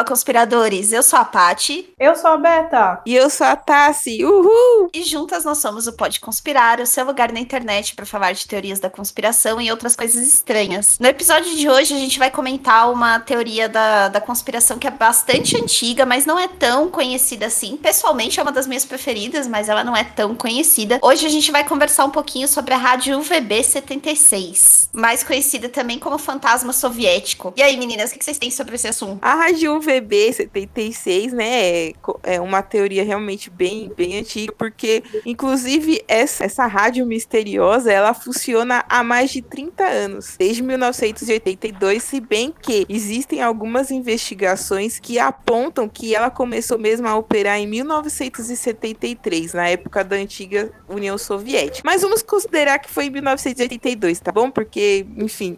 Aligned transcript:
Fala, 0.00 0.04
conspiradores. 0.04 0.92
Eu 0.92 1.02
sou 1.02 1.18
a 1.18 1.24
Pati. 1.24 1.92
Eu 1.98 2.14
sou 2.16 2.30
a 2.30 2.36
Beta. 2.36 3.02
E 3.04 3.14
eu 3.14 3.28
sou 3.28 3.46
a 3.46 3.54
Tassi. 3.54 4.24
Uhul! 4.24 4.88
E 4.94 5.02
juntas 5.02 5.44
nós 5.44 5.58
somos 5.58 5.86
o 5.86 5.92
Pode 5.92 6.20
Conspirar, 6.20 6.80
o 6.80 6.86
seu 6.86 7.04
lugar 7.04 7.32
na 7.32 7.40
internet 7.40 7.94
para 7.94 8.06
falar 8.06 8.32
de 8.32 8.46
teorias 8.46 8.80
da 8.80 8.88
conspiração 8.88 9.60
e 9.60 9.70
outras 9.70 9.94
coisas 9.94 10.26
estranhas. 10.26 10.98
No 10.98 11.06
episódio 11.06 11.54
de 11.54 11.68
hoje, 11.68 11.94
a 11.94 11.98
gente 11.98 12.18
vai 12.18 12.30
comentar 12.30 12.90
uma 12.90 13.20
teoria 13.20 13.68
da, 13.68 14.08
da 14.08 14.20
conspiração 14.20 14.78
que 14.78 14.86
é 14.86 14.90
bastante 14.90 15.56
antiga, 15.56 16.06
mas 16.06 16.24
não 16.24 16.38
é 16.38 16.48
tão 16.48 16.88
conhecida 16.90 17.46
assim. 17.46 17.76
Pessoalmente, 17.76 18.40
é 18.40 18.42
uma 18.42 18.52
das 18.52 18.66
minhas 18.66 18.84
preferidas, 18.84 19.46
mas 19.46 19.68
ela 19.68 19.84
não 19.84 19.96
é 19.96 20.04
tão 20.04 20.34
conhecida. 20.34 20.98
Hoje 21.02 21.26
a 21.26 21.30
gente 21.30 21.52
vai 21.52 21.64
conversar 21.64 22.06
um 22.06 22.10
pouquinho 22.10 22.48
sobre 22.48 22.72
a 22.72 22.78
rádio 22.78 23.18
UVB 23.18 23.62
76, 23.62 24.88
mais 24.92 25.22
conhecida 25.22 25.68
também 25.68 25.98
como 25.98 26.16
fantasma 26.16 26.72
soviético. 26.72 27.52
E 27.56 27.62
aí, 27.62 27.76
meninas, 27.76 28.10
o 28.10 28.18
que 28.18 28.24
vocês 28.24 28.38
têm 28.38 28.50
sobre 28.50 28.76
esse 28.76 28.88
assunto? 28.88 29.18
A 29.20 29.34
rádio 29.34 29.76
UVB 29.76 29.89
76, 30.32 31.32
né, 31.32 31.48
é, 31.48 31.92
é 32.24 32.40
uma 32.40 32.62
teoria 32.62 33.02
realmente 33.04 33.50
bem, 33.50 33.90
bem 33.96 34.18
antiga, 34.18 34.52
porque, 34.56 35.02
inclusive, 35.24 36.02
essa, 36.06 36.44
essa 36.44 36.66
rádio 36.66 37.06
misteriosa, 37.06 37.92
ela 37.92 38.14
funciona 38.14 38.84
há 38.88 39.02
mais 39.02 39.30
de 39.30 39.42
30 39.42 39.84
anos, 39.84 40.36
desde 40.38 40.62
1982, 40.62 42.02
se 42.02 42.20
bem 42.20 42.54
que 42.60 42.86
existem 42.88 43.42
algumas 43.42 43.90
investigações 43.90 44.98
que 44.98 45.18
apontam 45.18 45.88
que 45.88 46.14
ela 46.14 46.30
começou 46.30 46.78
mesmo 46.78 47.06
a 47.06 47.16
operar 47.16 47.58
em 47.58 47.66
1973, 47.66 49.54
na 49.54 49.68
época 49.68 50.04
da 50.04 50.16
antiga 50.16 50.70
União 50.88 51.16
Soviética. 51.16 51.82
Mas 51.84 52.02
vamos 52.02 52.22
considerar 52.22 52.78
que 52.78 52.90
foi 52.90 53.06
em 53.06 53.10
1982, 53.10 54.20
tá 54.20 54.32
bom? 54.32 54.50
Porque, 54.50 55.06
enfim, 55.16 55.56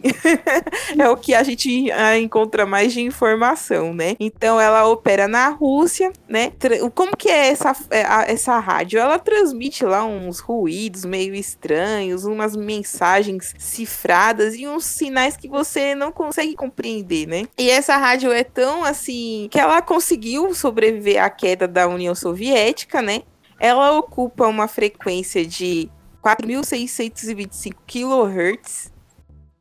é 0.97 1.09
o 1.09 1.17
que 1.17 1.33
a 1.33 1.43
gente 1.43 1.91
ah, 1.91 2.17
encontra 2.17 2.65
mais 2.65 2.93
de 2.93 3.01
informação, 3.01 3.93
né? 3.93 4.15
Então 4.25 4.59
ela 4.59 4.87
opera 4.87 5.27
na 5.27 5.49
Rússia, 5.49 6.13
né? 6.29 6.53
Como 6.95 7.17
que 7.17 7.29
é 7.29 7.49
essa, 7.49 7.75
é, 7.89 8.31
essa 8.31 8.57
rádio? 8.59 8.99
Ela 8.99 9.19
transmite 9.19 9.83
lá 9.83 10.05
uns 10.05 10.39
ruídos 10.39 11.03
meio 11.03 11.35
estranhos, 11.35 12.23
umas 12.23 12.55
mensagens 12.55 13.53
cifradas 13.57 14.55
e 14.55 14.65
uns 14.65 14.85
sinais 14.85 15.35
que 15.35 15.49
você 15.49 15.93
não 15.93 16.11
consegue 16.11 16.55
compreender, 16.55 17.27
né? 17.27 17.43
E 17.57 17.69
essa 17.69 17.97
rádio 17.97 18.31
é 18.31 18.43
tão 18.43 18.85
assim 18.85 19.49
que 19.51 19.59
ela 19.59 19.81
conseguiu 19.81 20.53
sobreviver 20.53 21.21
à 21.21 21.29
queda 21.29 21.67
da 21.67 21.85
União 21.87 22.15
Soviética, 22.15 23.01
né? 23.01 23.23
Ela 23.59 23.91
ocupa 23.97 24.47
uma 24.47 24.67
frequência 24.67 25.45
de 25.45 25.89
4.625 26.23 27.73
kHz 27.85 28.92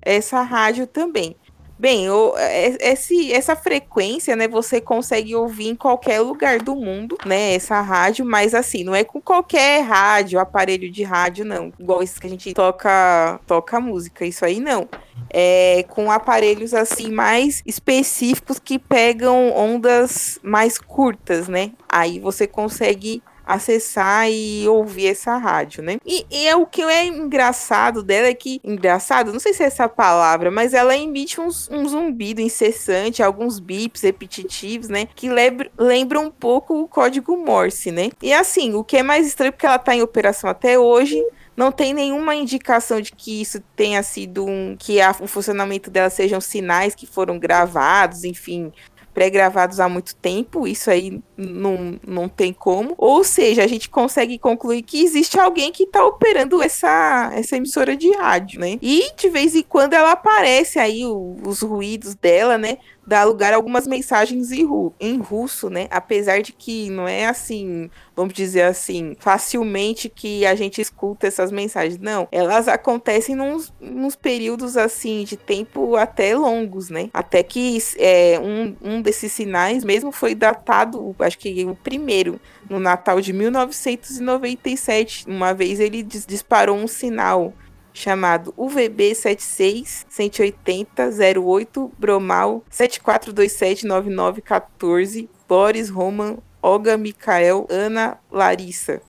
essa 0.02 0.42
rádio 0.42 0.88
também. 0.88 1.36
Bem, 1.82 2.08
o, 2.12 2.38
é, 2.38 2.78
esse, 2.92 3.34
essa 3.34 3.56
frequência, 3.56 4.36
né, 4.36 4.48
você 4.48 4.80
consegue 4.80 5.34
ouvir 5.34 5.68
em 5.68 5.76
qualquer 5.76 6.20
lugar 6.20 6.60
do 6.60 6.76
mundo, 6.76 7.18
né, 7.26 7.56
essa 7.56 7.82
rádio, 7.82 8.24
mas 8.24 8.54
assim, 8.54 8.84
não 8.84 8.94
é 8.94 9.04
com 9.04 9.20
qualquer 9.20 9.82
rádio, 9.82 10.40
aparelho 10.40 10.92
de 10.92 11.02
rádio, 11.02 11.44
não. 11.44 11.74
Igual 11.80 12.04
esse 12.04 12.22
que 12.22 12.28
a 12.28 12.30
gente 12.30 12.54
toca, 12.54 13.40
toca 13.48 13.80
música, 13.80 14.24
isso 14.24 14.46
aí 14.46 14.60
não. 14.60 14.88
É 15.28 15.84
com 15.90 16.12
aparelhos 16.12 16.76
assim 16.76 17.10
mais 17.10 17.64
específicos 17.66 18.60
que 18.60 18.78
pegam 18.78 19.52
ondas 19.52 20.40
mais 20.44 20.78
curtas, 20.78 21.48
né? 21.48 21.72
Aí 21.90 22.20
você 22.20 22.46
consegue 22.46 23.24
acessar 23.54 24.30
e 24.30 24.68
ouvir 24.68 25.08
essa 25.08 25.38
rádio, 25.38 25.84
né? 25.84 25.98
E, 26.06 26.26
e 26.30 26.48
é 26.48 26.56
o 26.56 26.66
que 26.66 26.82
é 26.82 27.06
engraçado 27.06 28.04
dela 28.04 28.28
é 28.28 28.34
que 28.34 28.60
engraçado, 28.64 29.32
não 29.32 29.40
sei 29.40 29.54
se 29.54 29.64
é 29.64 29.68
essa 29.68 29.88
palavra, 29.88 30.52
mas 30.52 30.74
ela 30.74 30.96
emite 30.96 31.40
um 31.40 31.88
zumbido 31.88 32.42
incessante, 32.42 33.24
alguns 33.24 33.60
bips 33.60 34.02
repetitivos, 34.02 34.90
né? 34.90 35.08
Que 35.16 35.30
lembra, 35.30 35.72
lembram 35.78 36.26
um 36.26 36.32
pouco 36.32 36.82
o 36.82 36.88
código 36.88 37.38
Morse, 37.38 37.92
né? 37.92 38.10
E 38.22 38.34
assim, 38.34 38.74
o 38.74 38.84
que 38.84 38.98
é 38.98 39.04
mais 39.04 39.28
estranho 39.28 39.52
porque 39.52 39.66
ela 39.66 39.80
tá 39.80 39.96
em 39.96 40.02
operação 40.02 40.50
até 40.50 40.78
hoje 40.78 41.24
não 41.56 41.72
tem 41.72 41.94
nenhuma 41.94 42.34
indicação 42.34 43.02
de 43.02 43.12
que 43.12 43.42
isso 43.42 43.62
tenha 43.76 44.02
sido 44.02 44.46
um. 44.46 44.76
que 44.78 45.02
a, 45.02 45.12
o 45.20 45.28
funcionamento 45.28 45.92
dela 45.92 46.10
sejam 46.10 46.40
sinais 46.40 46.96
que 46.96 47.06
foram 47.06 47.38
gravados, 47.38 48.24
enfim, 48.24 48.72
pré-gravados 49.14 49.80
há 49.80 49.88
muito 49.90 50.16
tempo, 50.16 50.68
isso 50.68 50.90
aí 50.90 51.22
não, 51.38 52.00
não 52.06 52.30
tem 52.30 52.54
como. 52.54 52.94
Ou 52.98 53.24
seja, 53.24 53.64
a 53.64 53.68
gente 53.68 53.90
consegue 53.90 54.38
concluir 54.38 54.82
que 54.82 55.04
existe 55.04 55.40
alguém 55.40 55.72
que 55.72 55.84
está 55.84 56.06
operando 56.06 56.62
essa, 56.62 57.32
essa 57.34 57.58
emissora 57.58 57.96
de 57.96 58.12
rádio, 58.18 58.60
né? 58.60 58.78
E 58.82 59.14
de 59.16 59.30
vez 59.30 59.56
em 59.56 59.64
quando 59.64 59.94
ela 59.94 60.12
aparece 60.12 60.80
aí 60.80 61.06
o, 61.06 61.36
os 61.46 61.62
ruídos 61.62 62.16
dela, 62.16 62.58
né? 62.58 62.78
Dá 63.06 63.24
lugar 63.24 63.54
a 63.54 63.56
algumas 63.56 63.88
mensagens 63.88 64.52
em, 64.52 64.64
ru 64.64 64.94
em 65.00 65.18
russo, 65.18 65.70
né? 65.70 65.88
Apesar 65.90 66.42
de 66.42 66.52
que 66.54 66.90
não 66.90 67.08
é 67.08 67.26
assim, 67.26 67.90
vamos 68.16 68.34
dizer 68.34 68.64
assim, 68.64 69.16
facilmente 69.20 70.10
que 70.10 70.46
a 70.46 70.56
gente 70.56 70.82
escuta 70.82 71.28
essas 71.28 71.52
mensagens. 71.52 71.98
Não, 72.00 72.28
elas 72.32 72.68
acontecem 72.68 73.36
nos, 73.36 73.74
nos 73.80 74.16
períodos 74.16 74.78
assim 74.78 75.24
de 75.24 75.36
tempo 75.38 75.96
até 75.96 76.36
longos, 76.36 76.90
né? 76.90 77.10
Até 77.14 77.44
que 77.44 77.78
é, 77.98 78.40
um, 78.40 78.76
um 78.82 79.02
desses 79.02 79.32
sinais 79.32 79.84
mesmo 79.84 80.12
foi 80.12 80.36
datado, 80.36 81.16
acho 81.20 81.38
que 81.38 81.66
o 81.66 81.76
primeiro, 81.76 82.40
no 82.70 82.80
Natal 82.80 83.20
de 83.20 83.34
1997. 83.34 85.26
Uma 85.28 85.54
vez 85.54 85.80
ele 85.80 86.04
dis 86.04 86.26
disparou 86.26 86.78
um 86.78 86.88
sinal 86.88 87.54
chamado 87.93 88.53
UVB 88.57 89.15
76 89.15 90.07
180 90.09 91.11
08 91.37 91.91
Bromal 91.99 92.63
7427 92.71 93.87
9914 93.87 95.29
Boris 95.49 95.91
Roman 95.91 96.39
Olga 96.63 96.97
Mikael 96.97 97.67
Ana 97.71 98.19
Larissa. 98.31 99.01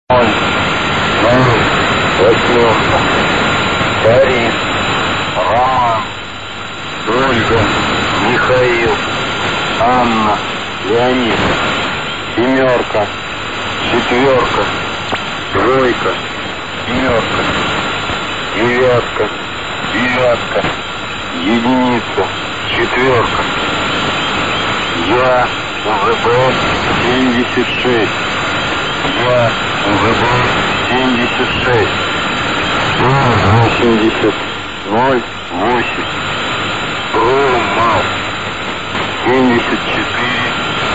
Борис, 4.04 4.54
Роман, 5.36 6.04
Ольга, 7.10 7.60
Михаил, 8.32 8.92
Анна, 9.82 10.38
Леонид, 10.88 11.40
семерка, 12.36 13.08
четверка, 13.90 14.64
тройка, 15.52 16.14
семерка, 16.86 17.71
Девятка, 18.55 19.29
девятка, 19.93 20.63
единица, 21.41 22.27
четверка. 22.69 23.43
Я 25.09 25.47
УГБ 25.87 26.27
76. 27.03 28.11
Я 29.25 29.51
УГБ 29.89 30.23
76. 30.91 31.91
80 33.01 34.35
0 34.91 35.23
8. 35.53 36.05
Промал 37.13 38.03
74 39.25 39.73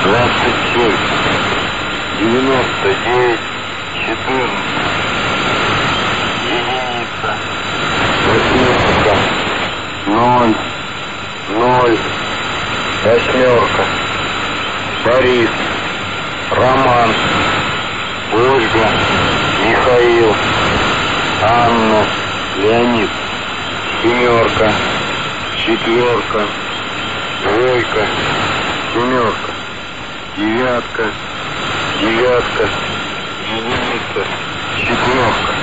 27 0.04 0.92
99 2.20 3.40
14 4.06 4.78
восьмерка, 8.28 9.16
ноль, 10.18 10.56
ноль, 11.50 11.98
восьмерка, 13.04 13.86
Борис, 15.06 15.50
Роман, 16.50 17.10
Ольга, 18.34 18.88
Михаил, 19.64 20.36
Анна, 21.44 22.04
Леонид, 22.58 23.10
семерка, 24.02 24.72
четверка, 25.56 26.42
двойка, 27.44 28.08
семерка, 28.94 29.52
девятка, 30.36 31.12
девятка, 32.02 32.70
единица, 33.54 34.28
четверка. 34.80 35.57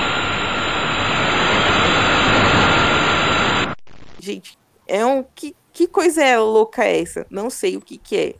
Gente, 4.25 4.59
é 4.89 5.05
um. 5.05 5.23
Que, 5.23 5.55
que 5.71 5.87
coisa 5.87 6.25
é 6.25 6.39
louca 6.39 6.83
essa? 6.83 7.27
Não 7.29 7.51
sei 7.51 7.77
o 7.77 7.81
que, 7.81 7.99
que 7.99 8.17
é. 8.17 8.35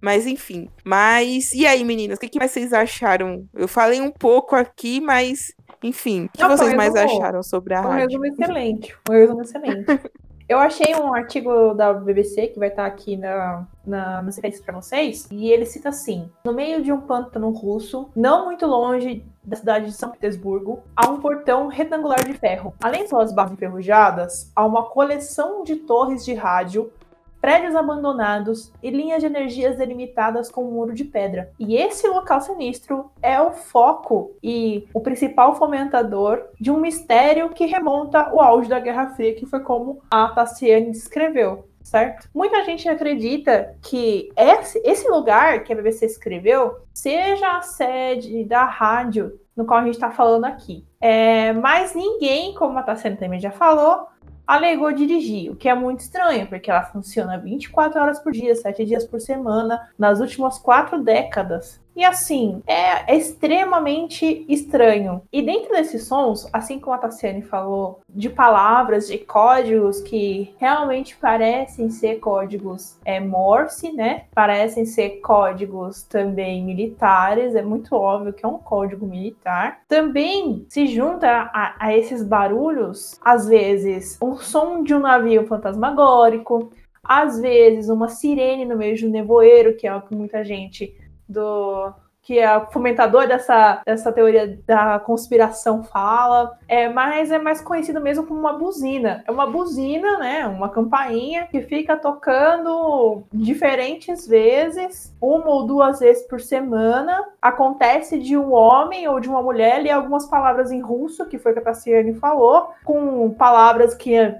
Mas 0.00 0.26
enfim. 0.26 0.70
Mas. 0.82 1.52
E 1.52 1.66
aí, 1.66 1.84
meninas? 1.84 2.16
O 2.16 2.20
que, 2.20 2.30
que 2.30 2.38
vocês 2.38 2.72
acharam? 2.72 3.46
Eu 3.52 3.68
falei 3.68 4.00
um 4.00 4.10
pouco 4.10 4.56
aqui, 4.56 4.98
mas. 4.98 5.54
Enfim. 5.82 6.24
O 6.24 6.28
que 6.30 6.42
Não, 6.42 6.56
vocês 6.56 6.72
mais 6.72 6.96
acharam 6.96 7.42
sobre 7.42 7.74
a 7.74 7.80
um 7.80 7.82
rádio? 7.82 8.18
Um 8.18 8.22
resumo 8.22 8.26
excelente. 8.26 8.96
Um 9.10 9.12
resumo 9.12 9.42
excelente. 9.42 9.86
Eu 10.48 10.58
achei 10.58 10.94
um 10.94 11.12
artigo 11.12 11.74
da 11.74 11.92
BBC 11.92 12.46
que 12.46 12.58
vai 12.58 12.68
estar 12.68 12.86
aqui 12.86 13.16
na, 13.16 13.66
na, 13.84 14.22
nas 14.22 14.36
referências 14.36 14.64
para 14.64 14.80
vocês, 14.80 15.28
e 15.28 15.50
ele 15.50 15.66
cita 15.66 15.88
assim: 15.88 16.30
no 16.44 16.52
meio 16.52 16.82
de 16.82 16.92
um 16.92 17.00
pântano 17.00 17.50
russo, 17.50 18.08
não 18.14 18.44
muito 18.44 18.64
longe 18.64 19.24
da 19.46 19.56
cidade 19.56 19.86
de 19.86 19.92
São 19.92 20.10
Petersburgo, 20.10 20.82
há 20.96 21.08
um 21.08 21.20
portão 21.20 21.68
retangular 21.68 22.24
de 22.24 22.34
ferro. 22.34 22.74
Além 22.82 23.04
de 23.04 23.10
suas 23.10 23.32
barras 23.32 23.52
enferrujadas, 23.52 24.50
há 24.54 24.66
uma 24.66 24.82
coleção 24.82 25.62
de 25.62 25.76
torres 25.76 26.24
de 26.24 26.34
rádio 26.34 26.92
prédios 27.40 27.76
abandonados 27.76 28.72
e 28.82 28.90
linhas 28.90 29.20
de 29.20 29.26
energias 29.26 29.76
delimitadas 29.76 30.50
com 30.50 30.64
um 30.64 30.72
muro 30.72 30.92
de 30.92 31.04
pedra. 31.04 31.52
E 31.60 31.76
esse 31.76 32.08
local 32.08 32.40
sinistro 32.40 33.10
é 33.22 33.40
o 33.40 33.52
foco 33.52 34.32
e 34.42 34.88
o 34.92 35.00
principal 35.00 35.54
fomentador 35.54 36.42
de 36.58 36.72
um 36.72 36.80
mistério 36.80 37.50
que 37.50 37.66
remonta 37.66 38.20
ao 38.20 38.40
auge 38.40 38.68
da 38.68 38.80
Guerra 38.80 39.10
Fria, 39.10 39.32
que 39.34 39.46
foi 39.46 39.60
como 39.60 40.02
a 40.10 40.28
Tassiane 40.28 40.90
descreveu 40.90 41.68
certo? 41.86 42.28
Muita 42.34 42.64
gente 42.64 42.88
acredita 42.88 43.76
que 43.80 44.28
esse, 44.36 45.08
lugar 45.08 45.62
que 45.62 45.72
a 45.72 45.76
BBC 45.76 46.06
escreveu 46.06 46.80
seja 46.92 47.58
a 47.58 47.62
sede 47.62 48.44
da 48.44 48.64
rádio 48.64 49.38
no 49.56 49.64
qual 49.64 49.80
a 49.80 49.84
gente 49.84 49.94
está 49.94 50.10
falando 50.10 50.46
aqui. 50.46 50.84
É, 51.00 51.52
mas 51.52 51.94
ninguém, 51.94 52.54
como 52.54 52.76
a 52.76 52.82
Tassiane 52.82 53.16
também 53.16 53.38
já 53.38 53.52
falou, 53.52 54.08
alegou 54.44 54.92
dirigir, 54.92 55.50
o 55.50 55.56
que 55.56 55.68
é 55.68 55.74
muito 55.74 56.00
estranho, 56.00 56.48
porque 56.48 56.70
ela 56.70 56.82
funciona 56.82 57.38
24 57.38 58.00
horas 58.00 58.18
por 58.18 58.32
dia, 58.32 58.54
7 58.54 58.84
dias 58.84 59.04
por 59.04 59.20
semana, 59.20 59.88
nas 59.96 60.18
últimas 60.18 60.58
quatro 60.58 61.02
décadas. 61.02 61.80
E 61.96 62.04
assim, 62.04 62.62
é, 62.66 63.16
extremamente 63.16 64.44
estranho. 64.50 65.22
E 65.32 65.40
dentro 65.40 65.70
desses 65.70 66.04
sons, 66.06 66.46
assim 66.52 66.78
como 66.78 66.94
a 66.94 66.98
Tassiane 66.98 67.40
falou, 67.40 68.00
de 68.06 68.28
palavras, 68.28 69.08
de 69.08 69.16
códigos 69.16 70.02
que 70.02 70.54
realmente 70.58 71.16
parecem 71.16 71.88
ser 71.88 72.16
códigos 72.16 72.98
é, 73.02 73.18
Morse, 73.18 73.92
né? 73.92 74.24
Parecem 74.34 74.84
ser 74.84 75.20
códigos 75.20 76.02
também 76.02 76.62
militares, 76.62 77.54
é 77.54 77.62
muito 77.62 77.96
óbvio 77.96 78.34
que 78.34 78.44
é 78.44 78.48
um 78.48 78.58
código 78.58 79.06
militar. 79.06 79.80
Também 79.88 80.66
se 80.68 80.86
junta 80.86 81.50
a, 81.52 81.76
a 81.78 81.96
esses 81.96 82.22
barulhos, 82.22 83.18
às 83.22 83.48
vezes, 83.48 84.18
um 84.20 84.36
som 84.36 84.82
de 84.82 84.94
um 84.94 85.00
navio 85.00 85.46
fantasmagórico, 85.46 86.70
às 87.02 87.40
vezes 87.40 87.88
uma 87.88 88.08
sirene 88.08 88.64
no 88.64 88.76
meio 88.76 88.96
de 88.96 89.06
um 89.06 89.10
nevoeiro, 89.10 89.76
que 89.76 89.86
é 89.86 89.94
o 89.94 90.02
que 90.02 90.14
muita 90.14 90.44
gente 90.44 90.94
do 91.28 91.92
que 92.26 92.40
é 92.40 92.60
fomentador 92.72 93.28
dessa, 93.28 93.80
dessa 93.86 94.10
teoria 94.10 94.58
da 94.66 94.98
conspiração 94.98 95.84
fala, 95.84 96.58
é, 96.66 96.88
mas 96.88 97.30
é 97.30 97.38
mais 97.38 97.60
conhecido 97.60 98.00
mesmo 98.00 98.26
como 98.26 98.40
uma 98.40 98.54
buzina. 98.54 99.22
É 99.28 99.30
uma 99.30 99.46
buzina, 99.46 100.18
né? 100.18 100.44
Uma 100.44 100.68
campainha 100.68 101.46
que 101.46 101.62
fica 101.62 101.96
tocando 101.96 103.22
diferentes 103.32 104.26
vezes, 104.26 105.14
uma 105.20 105.48
ou 105.48 105.68
duas 105.68 106.00
vezes 106.00 106.26
por 106.26 106.40
semana. 106.40 107.24
Acontece 107.40 108.18
de 108.18 108.36
um 108.36 108.52
homem 108.52 109.06
ou 109.06 109.20
de 109.20 109.28
uma 109.28 109.40
mulher 109.40 109.80
ler 109.80 109.90
algumas 109.90 110.26
palavras 110.26 110.72
em 110.72 110.80
russo, 110.80 111.26
que 111.26 111.38
foi 111.38 111.52
o 111.52 111.54
que 111.54 111.60
a 111.60 111.64
Tassiane 111.64 112.14
falou, 112.14 112.70
com 112.84 113.30
palavras 113.34 113.94
que 113.94 114.34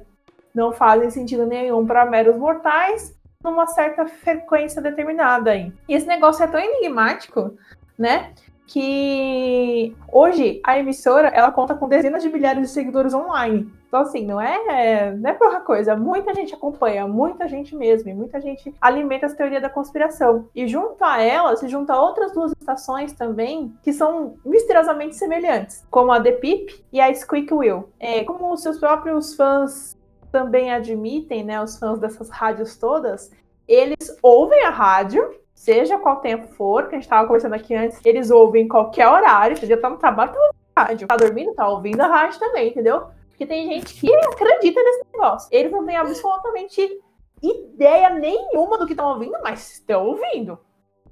não 0.52 0.72
fazem 0.72 1.08
sentido 1.08 1.46
nenhum 1.46 1.86
para 1.86 2.04
meros 2.04 2.36
mortais, 2.36 3.16
numa 3.42 3.66
certa 3.66 4.06
frequência 4.06 4.82
determinada 4.82 5.52
aí. 5.52 5.72
E 5.88 5.94
esse 5.94 6.06
negócio 6.06 6.44
é 6.44 6.46
tão 6.46 6.60
enigmático, 6.60 7.56
né? 7.98 8.32
Que 8.66 9.96
hoje 10.10 10.60
a 10.64 10.78
emissora 10.78 11.28
ela 11.28 11.52
conta 11.52 11.74
com 11.74 11.88
dezenas 11.88 12.22
de 12.22 12.28
milhares 12.28 12.62
de 12.62 12.68
seguidores 12.68 13.14
online. 13.14 13.70
Então, 13.86 14.00
assim, 14.00 14.26
não 14.26 14.40
é, 14.40 15.14
não 15.14 15.30
é 15.30 15.32
pouca 15.32 15.60
coisa. 15.60 15.96
Muita 15.96 16.34
gente 16.34 16.54
acompanha, 16.54 17.06
muita 17.06 17.48
gente 17.48 17.74
mesmo, 17.74 18.10
e 18.10 18.14
muita 18.14 18.40
gente 18.40 18.74
alimenta 18.80 19.26
essa 19.26 19.36
teoria 19.36 19.60
da 19.60 19.70
conspiração. 19.70 20.48
E 20.54 20.66
junto 20.66 21.02
a 21.02 21.22
ela 21.22 21.56
se 21.56 21.68
junta 21.68 21.98
outras 21.98 22.32
duas 22.32 22.52
estações 22.60 23.12
também 23.12 23.72
que 23.82 23.92
são 23.92 24.34
misteriosamente 24.44 25.16
semelhantes, 25.16 25.86
como 25.90 26.12
a 26.12 26.20
The 26.20 26.32
Peep 26.32 26.70
e 26.92 27.00
a 27.00 27.14
Squeak 27.14 27.54
Wheel. 27.54 27.88
É, 27.98 28.24
como 28.24 28.52
os 28.52 28.62
seus 28.62 28.78
próprios 28.78 29.34
fãs 29.34 29.95
também 30.36 30.70
admitem, 30.70 31.42
né, 31.42 31.62
os 31.62 31.78
fãs 31.78 31.98
dessas 31.98 32.28
rádios 32.28 32.76
todas, 32.76 33.32
eles 33.66 34.18
ouvem 34.22 34.62
a 34.64 34.68
rádio, 34.68 35.34
seja 35.54 35.98
qual 35.98 36.16
tempo 36.16 36.46
for, 36.48 36.88
que 36.88 36.94
a 36.94 36.98
gente 36.98 37.04
estava 37.04 37.26
conversando 37.26 37.54
aqui 37.54 37.74
antes, 37.74 37.98
eles 38.04 38.30
ouvem 38.30 38.64
em 38.64 38.68
qualquer 38.68 39.08
horário, 39.08 39.56
entendeu? 39.56 39.80
Tá 39.80 39.88
no 39.88 39.96
trabalho, 39.96 40.32
tá 40.32 40.38
ouvindo 40.38 40.74
a 40.76 40.82
rádio. 40.82 41.08
Tá 41.08 41.16
dormindo, 41.16 41.54
tá 41.54 41.68
ouvindo 41.68 42.00
a 42.02 42.06
rádio 42.06 42.38
também, 42.38 42.68
entendeu? 42.68 43.06
Porque 43.30 43.46
tem 43.46 43.66
gente 43.66 43.94
que 43.94 44.14
acredita 44.14 44.82
nesse 44.82 45.04
negócio. 45.10 45.48
Eles 45.50 45.72
não 45.72 45.86
têm 45.86 45.96
absolutamente 45.96 47.00
ideia 47.42 48.10
nenhuma 48.10 48.76
do 48.76 48.84
que 48.84 48.92
estão 48.92 49.08
ouvindo, 49.08 49.38
mas 49.42 49.72
estão 49.72 50.06
ouvindo. 50.06 50.58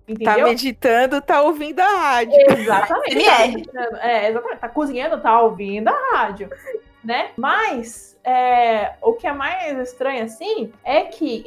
Entendeu? 0.07 0.37
Tá 0.37 0.45
meditando, 0.45 1.23
tá 1.23 1.41
ouvindo 1.41 1.81
a 1.81 1.89
rádio. 1.89 2.37
Exatamente. 2.51 3.71
Tá 3.73 3.89
é, 4.03 4.29
exatamente. 4.29 4.61
Tá 4.61 4.69
cozinhando, 4.69 5.23
tá 5.23 5.41
ouvindo 5.41 5.89
a 5.89 6.11
rádio. 6.13 6.51
Né? 7.03 7.31
Mas 7.39 8.14
é, 8.25 8.95
o 9.03 9.13
que 9.13 9.27
é 9.27 9.33
mais 9.33 9.79
estranho, 9.79 10.25
assim, 10.25 10.73
é 10.83 11.03
que 11.03 11.45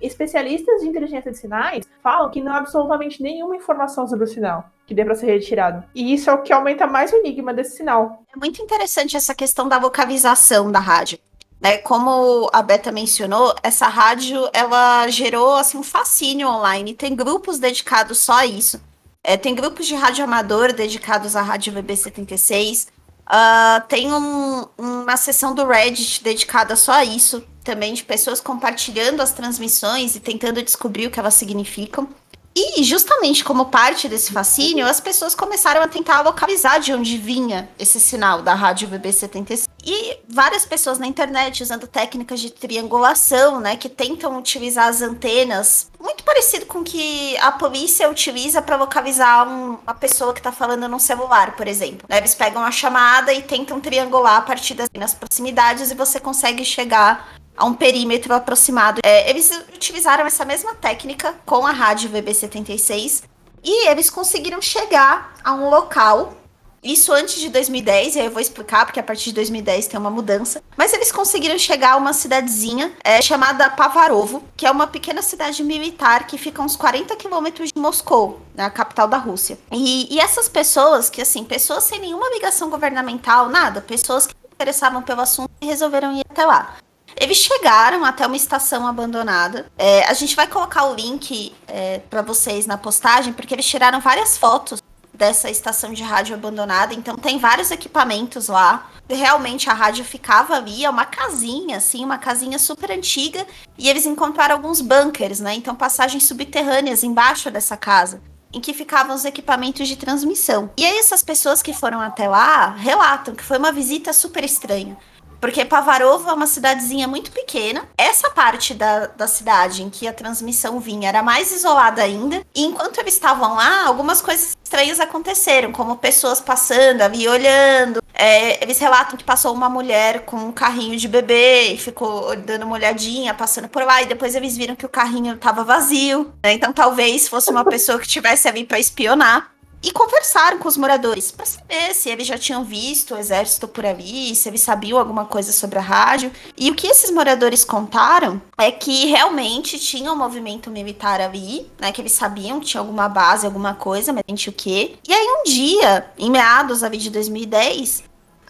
especialistas 0.00 0.82
de 0.82 0.88
inteligência 0.88 1.30
de 1.30 1.38
sinais 1.38 1.86
falam 2.02 2.30
que 2.30 2.40
não 2.40 2.52
há 2.52 2.58
absolutamente 2.58 3.22
nenhuma 3.22 3.56
informação 3.56 4.06
sobre 4.06 4.24
o 4.24 4.28
sinal 4.28 4.66
que 4.86 4.94
dê 4.94 5.04
para 5.04 5.14
ser 5.14 5.26
retirado. 5.26 5.82
E 5.94 6.12
isso 6.12 6.28
é 6.28 6.32
o 6.34 6.42
que 6.42 6.52
aumenta 6.52 6.86
mais 6.86 7.12
o 7.12 7.16
enigma 7.16 7.54
desse 7.54 7.76
sinal. 7.76 8.22
É 8.34 8.38
muito 8.38 8.60
interessante 8.60 9.16
essa 9.16 9.34
questão 9.34 9.66
da 9.66 9.78
vocalização 9.78 10.70
da 10.70 10.78
rádio. 10.78 11.18
Né? 11.60 11.78
Como 11.78 12.50
a 12.52 12.60
Beta 12.60 12.92
mencionou, 12.92 13.54
essa 13.62 13.88
rádio 13.88 14.46
ela 14.52 15.08
gerou 15.08 15.54
assim, 15.54 15.78
um 15.78 15.82
fascínio 15.82 16.48
online. 16.48 16.92
Tem 16.92 17.16
grupos 17.16 17.58
dedicados 17.58 18.18
só 18.18 18.34
a 18.34 18.46
isso. 18.46 18.78
É, 19.22 19.38
tem 19.38 19.54
grupos 19.54 19.86
de 19.86 19.94
rádio 19.94 20.22
amador 20.22 20.74
dedicados 20.74 21.34
à 21.34 21.40
rádio 21.40 21.72
VB76. 21.72 22.88
Uh, 23.26 23.86
tem 23.88 24.12
um, 24.12 24.66
uma 24.76 25.16
seção 25.16 25.54
do 25.54 25.66
Reddit 25.66 26.22
dedicada 26.22 26.76
só 26.76 26.92
a 26.92 27.04
isso, 27.04 27.42
também 27.62 27.94
de 27.94 28.04
pessoas 28.04 28.40
compartilhando 28.40 29.22
as 29.22 29.32
transmissões 29.32 30.14
e 30.14 30.20
tentando 30.20 30.62
descobrir 30.62 31.06
o 31.06 31.10
que 31.10 31.18
elas 31.18 31.34
significam. 31.34 32.08
E 32.56 32.84
justamente 32.84 33.42
como 33.42 33.66
parte 33.66 34.08
desse 34.08 34.32
fascínio, 34.32 34.86
as 34.86 35.00
pessoas 35.00 35.34
começaram 35.34 35.82
a 35.82 35.88
tentar 35.88 36.20
localizar 36.20 36.78
de 36.78 36.92
onde 36.92 37.18
vinha 37.18 37.68
esse 37.76 38.00
sinal 38.00 38.42
da 38.42 38.54
rádio 38.54 38.88
VB76. 38.88 39.64
E 39.84 40.18
várias 40.28 40.64
pessoas 40.64 40.98
na 40.98 41.06
internet 41.06 41.62
usando 41.62 41.88
técnicas 41.88 42.38
de 42.40 42.50
triangulação, 42.50 43.58
né, 43.58 43.76
que 43.76 43.88
tentam 43.88 44.38
utilizar 44.38 44.88
as 44.88 45.02
antenas, 45.02 45.90
muito 46.00 46.22
parecido 46.22 46.64
com 46.66 46.84
que 46.84 47.36
a 47.38 47.52
polícia 47.52 48.08
utiliza 48.08 48.62
para 48.62 48.76
localizar 48.76 49.46
um, 49.48 49.78
uma 49.82 49.94
pessoa 49.94 50.32
que 50.32 50.40
está 50.40 50.52
falando 50.52 50.88
num 50.88 50.98
celular, 50.98 51.56
por 51.56 51.66
exemplo. 51.66 52.06
Né, 52.08 52.18
eles 52.18 52.34
pegam 52.34 52.62
a 52.62 52.70
chamada 52.70 53.32
e 53.32 53.42
tentam 53.42 53.80
triangular 53.80 54.36
a 54.36 54.42
partir 54.42 54.74
das 54.74 55.12
proximidades 55.12 55.90
e 55.90 55.94
você 55.94 56.20
consegue 56.20 56.64
chegar 56.64 57.34
a 57.56 57.64
um 57.64 57.74
perímetro 57.74 58.34
aproximado. 58.34 59.00
É, 59.04 59.28
eles 59.30 59.50
utilizaram 59.74 60.26
essa 60.26 60.44
mesma 60.44 60.74
técnica 60.74 61.34
com 61.44 61.66
a 61.66 61.72
rádio 61.72 62.10
VB76 62.10 63.22
e 63.62 63.88
eles 63.88 64.10
conseguiram 64.10 64.60
chegar 64.60 65.34
a 65.42 65.54
um 65.54 65.70
local. 65.70 66.34
Isso 66.82 67.14
antes 67.14 67.40
de 67.40 67.48
2010, 67.48 68.16
e 68.16 68.20
aí 68.20 68.26
eu 68.26 68.30
vou 68.30 68.42
explicar, 68.42 68.84
porque 68.84 69.00
a 69.00 69.02
partir 69.02 69.30
de 69.30 69.36
2010 69.36 69.86
tem 69.86 69.98
uma 69.98 70.10
mudança. 70.10 70.62
Mas 70.76 70.92
eles 70.92 71.10
conseguiram 71.10 71.58
chegar 71.58 71.92
a 71.92 71.96
uma 71.96 72.12
cidadezinha 72.12 72.92
é, 73.02 73.22
chamada 73.22 73.70
Pavarovo, 73.70 74.44
que 74.54 74.66
é 74.66 74.70
uma 74.70 74.86
pequena 74.86 75.22
cidade 75.22 75.64
militar 75.64 76.26
que 76.26 76.36
fica 76.36 76.60
a 76.60 76.64
uns 76.64 76.76
40 76.76 77.16
quilômetros 77.16 77.70
de 77.74 77.80
Moscou, 77.80 78.42
na 78.54 78.68
capital 78.68 79.08
da 79.08 79.16
Rússia. 79.16 79.58
E, 79.72 80.14
e 80.14 80.20
essas 80.20 80.46
pessoas, 80.46 81.08
que 81.08 81.22
assim, 81.22 81.42
pessoas 81.42 81.84
sem 81.84 81.98
nenhuma 81.98 82.28
ligação 82.28 82.68
governamental, 82.68 83.48
nada, 83.48 83.80
pessoas 83.80 84.26
que 84.26 84.34
interessavam 84.52 85.00
pelo 85.00 85.22
assunto 85.22 85.50
e 85.62 85.66
resolveram 85.66 86.14
ir 86.14 86.22
até 86.28 86.44
lá. 86.44 86.76
Eles 87.16 87.38
chegaram 87.38 88.04
até 88.04 88.26
uma 88.26 88.36
estação 88.36 88.86
abandonada. 88.86 89.66
É, 89.78 90.04
a 90.04 90.14
gente 90.14 90.34
vai 90.34 90.46
colocar 90.46 90.84
o 90.86 90.94
link 90.94 91.54
é, 91.66 92.00
para 92.10 92.22
vocês 92.22 92.66
na 92.66 92.76
postagem, 92.76 93.32
porque 93.32 93.54
eles 93.54 93.66
tiraram 93.66 94.00
várias 94.00 94.36
fotos 94.36 94.82
dessa 95.14 95.48
estação 95.48 95.92
de 95.92 96.02
rádio 96.02 96.34
abandonada. 96.34 96.92
Então 96.92 97.16
tem 97.16 97.38
vários 97.38 97.70
equipamentos 97.70 98.48
lá. 98.48 98.90
Realmente 99.08 99.70
a 99.70 99.72
rádio 99.72 100.04
ficava 100.04 100.56
ali, 100.56 100.84
é 100.84 100.90
uma 100.90 101.04
casinha, 101.04 101.76
assim, 101.76 102.04
uma 102.04 102.18
casinha 102.18 102.58
super 102.58 102.90
antiga. 102.90 103.46
E 103.78 103.88
eles 103.88 104.06
encontraram 104.06 104.56
alguns 104.56 104.80
bunkers, 104.80 105.40
né? 105.40 105.54
Então 105.54 105.74
passagens 105.74 106.24
subterrâneas 106.24 107.04
embaixo 107.04 107.50
dessa 107.50 107.76
casa. 107.76 108.20
Em 108.52 108.60
que 108.60 108.72
ficavam 108.72 109.16
os 109.16 109.24
equipamentos 109.24 109.88
de 109.88 109.96
transmissão. 109.96 110.70
E 110.76 110.84
aí, 110.84 110.98
essas 110.98 111.24
pessoas 111.24 111.60
que 111.60 111.72
foram 111.72 112.00
até 112.00 112.28
lá 112.28 112.68
relatam 112.68 113.34
que 113.34 113.42
foi 113.42 113.58
uma 113.58 113.72
visita 113.72 114.12
super 114.12 114.44
estranha 114.44 114.96
porque 115.44 115.62
Pavarovo 115.62 116.30
é 116.30 116.32
uma 116.32 116.46
cidadezinha 116.46 117.06
muito 117.06 117.30
pequena. 117.30 117.86
Essa 117.98 118.30
parte 118.30 118.72
da, 118.72 119.08
da 119.08 119.26
cidade 119.26 119.82
em 119.82 119.90
que 119.90 120.08
a 120.08 120.12
transmissão 120.14 120.80
vinha 120.80 121.06
era 121.06 121.22
mais 121.22 121.52
isolada 121.52 122.02
ainda. 122.02 122.40
E 122.54 122.64
enquanto 122.64 122.96
eles 122.96 123.12
estavam 123.12 123.54
lá, 123.54 123.84
algumas 123.84 124.22
coisas 124.22 124.56
estranhas 124.64 124.98
aconteceram, 124.98 125.70
como 125.70 125.98
pessoas 125.98 126.40
passando 126.40 127.02
ali 127.02 127.28
olhando. 127.28 128.02
É, 128.14 128.64
eles 128.64 128.78
relatam 128.78 129.18
que 129.18 129.24
passou 129.24 129.52
uma 129.52 129.68
mulher 129.68 130.20
com 130.20 130.36
um 130.36 130.52
carrinho 130.52 130.96
de 130.96 131.06
bebê 131.06 131.74
e 131.74 131.76
ficou 131.76 132.34
dando 132.36 132.64
uma 132.64 132.76
olhadinha, 132.76 133.34
passando 133.34 133.68
por 133.68 133.84
lá, 133.84 134.00
e 134.00 134.06
depois 134.06 134.34
eles 134.34 134.56
viram 134.56 134.74
que 134.74 134.86
o 134.86 134.88
carrinho 134.88 135.34
estava 135.34 135.62
vazio. 135.62 136.32
Né? 136.42 136.54
Então 136.54 136.72
talvez 136.72 137.28
fosse 137.28 137.50
uma 137.50 137.66
pessoa 137.66 137.98
que 137.98 138.08
tivesse 138.08 138.48
ali 138.48 138.64
para 138.64 138.78
espionar 138.78 139.53
e 139.84 139.92
conversaram 139.92 140.58
com 140.58 140.66
os 140.66 140.78
moradores 140.78 141.30
para 141.30 141.44
saber 141.44 141.94
se 141.94 142.08
eles 142.08 142.26
já 142.26 142.38
tinham 142.38 142.64
visto 142.64 143.14
o 143.14 143.18
exército 143.18 143.68
por 143.68 143.84
ali, 143.84 144.34
se 144.34 144.48
eles 144.48 144.62
sabiam 144.62 144.98
alguma 144.98 145.26
coisa 145.26 145.52
sobre 145.52 145.78
a 145.78 145.82
rádio. 145.82 146.32
E 146.56 146.70
o 146.70 146.74
que 146.74 146.86
esses 146.86 147.10
moradores 147.10 147.64
contaram 147.64 148.40
é 148.56 148.72
que 148.72 149.06
realmente 149.06 149.78
tinha 149.78 150.10
um 150.10 150.16
movimento 150.16 150.70
militar 150.70 151.20
ali, 151.20 151.70
né? 151.78 151.92
Que 151.92 152.00
eles 152.00 152.12
sabiam 152.12 152.60
que 152.60 152.66
tinha 152.66 152.80
alguma 152.80 153.10
base, 153.10 153.44
alguma 153.44 153.74
coisa, 153.74 154.10
mas 154.10 154.24
não 154.26 154.34
tinha 154.34 154.50
o 154.50 154.56
quê. 154.56 154.96
E 155.06 155.12
aí 155.12 155.26
um 155.26 155.42
dia, 155.44 156.10
em 156.18 156.30
meados 156.30 156.82
ali 156.82 156.96
de 156.96 157.10
2010, 157.10 158.04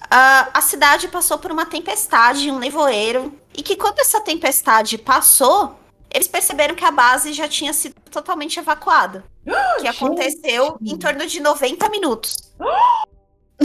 a, 0.09 0.51
a 0.55 0.61
cidade 0.61 1.09
passou 1.09 1.39
por 1.39 1.51
uma 1.51 1.67
tempestade, 1.67 2.49
um 2.49 2.61
nevoeiro, 2.61 3.33
e 3.57 3.63
que 3.63 3.75
quando 3.75 3.99
essa 3.99 4.21
tempestade 4.21 4.97
passou, 4.99 5.77
eles 6.15 6.29
perceberam 6.29 6.77
que 6.77 6.85
a 6.85 6.93
base 6.93 7.33
já 7.33 7.49
tinha 7.49 7.73
sido 7.73 7.97
totalmente 8.11 8.59
evacuada. 8.59 9.25
que 9.81 9.89
aconteceu 9.89 10.79
em 10.81 10.97
torno 10.97 11.27
de 11.27 11.41
90 11.41 11.89
minutos. 11.91 12.55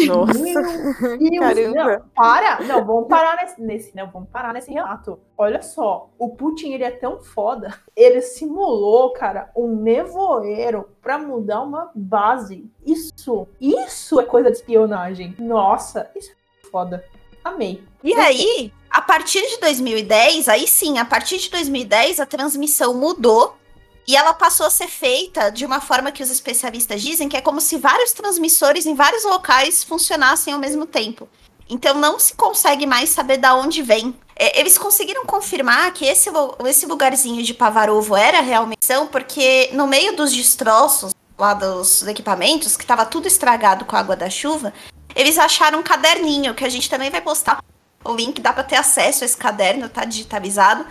Nossa, 0.07 0.33
Deus, 0.33 1.39
caramba. 1.39 1.73
Não, 1.73 2.01
para! 2.15 2.63
Não, 2.63 2.85
vamos 2.85 3.07
parar 3.07 3.35
nesse, 3.37 3.61
nesse, 3.61 3.95
não, 3.95 4.09
vamos 4.09 4.29
parar 4.29 4.53
nesse 4.53 4.71
relato. 4.71 5.19
Olha 5.35 5.61
só, 5.61 6.09
o 6.17 6.29
Putin 6.35 6.73
ele 6.73 6.83
é 6.83 6.91
tão 6.91 7.19
foda, 7.19 7.75
ele 7.97 8.21
simulou, 8.21 9.11
cara, 9.13 9.51
um 9.55 9.75
nevoeiro 9.75 10.89
pra 11.01 11.17
mudar 11.17 11.61
uma 11.61 11.91
base. 11.93 12.71
Isso, 12.85 13.47
isso 13.59 14.19
é 14.19 14.25
coisa 14.25 14.51
de 14.51 14.57
espionagem. 14.57 15.35
Nossa, 15.39 16.09
isso 16.15 16.31
é 16.31 16.67
foda. 16.69 17.03
Amei. 17.43 17.83
E 18.03 18.13
aí, 18.13 18.73
a 18.89 19.01
partir 19.01 19.41
de 19.41 19.59
2010, 19.59 20.47
aí 20.47 20.67
sim, 20.67 20.97
a 20.97 21.05
partir 21.05 21.37
de 21.37 21.49
2010 21.49 22.19
a 22.19 22.25
transmissão 22.25 22.93
mudou 22.93 23.57
e 24.07 24.15
ela 24.15 24.33
passou 24.33 24.65
a 24.65 24.71
ser 24.71 24.87
feita 24.87 25.51
de 25.51 25.65
uma 25.65 25.79
forma 25.79 26.11
que 26.11 26.23
os 26.23 26.31
especialistas 26.31 27.01
dizem 27.01 27.29
que 27.29 27.37
é 27.37 27.41
como 27.41 27.61
se 27.61 27.77
vários 27.77 28.11
transmissores 28.11 28.85
em 28.85 28.95
vários 28.95 29.23
locais 29.23 29.83
funcionassem 29.83 30.53
ao 30.53 30.59
mesmo 30.59 30.85
tempo. 30.85 31.29
Então 31.69 31.93
não 31.93 32.17
se 32.17 32.33
consegue 32.33 32.87
mais 32.87 33.09
saber 33.09 33.37
da 33.37 33.53
onde 33.53 33.83
vem. 33.83 34.15
É, 34.35 34.59
eles 34.59 34.77
conseguiram 34.77 35.25
confirmar 35.25 35.93
que 35.93 36.05
esse, 36.05 36.31
esse 36.65 36.87
lugarzinho 36.87 37.43
de 37.43 37.53
Pavarovo 37.53 38.15
era 38.15 38.41
realmente 38.41 38.83
são, 38.83 39.05
porque 39.05 39.69
no 39.73 39.85
meio 39.85 40.15
dos 40.15 40.33
destroços 40.33 41.13
lá 41.37 41.53
dos 41.53 42.05
equipamentos, 42.07 42.75
que 42.75 42.83
estava 42.83 43.05
tudo 43.05 43.27
estragado 43.27 43.85
com 43.85 43.95
a 43.95 43.99
água 43.99 44.15
da 44.15 44.29
chuva, 44.29 44.73
eles 45.19 45.37
acharam 45.37 45.79
um 45.79 45.83
caderninho, 45.83 46.55
que 46.55 46.63
a 46.63 46.69
gente 46.69 46.89
também 46.89 47.09
vai 47.09 47.19
postar 47.19 47.61
o 48.05 48.15
link, 48.15 48.39
dá 48.39 48.53
para 48.53 48.63
ter 48.63 48.77
acesso 48.77 49.23
a 49.23 49.25
esse 49.25 49.35
caderno, 49.35 49.89
tá 49.89 50.05
digitalizado, 50.05 50.85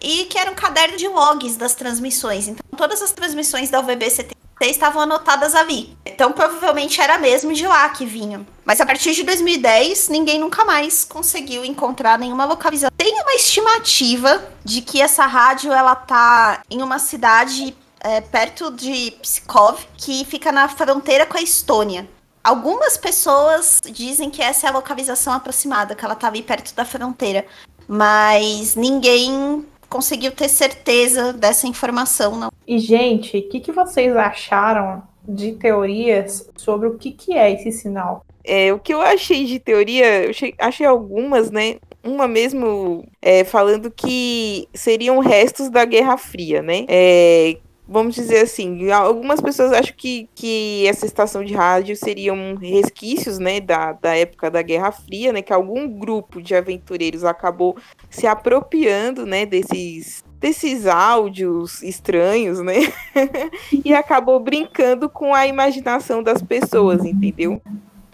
e 0.00 0.24
que 0.24 0.36
era 0.36 0.50
um 0.50 0.54
caderno 0.54 0.96
de 0.96 1.06
logs 1.06 1.56
das 1.56 1.76
transmissões. 1.76 2.48
Então, 2.48 2.64
todas 2.76 3.00
as 3.00 3.12
transmissões 3.12 3.70
da 3.70 3.78
UVB 3.78 4.10
76 4.10 4.72
estavam 4.72 5.02
anotadas 5.02 5.54
ali. 5.54 5.96
Então, 6.04 6.32
provavelmente 6.32 7.00
era 7.00 7.18
mesmo 7.18 7.52
de 7.52 7.68
lá 7.68 7.88
que 7.90 8.04
vinham. 8.04 8.44
Mas 8.64 8.80
a 8.80 8.86
partir 8.86 9.14
de 9.14 9.22
2010, 9.22 10.08
ninguém 10.08 10.40
nunca 10.40 10.64
mais 10.64 11.04
conseguiu 11.04 11.64
encontrar 11.64 12.18
nenhuma 12.18 12.44
localização. 12.46 12.90
Tem 12.96 13.14
uma 13.20 13.34
estimativa 13.34 14.44
de 14.64 14.82
que 14.82 15.00
essa 15.00 15.24
rádio 15.24 15.72
ela 15.72 15.94
tá 15.94 16.62
em 16.68 16.82
uma 16.82 16.98
cidade 16.98 17.76
é, 18.00 18.20
perto 18.20 18.72
de 18.72 19.12
Pskov, 19.22 19.86
que 19.96 20.24
fica 20.24 20.50
na 20.50 20.68
fronteira 20.68 21.24
com 21.24 21.38
a 21.38 21.42
Estônia. 21.42 22.08
Algumas 22.48 22.96
pessoas 22.96 23.78
dizem 23.92 24.30
que 24.30 24.40
essa 24.40 24.66
é 24.66 24.70
a 24.70 24.72
localização 24.72 25.34
aproximada, 25.34 25.94
que 25.94 26.02
ela 26.02 26.14
tá 26.14 26.28
ali 26.28 26.40
perto 26.40 26.74
da 26.74 26.82
fronteira. 26.82 27.44
Mas 27.86 28.74
ninguém 28.74 29.66
conseguiu 29.86 30.32
ter 30.32 30.48
certeza 30.48 31.34
dessa 31.34 31.66
informação, 31.66 32.36
não. 32.36 32.50
E, 32.66 32.78
gente, 32.78 33.36
o 33.36 33.48
que, 33.50 33.60
que 33.60 33.70
vocês 33.70 34.16
acharam 34.16 35.02
de 35.28 35.52
teorias 35.52 36.48
sobre 36.56 36.88
o 36.88 36.96
que, 36.96 37.10
que 37.10 37.36
é 37.36 37.52
esse 37.52 37.70
sinal? 37.70 38.24
É, 38.42 38.72
o 38.72 38.78
que 38.78 38.94
eu 38.94 39.02
achei 39.02 39.44
de 39.44 39.58
teoria, 39.58 40.22
eu 40.24 40.30
achei, 40.30 40.54
achei 40.58 40.86
algumas, 40.86 41.50
né? 41.50 41.76
Uma 42.02 42.26
mesmo 42.26 43.06
é, 43.20 43.44
falando 43.44 43.90
que 43.90 44.66
seriam 44.72 45.18
restos 45.18 45.68
da 45.68 45.84
Guerra 45.84 46.16
Fria, 46.16 46.62
né? 46.62 46.86
É, 46.88 47.58
vamos 47.88 48.14
dizer 48.14 48.40
assim, 48.40 48.90
algumas 48.90 49.40
pessoas 49.40 49.72
acham 49.72 49.94
que, 49.96 50.28
que 50.34 50.86
essa 50.86 51.06
estação 51.06 51.42
de 51.42 51.54
rádio 51.54 51.96
seriam 51.96 52.54
resquícios, 52.56 53.38
né, 53.38 53.60
da, 53.60 53.92
da 53.92 54.14
época 54.14 54.50
da 54.50 54.60
Guerra 54.60 54.92
Fria, 54.92 55.32
né, 55.32 55.40
que 55.40 55.52
algum 55.52 55.88
grupo 55.88 56.42
de 56.42 56.54
aventureiros 56.54 57.24
acabou 57.24 57.76
se 58.10 58.26
apropriando, 58.26 59.24
né, 59.24 59.46
desses 59.46 60.26
desses 60.38 60.86
áudios 60.86 61.82
estranhos, 61.82 62.60
né, 62.60 62.92
e 63.84 63.92
acabou 63.92 64.38
brincando 64.38 65.08
com 65.08 65.34
a 65.34 65.48
imaginação 65.48 66.22
das 66.22 66.40
pessoas, 66.40 67.04
entendeu? 67.04 67.60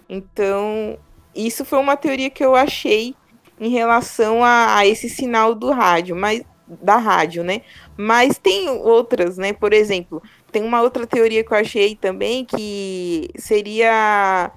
Então, 0.08 0.96
isso 1.34 1.66
foi 1.66 1.78
uma 1.78 1.98
teoria 1.98 2.30
que 2.30 2.42
eu 2.42 2.54
achei 2.54 3.14
em 3.60 3.68
relação 3.68 4.42
a, 4.42 4.78
a 4.78 4.86
esse 4.86 5.10
sinal 5.10 5.54
do 5.54 5.70
rádio, 5.70 6.16
mas 6.16 6.42
da 6.66 6.96
rádio, 6.96 7.44
né? 7.44 7.60
Mas 7.96 8.38
tem 8.38 8.68
outras, 8.68 9.38
né? 9.38 9.52
Por 9.52 9.72
exemplo, 9.72 10.22
tem 10.50 10.62
uma 10.62 10.82
outra 10.82 11.06
teoria 11.06 11.44
que 11.44 11.52
eu 11.52 11.58
achei 11.58 11.94
também 11.94 12.44
que 12.44 13.30
seria 13.36 14.50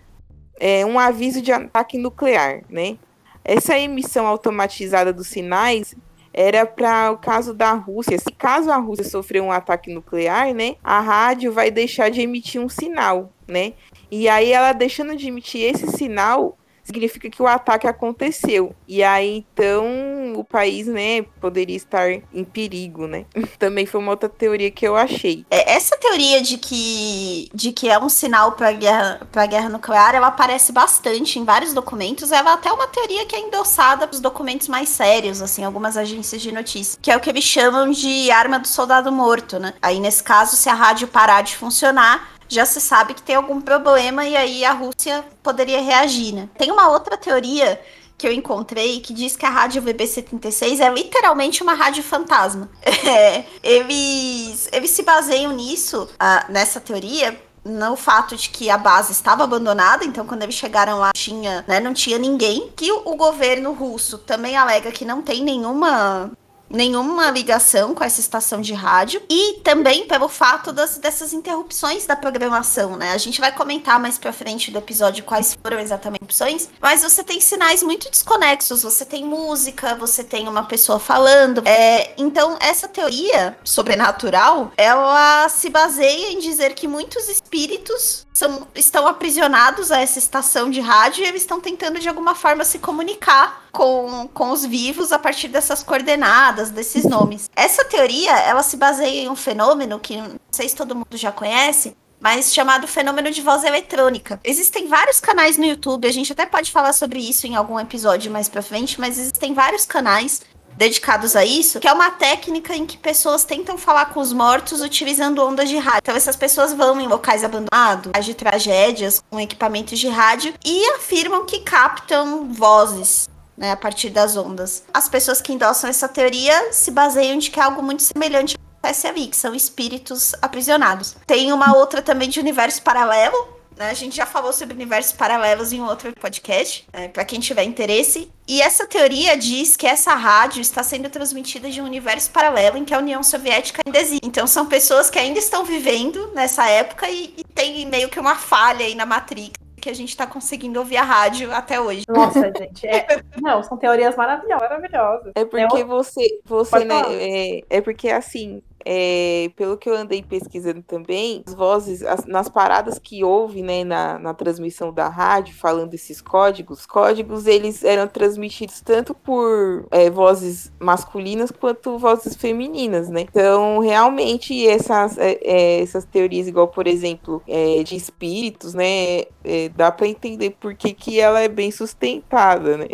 é, 0.59 0.85
um 0.85 0.97
aviso 0.97 1.41
de 1.41 1.51
ataque 1.51 1.97
nuclear, 1.97 2.63
né? 2.69 2.97
Essa 3.43 3.77
emissão 3.77 4.27
automatizada 4.27 5.13
dos 5.13 5.27
sinais 5.27 5.95
era 6.33 6.65
para 6.67 7.11
o 7.11 7.17
caso 7.17 7.53
da 7.53 7.73
Rússia. 7.73 8.19
Se 8.19 8.31
caso 8.31 8.69
a 8.69 8.77
Rússia 8.77 9.05
sofrer 9.05 9.41
um 9.41 9.51
ataque 9.51 9.91
nuclear, 9.91 10.53
né, 10.53 10.75
a 10.83 10.99
rádio 10.99 11.51
vai 11.51 11.71
deixar 11.71 12.11
de 12.11 12.21
emitir 12.21 12.61
um 12.61 12.69
sinal, 12.69 13.33
né? 13.47 13.73
E 14.11 14.29
aí 14.29 14.51
ela 14.51 14.71
deixando 14.71 15.15
de 15.15 15.27
emitir 15.27 15.63
esse 15.63 15.87
sinal, 15.87 16.55
significa 16.87 17.29
que 17.29 17.41
o 17.41 17.47
ataque 17.47 17.85
aconteceu. 17.85 18.73
E 18.87 19.03
aí, 19.03 19.45
então, 19.53 20.33
o 20.35 20.43
país, 20.43 20.87
né, 20.87 21.21
poderia 21.41 21.75
estar 21.75 22.09
em 22.09 22.43
perigo, 22.43 23.07
né? 23.07 23.25
Também 23.59 23.85
foi 23.85 23.99
uma 23.99 24.11
outra 24.11 24.29
teoria 24.29 24.71
que 24.71 24.87
eu 24.87 24.95
achei. 24.95 25.45
É, 25.51 25.73
essa 25.73 25.97
teoria 25.97 26.41
de 26.41 26.57
que, 26.57 27.49
de 27.53 27.71
que 27.73 27.89
é 27.89 27.99
um 27.99 28.09
sinal 28.09 28.53
para 28.53 28.71
guerra, 28.71 29.19
guerra 29.49 29.69
nuclear, 29.69 30.15
ela 30.15 30.27
aparece 30.27 30.71
bastante 30.71 31.37
em 31.37 31.43
vários 31.43 31.73
documentos. 31.73 32.31
Ela 32.31 32.51
é 32.51 32.53
até 32.53 32.71
uma 32.71 32.87
teoria 32.87 33.25
que 33.25 33.35
é 33.35 33.39
endossada 33.39 34.07
para 34.07 34.15
os 34.15 34.21
documentos 34.21 34.69
mais 34.69 34.87
sérios, 34.89 35.41
assim, 35.41 35.63
algumas 35.63 35.97
agências 35.97 36.41
de 36.41 36.51
notícia, 36.51 36.97
que 37.01 37.11
é 37.11 37.17
o 37.17 37.19
que 37.19 37.29
eles 37.29 37.43
chamam 37.43 37.91
de 37.91 38.31
arma 38.31 38.57
do 38.57 38.67
soldado 38.67 39.11
morto, 39.11 39.59
né? 39.59 39.73
Aí, 39.81 39.99
nesse 39.99 40.23
caso, 40.23 40.55
se 40.55 40.69
a 40.69 40.73
rádio 40.73 41.07
parar 41.07 41.41
de 41.41 41.57
funcionar, 41.57 42.36
já 42.47 42.65
se 42.65 42.79
sabe 42.79 43.13
que 43.13 43.21
tem 43.21 43.35
algum 43.35 43.61
problema 43.61 44.25
e 44.25 44.35
aí 44.35 44.65
a 44.65 44.71
Rússia 44.71 45.23
poderia 45.43 45.81
reagir, 45.81 46.33
né? 46.33 46.49
Tem 46.57 46.71
uma 46.71 46.89
outra 46.89 47.17
teoria 47.17 47.79
que 48.17 48.27
eu 48.27 48.31
encontrei 48.31 48.99
que 48.99 49.13
diz 49.13 49.35
que 49.35 49.45
a 49.45 49.49
rádio 49.49 49.81
VB76 49.83 50.79
é 50.79 50.89
literalmente 50.89 51.61
uma 51.61 51.73
rádio 51.73 52.03
fantasma. 52.03 52.69
É, 53.07 53.45
eles, 53.63 54.67
eles 54.71 54.89
se 54.89 55.01
baseiam 55.01 55.53
nisso, 55.53 56.03
uh, 56.03 56.51
nessa 56.51 56.79
teoria, 56.81 57.39
no 57.63 57.95
fato 57.95 58.35
de 58.35 58.49
que 58.49 58.69
a 58.69 58.77
base 58.77 59.11
estava 59.11 59.43
abandonada, 59.43 60.03
então 60.03 60.25
quando 60.25 60.43
eles 60.43 60.55
chegaram 60.55 60.99
lá 60.99 61.11
tinha, 61.15 61.63
né, 61.67 61.79
não 61.79 61.93
tinha 61.93 62.17
ninguém, 62.17 62.71
que 62.75 62.91
o, 62.91 63.01
o 63.05 63.15
governo 63.15 63.71
russo 63.71 64.17
também 64.17 64.57
alega 64.57 64.91
que 64.91 65.05
não 65.05 65.21
tem 65.21 65.41
nenhuma 65.41 66.31
nenhuma 66.69 67.31
ligação 67.31 67.93
com 67.93 68.03
essa 68.03 68.19
estação 68.19 68.61
de 68.61 68.73
rádio 68.73 69.21
e 69.29 69.59
também 69.63 70.07
pelo 70.07 70.27
fato 70.27 70.71
das, 70.71 70.97
dessas 70.97 71.33
interrupções 71.33 72.05
da 72.05 72.15
programação, 72.15 72.95
né? 72.95 73.11
A 73.11 73.17
gente 73.17 73.39
vai 73.39 73.51
comentar 73.51 73.99
mais 73.99 74.17
pra 74.17 74.33
frente 74.33 74.71
do 74.71 74.77
episódio 74.77 75.23
quais 75.23 75.57
foram 75.61 75.79
exatamente 75.79 76.23
as 76.23 76.27
opções, 76.27 76.69
mas 76.81 77.01
você 77.01 77.23
tem 77.23 77.39
sinais 77.39 77.81
muito 77.81 78.09
desconexos, 78.09 78.83
você 78.83 79.05
tem 79.05 79.23
música, 79.23 79.95
você 79.95 80.23
tem 80.23 80.47
uma 80.47 80.63
pessoa 80.63 80.99
falando. 80.99 81.61
É, 81.65 82.13
então, 82.17 82.57
essa 82.59 82.87
teoria 82.87 83.57
sobrenatural, 83.63 84.71
ela 84.77 85.47
se 85.49 85.69
baseia 85.69 86.31
em 86.31 86.39
dizer 86.39 86.73
que 86.73 86.87
muitos 86.87 87.29
espíritos 87.29 88.26
são, 88.37 88.67
estão 88.75 89.07
aprisionados 89.07 89.91
a 89.91 89.99
essa 89.99 90.19
estação 90.19 90.69
de 90.69 90.79
rádio 90.79 91.23
e 91.23 91.27
eles 91.27 91.41
estão 91.41 91.59
tentando 91.59 91.99
de 91.99 92.07
alguma 92.07 92.35
forma 92.35 92.63
se 92.63 92.77
comunicar 92.77 93.65
com, 93.71 94.29
com 94.31 94.51
os 94.51 94.63
vivos 94.63 95.11
a 95.11 95.17
partir 95.17 95.47
dessas 95.47 95.81
coordenadas, 95.81 96.69
desses 96.69 97.03
nomes. 97.03 97.49
Essa 97.55 97.83
teoria, 97.83 98.37
ela 98.41 98.61
se 98.61 98.77
baseia 98.77 99.23
em 99.23 99.29
um 99.29 99.35
fenômeno 99.35 99.99
que 99.99 100.17
não 100.17 100.39
sei 100.51 100.69
se 100.69 100.75
todo 100.75 100.93
mundo 100.93 101.17
já 101.17 101.31
conhece, 101.31 101.97
mas 102.19 102.53
chamado 102.53 102.87
fenômeno 102.87 103.31
de 103.31 103.41
voz 103.41 103.63
eletrônica. 103.63 104.39
Existem 104.43 104.87
vários 104.87 105.19
canais 105.19 105.57
no 105.57 105.65
YouTube, 105.65 106.07
a 106.07 106.13
gente 106.13 106.31
até 106.31 106.45
pode 106.45 106.71
falar 106.71 106.93
sobre 106.93 107.19
isso 107.19 107.47
em 107.47 107.55
algum 107.55 107.79
episódio 107.79 108.31
mais 108.31 108.47
pra 108.47 108.61
frente, 108.61 108.99
mas 108.99 109.17
existem 109.17 109.55
vários 109.55 109.83
canais 109.83 110.41
dedicados 110.77 111.35
a 111.35 111.43
isso, 111.43 111.79
que 111.79 111.87
é 111.87 111.91
uma 111.91 112.11
técnica 112.11 112.75
em 112.75 112.85
que 112.85 112.97
pessoas 112.97 113.43
tentam 113.43 113.77
falar 113.77 114.13
com 114.13 114.19
os 114.19 114.31
mortos 114.31 114.81
utilizando 114.81 115.43
ondas 115.43 115.67
de 115.67 115.77
rádio. 115.77 115.99
Então 116.03 116.15
essas 116.15 116.35
pessoas 116.35 116.73
vão 116.73 117.01
em 117.01 117.07
locais 117.07 117.43
abandonados, 117.43 118.11
de 118.23 118.33
tragédias, 118.33 119.21
com 119.29 119.39
equipamentos 119.39 119.97
de 119.99 120.07
rádio 120.07 120.53
e 120.63 120.85
afirmam 120.91 121.45
que 121.45 121.59
captam 121.59 122.51
vozes 122.53 123.27
né, 123.57 123.71
a 123.71 123.75
partir 123.75 124.09
das 124.09 124.37
ondas. 124.37 124.83
As 124.93 125.09
pessoas 125.09 125.41
que 125.41 125.51
endossam 125.51 125.89
essa 125.89 126.07
teoria 126.07 126.71
se 126.71 126.91
baseiam 126.91 127.37
de 127.37 127.49
que 127.49 127.59
é 127.59 127.63
algo 127.63 127.81
muito 127.81 128.03
semelhante 128.03 128.55
acontece 128.87 129.07
ali, 129.07 129.27
que 129.27 129.35
são 129.35 129.53
espíritos 129.55 130.33
aprisionados. 130.41 131.15
Tem 131.25 131.51
uma 131.51 131.75
outra 131.75 132.01
também 132.01 132.29
de 132.29 132.39
universo 132.39 132.81
paralelo? 132.81 133.56
A 133.79 133.93
gente 133.93 134.15
já 134.15 134.25
falou 134.25 134.51
sobre 134.51 134.73
universos 134.73 135.13
paralelos 135.13 135.71
em 135.71 135.81
outro 135.81 136.11
podcast, 136.13 136.87
né? 136.91 137.07
para 137.09 137.23
quem 137.23 137.39
tiver 137.39 137.63
interesse. 137.63 138.31
E 138.47 138.61
essa 138.61 138.87
teoria 138.87 139.37
diz 139.37 139.75
que 139.75 139.85
essa 139.85 140.13
rádio 140.15 140.61
está 140.61 140.81
sendo 140.81 141.09
transmitida 141.09 141.69
de 141.69 141.81
um 141.81 141.85
universo 141.85 142.31
paralelo 142.31 142.77
em 142.77 142.85
que 142.85 142.93
a 142.93 142.97
União 142.99 143.21
Soviética 143.21 143.81
ainda 143.85 143.99
existe. 143.99 144.25
Então 144.25 144.47
são 144.47 144.65
pessoas 144.65 145.09
que 145.09 145.19
ainda 145.19 145.39
estão 145.39 145.63
vivendo 145.63 146.31
nessa 146.33 146.67
época 146.67 147.09
e, 147.09 147.33
e 147.37 147.43
tem 147.43 147.85
meio 147.85 148.09
que 148.09 148.19
uma 148.19 148.35
falha 148.35 148.85
aí 148.85 148.95
na 148.95 149.05
Matrix 149.05 149.67
que 149.87 149.91
a 149.91 149.95
gente 149.95 150.09
está 150.09 150.27
conseguindo 150.27 150.79
ouvir 150.79 150.97
a 150.97 151.03
rádio 151.03 151.51
até 151.53 151.79
hoje. 151.79 152.03
Nossa, 152.09 152.51
gente. 152.57 152.85
É... 152.85 153.21
Não, 153.41 153.63
são 153.63 153.77
teorias 153.77 154.15
maravilhosas. 154.15 154.69
maravilhosas. 154.69 155.31
É 155.35 155.45
porque 155.45 155.77
é 155.77 155.83
você, 155.85 156.39
você 156.43 156.83
né, 156.83 157.01
é, 157.09 157.61
é 157.69 157.81
porque 157.81 158.09
assim, 158.09 158.61
é, 158.89 159.51
pelo 159.57 159.77
que 159.77 159.89
eu 159.89 159.95
andei 159.95 160.23
pesquisando 160.23 160.81
também, 160.81 161.43
as 161.45 161.53
vozes, 161.53 162.01
as, 162.03 162.25
nas 162.25 162.47
paradas 162.47 162.97
que 162.97 163.21
houve 163.21 163.61
né, 163.61 163.83
na, 163.83 164.17
na 164.17 164.33
transmissão 164.33 164.93
da 164.93 165.09
rádio, 165.09 165.53
falando 165.53 165.93
esses 165.93 166.21
códigos, 166.21 166.85
códigos 166.85 167.47
eles 167.47 167.83
eram 167.83 168.07
transmitidos 168.07 168.79
tanto 168.79 169.13
por 169.13 169.85
é, 169.91 170.09
vozes 170.09 170.71
masculinas 170.79 171.51
quanto 171.51 171.97
vozes 171.97 172.37
femininas, 172.37 173.09
né? 173.09 173.21
Então, 173.29 173.79
realmente, 173.79 174.65
essas, 174.65 175.17
é, 175.17 175.37
é 175.43 175.81
essas 175.81 176.05
teorias, 176.05 176.47
igual, 176.47 176.69
por 176.69 176.87
exemplo, 176.87 177.43
é, 177.45 177.83
de 177.83 177.97
espíritos, 177.97 178.73
né? 178.73 179.23
É, 179.43 179.69
dá 179.75 179.91
para 179.91 180.07
entender 180.07 180.51
por 180.61 180.73
que, 180.75 180.93
que 180.93 181.19
ela 181.19 181.41
é 181.41 181.49
bem 181.49 181.71
sustentada, 181.71 182.77
né? 182.77 182.87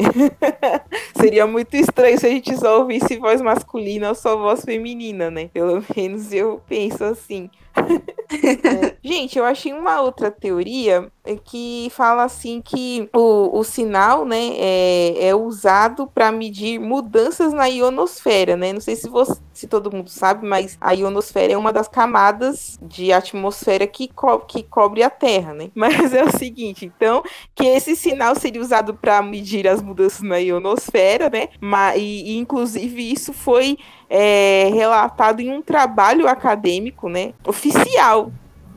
Seria 1.15 1.45
muito 1.45 1.75
estranho 1.75 2.19
se 2.19 2.25
a 2.25 2.29
gente 2.29 2.57
só 2.57 2.79
ouvisse 2.79 3.17
voz 3.17 3.41
masculina 3.41 4.09
ou 4.09 4.15
só 4.15 4.35
voz 4.35 4.61
feminina, 4.61 5.29
né? 5.29 5.49
Pelo 5.53 5.82
menos 5.95 6.31
eu 6.33 6.61
penso 6.67 7.03
assim. 7.03 7.49
é. 8.33 8.95
Gente, 9.03 9.37
eu 9.37 9.45
achei 9.45 9.73
uma 9.73 10.01
outra 10.01 10.31
teoria 10.31 11.11
que 11.45 11.87
fala 11.91 12.23
assim 12.23 12.61
que 12.61 13.09
o, 13.13 13.57
o 13.57 13.63
sinal 13.63 14.25
né, 14.25 14.55
é, 14.57 15.27
é 15.27 15.35
usado 15.35 16.05
para 16.07 16.31
medir 16.31 16.79
mudanças 16.79 17.53
na 17.53 17.65
ionosfera, 17.65 18.57
né? 18.57 18.73
Não 18.73 18.81
sei 18.81 18.95
se, 18.95 19.07
você, 19.07 19.39
se 19.53 19.67
todo 19.67 19.91
mundo 19.91 20.09
sabe, 20.09 20.45
mas 20.45 20.77
a 20.81 20.91
ionosfera 20.91 21.53
é 21.53 21.57
uma 21.57 21.71
das 21.71 21.87
camadas 21.87 22.77
de 22.81 23.13
atmosfera 23.13 23.87
que, 23.87 24.09
co 24.09 24.39
que 24.39 24.63
cobre 24.63 25.01
a 25.01 25.09
Terra, 25.09 25.53
né? 25.53 25.69
Mas 25.75 26.13
é 26.13 26.23
o 26.23 26.37
seguinte, 26.37 26.85
então, 26.85 27.23
que 27.53 27.65
esse 27.65 27.95
sinal 27.95 28.35
seria 28.35 28.61
usado 28.61 28.93
para 28.93 29.21
medir 29.21 29.67
as 29.67 29.81
mudanças 29.81 30.21
na 30.21 30.37
ionosfera, 30.37 31.29
né? 31.29 31.49
E, 31.95 32.33
e 32.33 32.37
inclusive 32.37 33.11
isso 33.11 33.33
foi 33.33 33.77
é, 34.09 34.69
relatado 34.73 35.39
em 35.39 35.51
um 35.51 35.61
trabalho 35.61 36.27
acadêmico, 36.27 37.09
né? 37.09 37.33
Oficial 37.45 38.22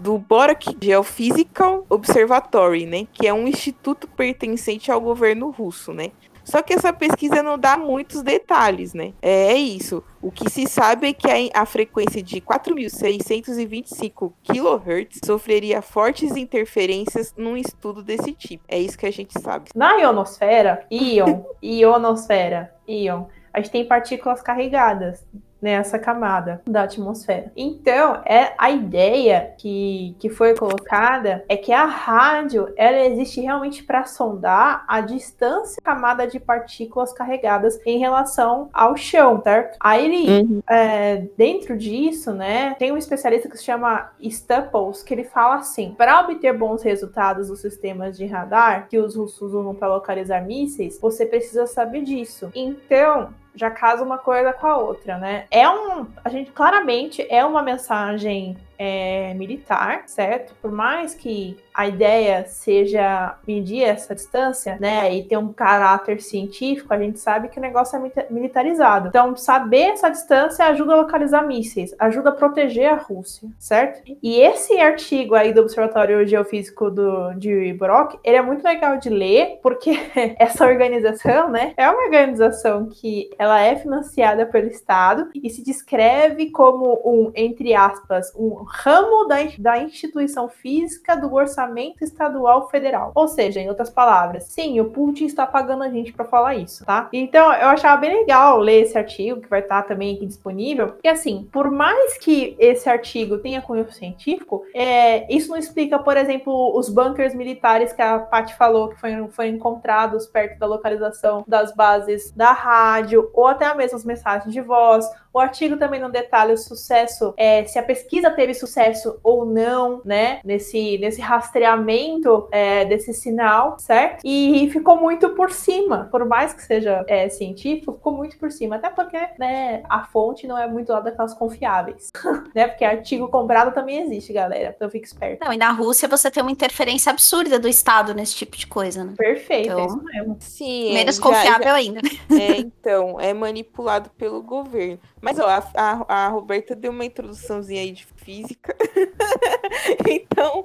do 0.07 0.17
Borak 0.19 0.77
Geophysical 0.81 1.85
Observatory, 1.91 2.87
né, 2.87 3.09
que 3.13 3.27
é 3.27 3.35
um 3.35 3.49
instituto 3.49 4.07
pertencente 4.07 4.89
ao 4.89 5.01
governo 5.01 5.51
russo, 5.51 5.93
né. 5.93 6.13
Só 6.45 6.63
que 6.63 6.73
essa 6.73 6.93
pesquisa 6.93 7.43
não 7.43 7.59
dá 7.59 7.77
muitos 7.77 8.23
detalhes, 8.23 8.95
né? 8.95 9.13
É, 9.21 9.49
é 9.49 9.57
isso. 9.57 10.05
O 10.23 10.31
que 10.31 10.49
se 10.49 10.69
sabe 10.69 11.09
é 11.09 11.13
que 11.13 11.27
a, 11.29 11.63
a 11.63 11.67
frequência 11.67 12.23
de 12.23 12.41
4.625 12.41 14.33
kHz 14.45 15.23
sofreria 15.25 15.83
fortes 15.83 16.37
interferências 16.37 17.35
num 17.37 17.57
estudo 17.57 18.01
desse 18.01 18.33
tipo. 18.33 18.63
É 18.69 18.79
isso 18.79 18.97
que 18.97 19.07
a 19.07 19.11
gente 19.11 19.33
sabe. 19.41 19.71
Na 19.75 19.95
ionosfera, 19.95 20.87
íon, 20.89 21.43
ionosfera, 21.61 22.73
íon, 22.87 23.25
a 23.53 23.59
gente 23.59 23.73
tem 23.73 23.85
partículas 23.85 24.41
carregadas 24.41 25.27
nessa 25.61 25.99
camada 25.99 26.63
da 26.67 26.83
atmosfera. 26.83 27.51
Então, 27.57 28.23
é 28.25 28.53
a 28.59 28.71
ideia 28.71 29.55
que, 29.59 30.15
que 30.19 30.29
foi 30.29 30.55
colocada 30.55 31.45
é 31.49 31.57
que 31.57 31.73
a 31.73 31.85
rádio 31.85 32.73
ela 32.77 33.07
existe 33.07 33.41
realmente 33.41 33.83
para 33.83 34.05
sondar 34.05 34.85
a 34.87 35.01
distância 35.01 35.81
camada 35.83 36.27
de 36.27 36.39
partículas 36.39 37.13
carregadas 37.13 37.81
em 37.85 37.99
relação 37.99 38.69
ao 38.73 38.97
chão, 38.97 39.41
certo? 39.43 39.77
Aí, 39.81 40.43
uhum. 40.43 40.61
é, 40.69 41.25
dentro 41.37 41.77
disso, 41.77 42.33
né, 42.33 42.75
tem 42.79 42.93
um 42.93 42.97
especialista 42.97 43.49
que 43.49 43.57
se 43.57 43.65
chama 43.65 44.11
Staples, 44.21 45.03
que 45.03 45.15
ele 45.15 45.25
fala 45.25 45.57
assim: 45.57 45.95
para 45.97 46.21
obter 46.21 46.57
bons 46.57 46.83
resultados 46.83 47.49
dos 47.49 47.61
sistemas 47.61 48.17
de 48.17 48.27
radar 48.27 48.89
que 48.89 48.99
os 48.99 49.17
russos 49.17 49.53
usam 49.53 49.75
para 49.75 49.89
localizar 49.89 50.45
mísseis, 50.45 50.99
você 51.01 51.27
precisa 51.27 51.67
saber 51.67 52.03
disso. 52.03 52.51
Então, 52.55 53.31
já 53.57 53.71
casa 53.71 54.05
uma 54.05 54.19
coisa 54.19 54.53
com 54.53 54.67
a 54.67 54.77
outra, 54.77 55.19
né? 55.19 55.47
É 55.51 55.69
um. 55.69 56.07
A 56.23 56.29
gente 56.29 56.53
claramente 56.53 57.27
é 57.29 57.45
uma 57.45 57.63
mensagem 57.63 58.57
é, 58.79 59.35
militar, 59.35 60.05
certo? 60.07 60.55
Por 60.61 60.71
mais 60.71 61.15
que 61.15 61.57
a 61.77 61.87
ideia 61.87 62.47
seja 62.47 63.37
medir 63.47 63.83
essa 63.83 64.15
distância, 64.15 64.79
né, 64.81 65.15
e 65.15 65.25
ter 65.25 65.37
um 65.37 65.53
caráter 65.53 66.23
científico, 66.23 66.93
a 66.95 66.99
gente 66.99 67.19
sabe 67.19 67.49
que 67.49 67.59
o 67.59 67.63
negócio 67.63 67.97
é 67.99 68.27
militarizado. 68.31 69.09
Então, 69.09 69.37
saber 69.37 69.91
essa 69.91 70.09
distância 70.09 70.65
ajuda 70.65 70.95
a 70.95 70.97
localizar 70.97 71.47
mísseis, 71.47 71.95
ajuda 71.99 72.31
a 72.31 72.33
proteger 72.33 72.89
a 72.89 72.97
Rússia, 72.97 73.49
certo? 73.59 74.03
E 74.23 74.41
esse 74.41 74.81
artigo 74.81 75.35
aí 75.35 75.53
do 75.53 75.61
Observatório 75.61 76.27
Geofísico 76.27 76.91
do, 76.91 77.35
de 77.35 77.75
Brock, 77.75 78.19
ele 78.25 78.37
é 78.37 78.43
muito 78.43 78.65
legal 78.65 78.97
de 78.97 79.11
ler, 79.11 79.59
porque 79.63 79.99
essa 80.39 80.65
organização, 80.65 81.51
né, 81.51 81.75
é 81.77 81.89
uma 81.91 82.05
organização 82.05 82.89
que 82.89 83.29
ela 83.39 83.61
é 83.61 83.77
financiada 83.77 84.47
pelo 84.47 84.69
Estado 84.69 85.29
e 85.35 85.51
se 85.51 85.63
descreve 85.63 86.51
como 86.51 87.03
um, 87.05 87.31
entre 87.35 87.75
aspas, 87.75 88.33
um 88.35 88.63
ramo 88.67 89.27
da, 89.27 89.37
da 89.59 89.79
instituição 89.79 90.49
física 90.49 91.17
do 91.17 91.33
orçamento 91.33 92.03
estadual 92.03 92.69
federal. 92.69 93.13
Ou 93.15 93.29
seja, 93.29 93.61
em 93.61 93.69
outras 93.69 93.91
palavras, 93.91 94.45
sim, 94.45 94.81
o 94.81 94.91
Putin 94.91 95.27
está 95.27 95.47
pagando 95.47 95.85
a 95.85 95.89
gente 95.89 96.13
para 96.13 96.25
falar 96.25 96.55
isso, 96.55 96.85
tá? 96.85 97.09
Então, 97.13 97.53
eu 97.53 97.69
achava 97.69 98.01
bem 98.01 98.21
legal 98.21 98.59
ler 98.59 98.83
esse 98.83 98.99
artigo, 98.99 99.41
que 99.41 99.49
vai 99.49 99.61
estar 99.61 99.83
também 99.83 100.17
aqui 100.17 100.27
disponível, 100.27 100.89
porque 100.89 101.09
assim, 101.09 101.49
por 101.53 101.71
mais 101.71 102.19
que 102.19 102.57
esse 102.59 102.89
artigo 102.89 103.39
tenha 103.39 103.63
cunho 103.63 103.91
científico, 103.93 104.65
é, 104.75 105.33
isso 105.33 105.51
não 105.51 105.57
explica, 105.57 105.99
por 105.99 106.17
exemplo, 106.17 106.77
os 106.77 106.89
bunkers 106.89 107.35
militares 107.35 107.93
que 107.93 108.03
a 108.03 108.19
Paty 108.19 108.55
falou 108.55 108.89
que 108.89 109.01
foram, 109.01 109.29
foram 109.29 109.51
encontrados 109.51 110.27
perto 110.27 110.59
da 110.59 110.67
localização 110.67 111.45
das 111.47 111.75
bases 111.75 112.33
da 112.33 112.53
rádio, 112.53 113.31
ou 113.33 113.47
até 113.47 113.73
mesmo 113.75 113.97
as 113.97 114.05
mensagens 114.05 114.53
de 114.53 114.61
voz. 114.61 115.09
O 115.37 115.39
artigo 115.39 115.77
também 115.77 116.01
não 116.01 116.11
detalha 116.11 116.55
o 116.55 116.57
sucesso, 116.57 117.35
é, 117.37 117.63
se 117.67 117.79
a 117.79 117.83
pesquisa 117.83 118.31
teve 118.31 118.55
sucesso 118.55 119.21
ou 119.23 119.45
não, 119.45 120.01
né, 120.03 120.41
nesse, 120.43 120.97
nesse 120.97 121.21
rastreamento 121.21 122.49
é, 122.51 122.87
desse 122.87 123.13
sinal, 123.13 123.79
certo? 123.79 124.23
E 124.25 124.67
ficou 124.73 124.97
muito 124.97 125.29
por 125.35 125.53
cima, 125.53 126.09
por 126.11 126.25
mais 126.25 126.55
que 126.55 126.63
seja 126.63 127.05
é, 127.07 127.29
científico, 127.29 127.93
ficou 127.93 128.15
muito 128.15 128.39
por 128.39 128.51
cima, 128.51 128.77
até 128.77 128.89
porque 128.89 129.19
né, 129.39 129.83
a 129.91 130.05
fonte 130.05 130.47
não 130.47 130.57
é 130.57 130.67
muito 130.67 130.91
lá 130.91 131.01
daquelas 131.01 131.35
confiáveis, 131.35 132.11
né? 132.57 132.69
Porque 132.69 132.87
artigo 132.87 133.29
comprado 133.29 133.75
também 133.75 134.01
existe, 134.01 134.33
galera, 134.33 134.73
então 134.75 134.89
fique 134.89 135.07
esperto. 135.07 135.45
Não, 135.45 135.53
e 135.53 135.59
na 135.59 135.71
Rússia 135.71 136.09
você 136.09 136.31
tem 136.31 136.43
uma 136.43 136.51
interferência 136.51 137.13
absurda 137.13 137.59
do 137.59 137.69
Estado 137.69 138.15
nesse 138.15 138.35
tipo 138.35 138.57
de 138.57 138.67
coisa, 138.67 139.05
né? 139.05 139.13
Perfeito, 139.19 139.67
então, 139.67 139.81
é 139.81 139.85
isso 139.85 140.03
mesmo. 140.03 140.37
Sim, 140.41 140.95
menos 140.95 141.17
já, 141.17 141.23
confiável 141.23 141.69
já, 141.69 141.75
ainda. 141.75 142.01
É, 142.31 142.57
então, 142.57 143.21
é 143.21 143.35
manipulado 143.35 144.09
pelo 144.17 144.41
governo. 144.41 144.99
Mas, 145.27 145.41
ó, 145.41 145.49
a, 145.49 145.65
a, 145.75 146.25
a 146.27 146.29
Roberta 146.29 146.77
deu 146.77 146.93
uma 146.93 147.05
introduçãozinha 147.05 147.83
aí 147.83 147.91
de 147.91 148.07
física. 148.27 148.77
então, 150.09 150.63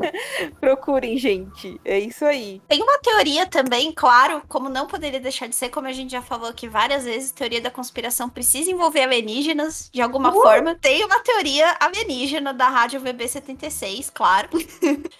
procurem, 0.60 1.16
gente. 1.16 1.80
É 1.82 1.98
isso 1.98 2.22
aí. 2.26 2.60
Tem 2.68 2.82
uma 2.82 2.98
teoria 2.98 3.46
também, 3.46 3.90
claro, 3.92 4.42
como 4.46 4.68
não 4.68 4.86
poderia 4.86 5.18
deixar 5.18 5.48
de 5.48 5.54
ser, 5.54 5.70
como 5.70 5.86
a 5.86 5.92
gente 5.92 6.12
já 6.12 6.20
falou 6.20 6.50
aqui 6.50 6.68
várias 6.68 7.04
vezes, 7.04 7.30
teoria 7.30 7.62
da 7.62 7.70
conspiração 7.70 8.28
precisa 8.28 8.70
envolver 8.70 9.04
alienígenas 9.04 9.88
de 9.90 10.02
alguma 10.02 10.28
uh! 10.28 10.34
forma. 10.34 10.74
Tem 10.74 11.02
uma 11.02 11.20
teoria 11.20 11.74
alienígena 11.80 12.52
da 12.52 12.68
rádio 12.68 13.00
VB76, 13.00 14.10
claro. 14.12 14.50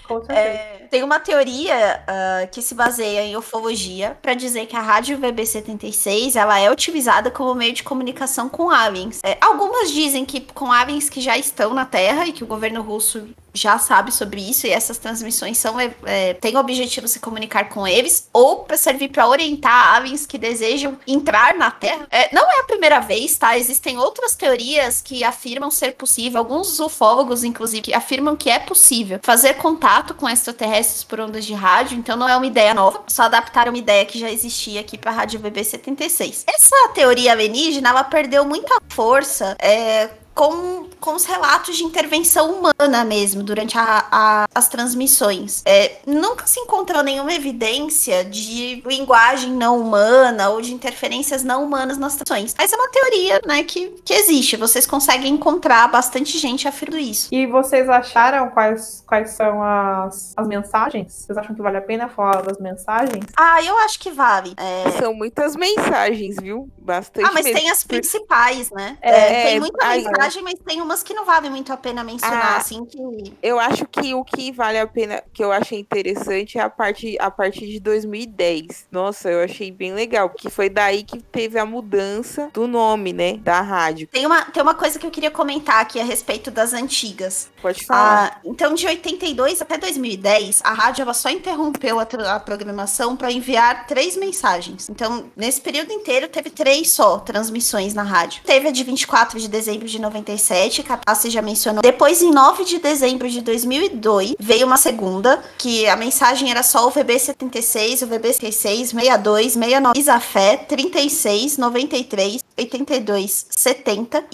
Com 0.06 0.18
certeza. 0.18 0.40
É, 0.40 0.88
tem 0.90 1.02
uma 1.02 1.18
teoria 1.20 2.04
uh, 2.06 2.50
que 2.50 2.60
se 2.60 2.74
baseia 2.74 3.22
em 3.22 3.34
ufologia 3.34 4.18
para 4.20 4.34
dizer 4.34 4.66
que 4.66 4.76
a 4.76 4.82
rádio 4.82 5.18
VB76 5.18 6.36
ela 6.36 6.58
é 6.58 6.70
utilizada 6.70 7.30
como 7.30 7.54
meio 7.54 7.72
de 7.72 7.82
comunicação 7.82 8.46
com 8.48 8.70
aliens. 8.74 9.20
É, 9.24 9.38
algumas 9.40 9.90
dizem 9.90 10.24
que 10.24 10.40
com 10.40 10.70
aliens 10.70 11.08
que 11.08 11.20
já 11.20 11.38
estão 11.38 11.72
na 11.72 11.86
Terra 11.86 12.26
e 12.26 12.32
que 12.32 12.44
o 12.44 12.46
governo 12.46 12.82
russo 12.82 13.28
já 13.54 13.78
sabe 13.78 14.12
sobre 14.12 14.40
isso 14.40 14.66
e 14.66 14.70
essas 14.70 14.98
transmissões 14.98 15.56
são 15.58 15.78
é, 15.78 15.94
é, 16.04 16.34
têm 16.34 16.56
o 16.56 16.58
objetivo 16.58 17.06
de 17.06 17.12
se 17.12 17.20
comunicar 17.20 17.68
com 17.68 17.86
eles 17.86 18.28
ou 18.32 18.64
para 18.64 18.76
servir 18.76 19.10
para 19.10 19.28
orientar 19.28 19.94
aves 19.96 20.26
que 20.26 20.36
desejam 20.36 20.98
entrar 21.06 21.54
na 21.54 21.70
Terra. 21.70 22.06
É, 22.10 22.34
não 22.34 22.42
é 22.50 22.60
a 22.60 22.64
primeira 22.64 23.00
vez, 23.00 23.36
tá? 23.36 23.56
Existem 23.56 23.96
outras 23.96 24.34
teorias 24.34 25.00
que 25.00 25.22
afirmam 25.22 25.70
ser 25.70 25.92
possível, 25.92 26.38
alguns 26.38 26.80
ufólogos, 26.80 27.44
inclusive, 27.44 27.82
que 27.82 27.94
afirmam 27.94 28.36
que 28.36 28.50
é 28.50 28.58
possível 28.58 29.20
fazer 29.22 29.54
contato 29.54 30.14
com 30.14 30.28
extraterrestres 30.28 31.04
por 31.04 31.20
ondas 31.20 31.44
de 31.44 31.54
rádio, 31.54 31.96
então 31.96 32.16
não 32.16 32.28
é 32.28 32.36
uma 32.36 32.46
ideia 32.46 32.74
nova, 32.74 33.02
só 33.06 33.24
adaptaram 33.24 33.72
uma 33.72 33.78
ideia 33.78 34.04
que 34.04 34.18
já 34.18 34.30
existia 34.30 34.80
aqui 34.80 34.98
para 34.98 35.10
a 35.10 35.14
Rádio 35.14 35.40
BB76. 35.40 36.44
Essa 36.46 36.88
teoria 36.94 37.32
alienígena, 37.32 37.90
ela 37.90 38.04
perdeu 38.04 38.44
muita 38.44 38.74
força 38.88 39.56
é, 39.60 40.10
com, 40.34 40.86
com 41.00 41.14
os 41.14 41.24
relatos 41.24 41.76
de 41.76 41.84
intervenção 41.84 42.52
humana 42.52 43.04
mesmo 43.04 43.42
durante 43.42 43.76
a, 43.76 44.06
a, 44.10 44.48
as 44.54 44.68
transmissões. 44.68 45.62
É, 45.64 45.96
nunca 46.06 46.46
se 46.46 46.58
encontrou 46.60 47.02
nenhuma 47.02 47.32
evidência 47.32 48.24
de 48.24 48.82
linguagem 48.86 49.50
não 49.50 49.80
humana 49.80 50.48
ou 50.50 50.60
de 50.60 50.72
interferências 50.72 51.42
não 51.44 51.64
humanas 51.64 51.98
nas 51.98 52.16
transmissões. 52.16 52.54
Mas 52.56 52.72
é 52.72 52.76
uma 52.76 52.88
teoria, 52.88 53.40
né, 53.46 53.62
que, 53.62 53.88
que 54.04 54.12
existe. 54.12 54.56
Vocês 54.56 54.86
conseguem 54.86 55.34
encontrar 55.34 55.88
bastante 55.88 56.38
gente 56.38 56.66
afirmando 56.66 56.98
isso. 56.98 57.28
E 57.32 57.46
vocês 57.46 57.88
acharam 57.88 58.50
quais, 58.50 59.02
quais 59.06 59.30
são 59.30 59.62
as, 59.62 60.32
as 60.36 60.46
mensagens? 60.46 61.12
Vocês 61.12 61.38
acham 61.38 61.54
que 61.54 61.62
vale 61.62 61.78
a 61.78 61.82
pena 61.82 62.08
falar 62.08 62.42
das 62.42 62.58
mensagens? 62.58 63.24
Ah, 63.36 63.62
eu 63.62 63.76
acho 63.78 63.98
que 63.98 64.10
vale. 64.10 64.54
É... 64.56 64.90
São 65.00 65.14
muitas 65.14 65.56
mensagens, 65.56 66.36
viu? 66.40 66.68
Bastante. 66.78 67.26
Ah, 67.26 67.32
mas 67.32 67.44
mesmo. 67.44 67.58
tem 67.58 67.70
as 67.70 67.84
principais, 67.84 68.70
né? 68.70 68.96
É, 69.00 69.44
tem 69.44 69.60
muita 69.60 69.86
mensagem 69.86 70.23
verdade, 70.28 70.42
mas 70.42 70.54
tem 70.64 70.80
umas 70.80 71.02
que 71.02 71.14
não 71.14 71.24
valem 71.24 71.50
muito 71.50 71.72
a 71.72 71.76
pena 71.76 72.02
mencionar, 72.02 72.54
ah, 72.54 72.56
assim 72.56 72.84
que. 72.84 72.98
Eu 73.42 73.58
acho 73.58 73.86
que 73.86 74.14
o 74.14 74.24
que 74.24 74.52
vale 74.52 74.78
a 74.78 74.86
pena, 74.86 75.22
que 75.32 75.42
eu 75.42 75.52
achei 75.52 75.78
interessante, 75.78 76.58
é 76.58 76.62
a 76.62 76.70
parte, 76.70 77.16
a 77.20 77.30
partir 77.30 77.66
de 77.66 77.80
2010. 77.80 78.86
Nossa, 78.90 79.30
eu 79.30 79.42
achei 79.42 79.70
bem 79.70 79.92
legal, 79.92 80.30
porque 80.30 80.50
foi 80.50 80.68
daí 80.68 81.02
que 81.02 81.18
teve 81.20 81.58
a 81.58 81.66
mudança 81.66 82.50
do 82.52 82.66
nome, 82.66 83.12
né? 83.12 83.36
Da 83.38 83.60
rádio. 83.60 84.08
Tem 84.08 84.26
uma, 84.26 84.42
tem 84.42 84.62
uma 84.62 84.74
coisa 84.74 84.98
que 84.98 85.06
eu 85.06 85.10
queria 85.10 85.30
comentar 85.30 85.80
aqui 85.80 86.00
a 86.00 86.04
respeito 86.04 86.50
das 86.50 86.72
antigas. 86.72 87.50
Pode 87.60 87.84
falar. 87.84 88.32
Ah, 88.34 88.40
então, 88.44 88.74
de 88.74 88.86
82 88.86 89.62
até 89.62 89.78
2010, 89.78 90.60
a 90.64 90.72
rádio 90.72 91.02
ela 91.02 91.14
só 91.14 91.30
interrompeu 91.30 91.98
a, 91.98 92.06
a 92.34 92.40
programação 92.40 93.16
para 93.16 93.30
enviar 93.30 93.86
três 93.86 94.16
mensagens. 94.16 94.88
Então, 94.88 95.30
nesse 95.36 95.60
período 95.60 95.92
inteiro, 95.92 96.28
teve 96.28 96.50
três 96.50 96.90
só 96.90 97.18
transmissões 97.18 97.94
na 97.94 98.02
rádio. 98.02 98.42
Teve 98.44 98.68
a 98.68 98.70
de 98.70 98.84
24 98.84 99.38
de 99.38 99.48
dezembro 99.48 99.86
de 99.86 100.00
90 100.00 100.13
1997, 100.14 100.84
a 101.06 101.14
se 101.14 101.30
já 101.30 101.42
mencionou. 101.42 101.82
Depois, 101.82 102.22
em 102.22 102.30
9 102.30 102.64
de 102.64 102.78
dezembro 102.78 103.28
de 103.28 103.40
2002, 103.40 104.34
veio 104.38 104.66
uma 104.66 104.76
segunda, 104.76 105.42
que 105.58 105.88
a 105.88 105.96
mensagem 105.96 106.50
era 106.50 106.62
só 106.62 106.86
o 106.86 106.92
VB76, 106.92 108.02
o 108.02 108.08
VB66, 108.08 108.92
62, 108.92 109.52
69, 109.54 109.98
Isafé, 109.98 110.56
36, 110.56 111.58
93, 111.58 112.44
82, 112.56 113.46
70. 113.50 114.24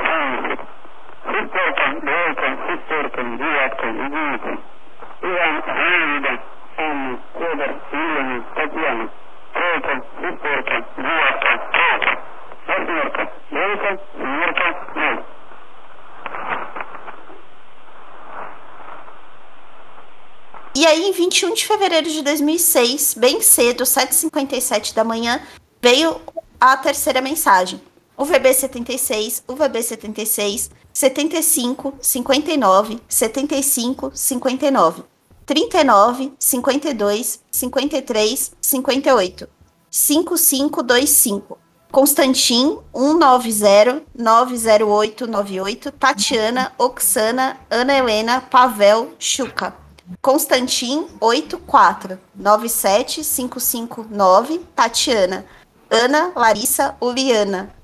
Thank 0.00 0.60
you. 0.60 0.79
Suportam 1.24 2.00
bacon, 2.06 2.54
suportam 2.66 3.36
dietko 3.38 3.86
jugu. 3.86 4.52
Imam 5.22 5.54
vida, 5.78 6.32
samo 6.76 7.18
kodar, 7.36 7.72
ilani, 7.92 8.42
tatjani. 8.54 9.08
Koliko, 9.54 9.92
suporta, 10.20 10.76
dietko, 10.96 11.52
koliko. 11.76 12.12
Osmjerka, 12.72 13.22
bacon, 13.50 13.98
smjerka. 14.14 14.70
E 20.74 20.86
aí, 20.86 21.02
em 21.02 21.12
21 21.12 21.52
de 21.52 21.66
fevereiro 21.66 22.08
de 22.08 22.22
2006, 22.22 23.14
bem 23.14 23.42
cedo, 23.42 23.84
7h57 23.84 24.94
da 24.94 25.04
manhã, 25.04 25.38
veio 25.82 26.18
a 26.60 26.76
terceira 26.76 27.20
mensagem. 27.20 27.89
O 28.20 28.26
VB76, 28.26 29.44
o 29.48 29.54
VB76, 29.54 30.70
75, 30.92 31.94
59, 32.02 33.00
75, 33.08 34.12
59, 34.14 35.04
39, 35.46 36.32
52, 36.38 37.40
53, 37.50 38.52
58, 38.60 39.48
5525. 39.90 41.58
Constantin 41.90 42.78
190 42.92 44.02
908 44.14 45.26
98 45.26 45.90
Tatiana 45.92 46.72
Oxana 46.78 47.56
Ana 47.70 47.94
Helena 47.94 48.40
Pavel 48.42 49.14
Chuca 49.18 49.74
Constantin 50.22 51.08
84 51.20 52.18
97 52.34 53.24
559 53.24 54.60
Tatiana 54.76 55.44
Ana 55.90 56.32
Larissa 56.36 56.94
Uliana 57.00 57.79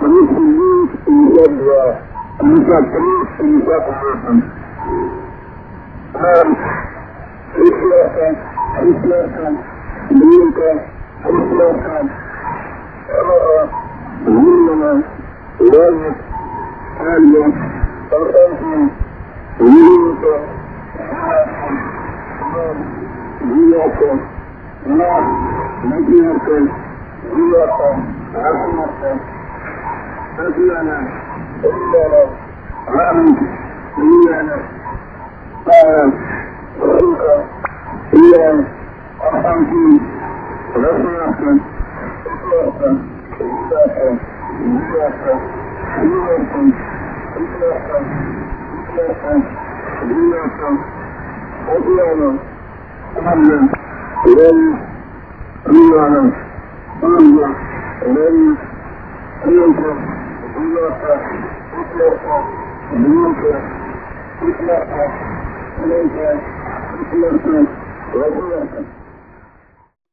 пятьдесят 0.00 1.58
два, 1.58 1.82
пятьдесят 2.38 2.84
три, 2.92 3.12
пятьдесят 3.38 3.84
восемь. 3.86 4.42
Шестерка, 7.54 8.26
шестерка, 8.80 9.46
Линка, 10.10 10.70
шестерка, 11.22 11.96
Элора, 13.08 13.68
Зимина, 14.26 14.92
Лазик, 15.60 16.16
Алья, 17.00 17.44
Константин, 18.10 18.90
Линка, 19.58 20.34
Девятка, 23.40 24.10
Наш, 24.86 25.24
Надежда, 25.84 26.56
Девятка, 27.34 27.88
Рахматка, 28.34 29.10
إلا 30.38 30.80
أنا 30.80 31.08
إلا 31.64 32.06
أنا 32.06 32.24
ما 32.96 33.12
منك 33.12 33.38
إلا 33.98 34.40
أنا 34.40 34.56
قال 35.66 36.12
إلا 38.14 38.50
أنا 38.50 38.64
أرحمتني 39.22 40.00
غفر 40.76 41.24
أحسن 41.30 41.58
إلا 42.26 42.68
أحسن 42.68 42.98
إلا 43.40 43.86
أحسن 43.86 44.16
إلا 44.60 45.08
أحسن 45.08 45.38
إلا 46.02 46.26
أحسن 46.26 46.70
إلا 47.36 47.72
أحسن 47.72 48.04
إلا 48.82 49.12
أحسن 49.12 49.42
إلا 50.02 50.38
أحسن 50.46 50.76
إلا 51.70 52.12
أنا 52.12 52.36
أحمد 53.18 53.68
إلي 54.26 54.74
إلا 55.66 56.06
أنا 56.06 56.30
أرجع 57.04 57.48
إلي 58.02 58.56
أنت 59.44 60.13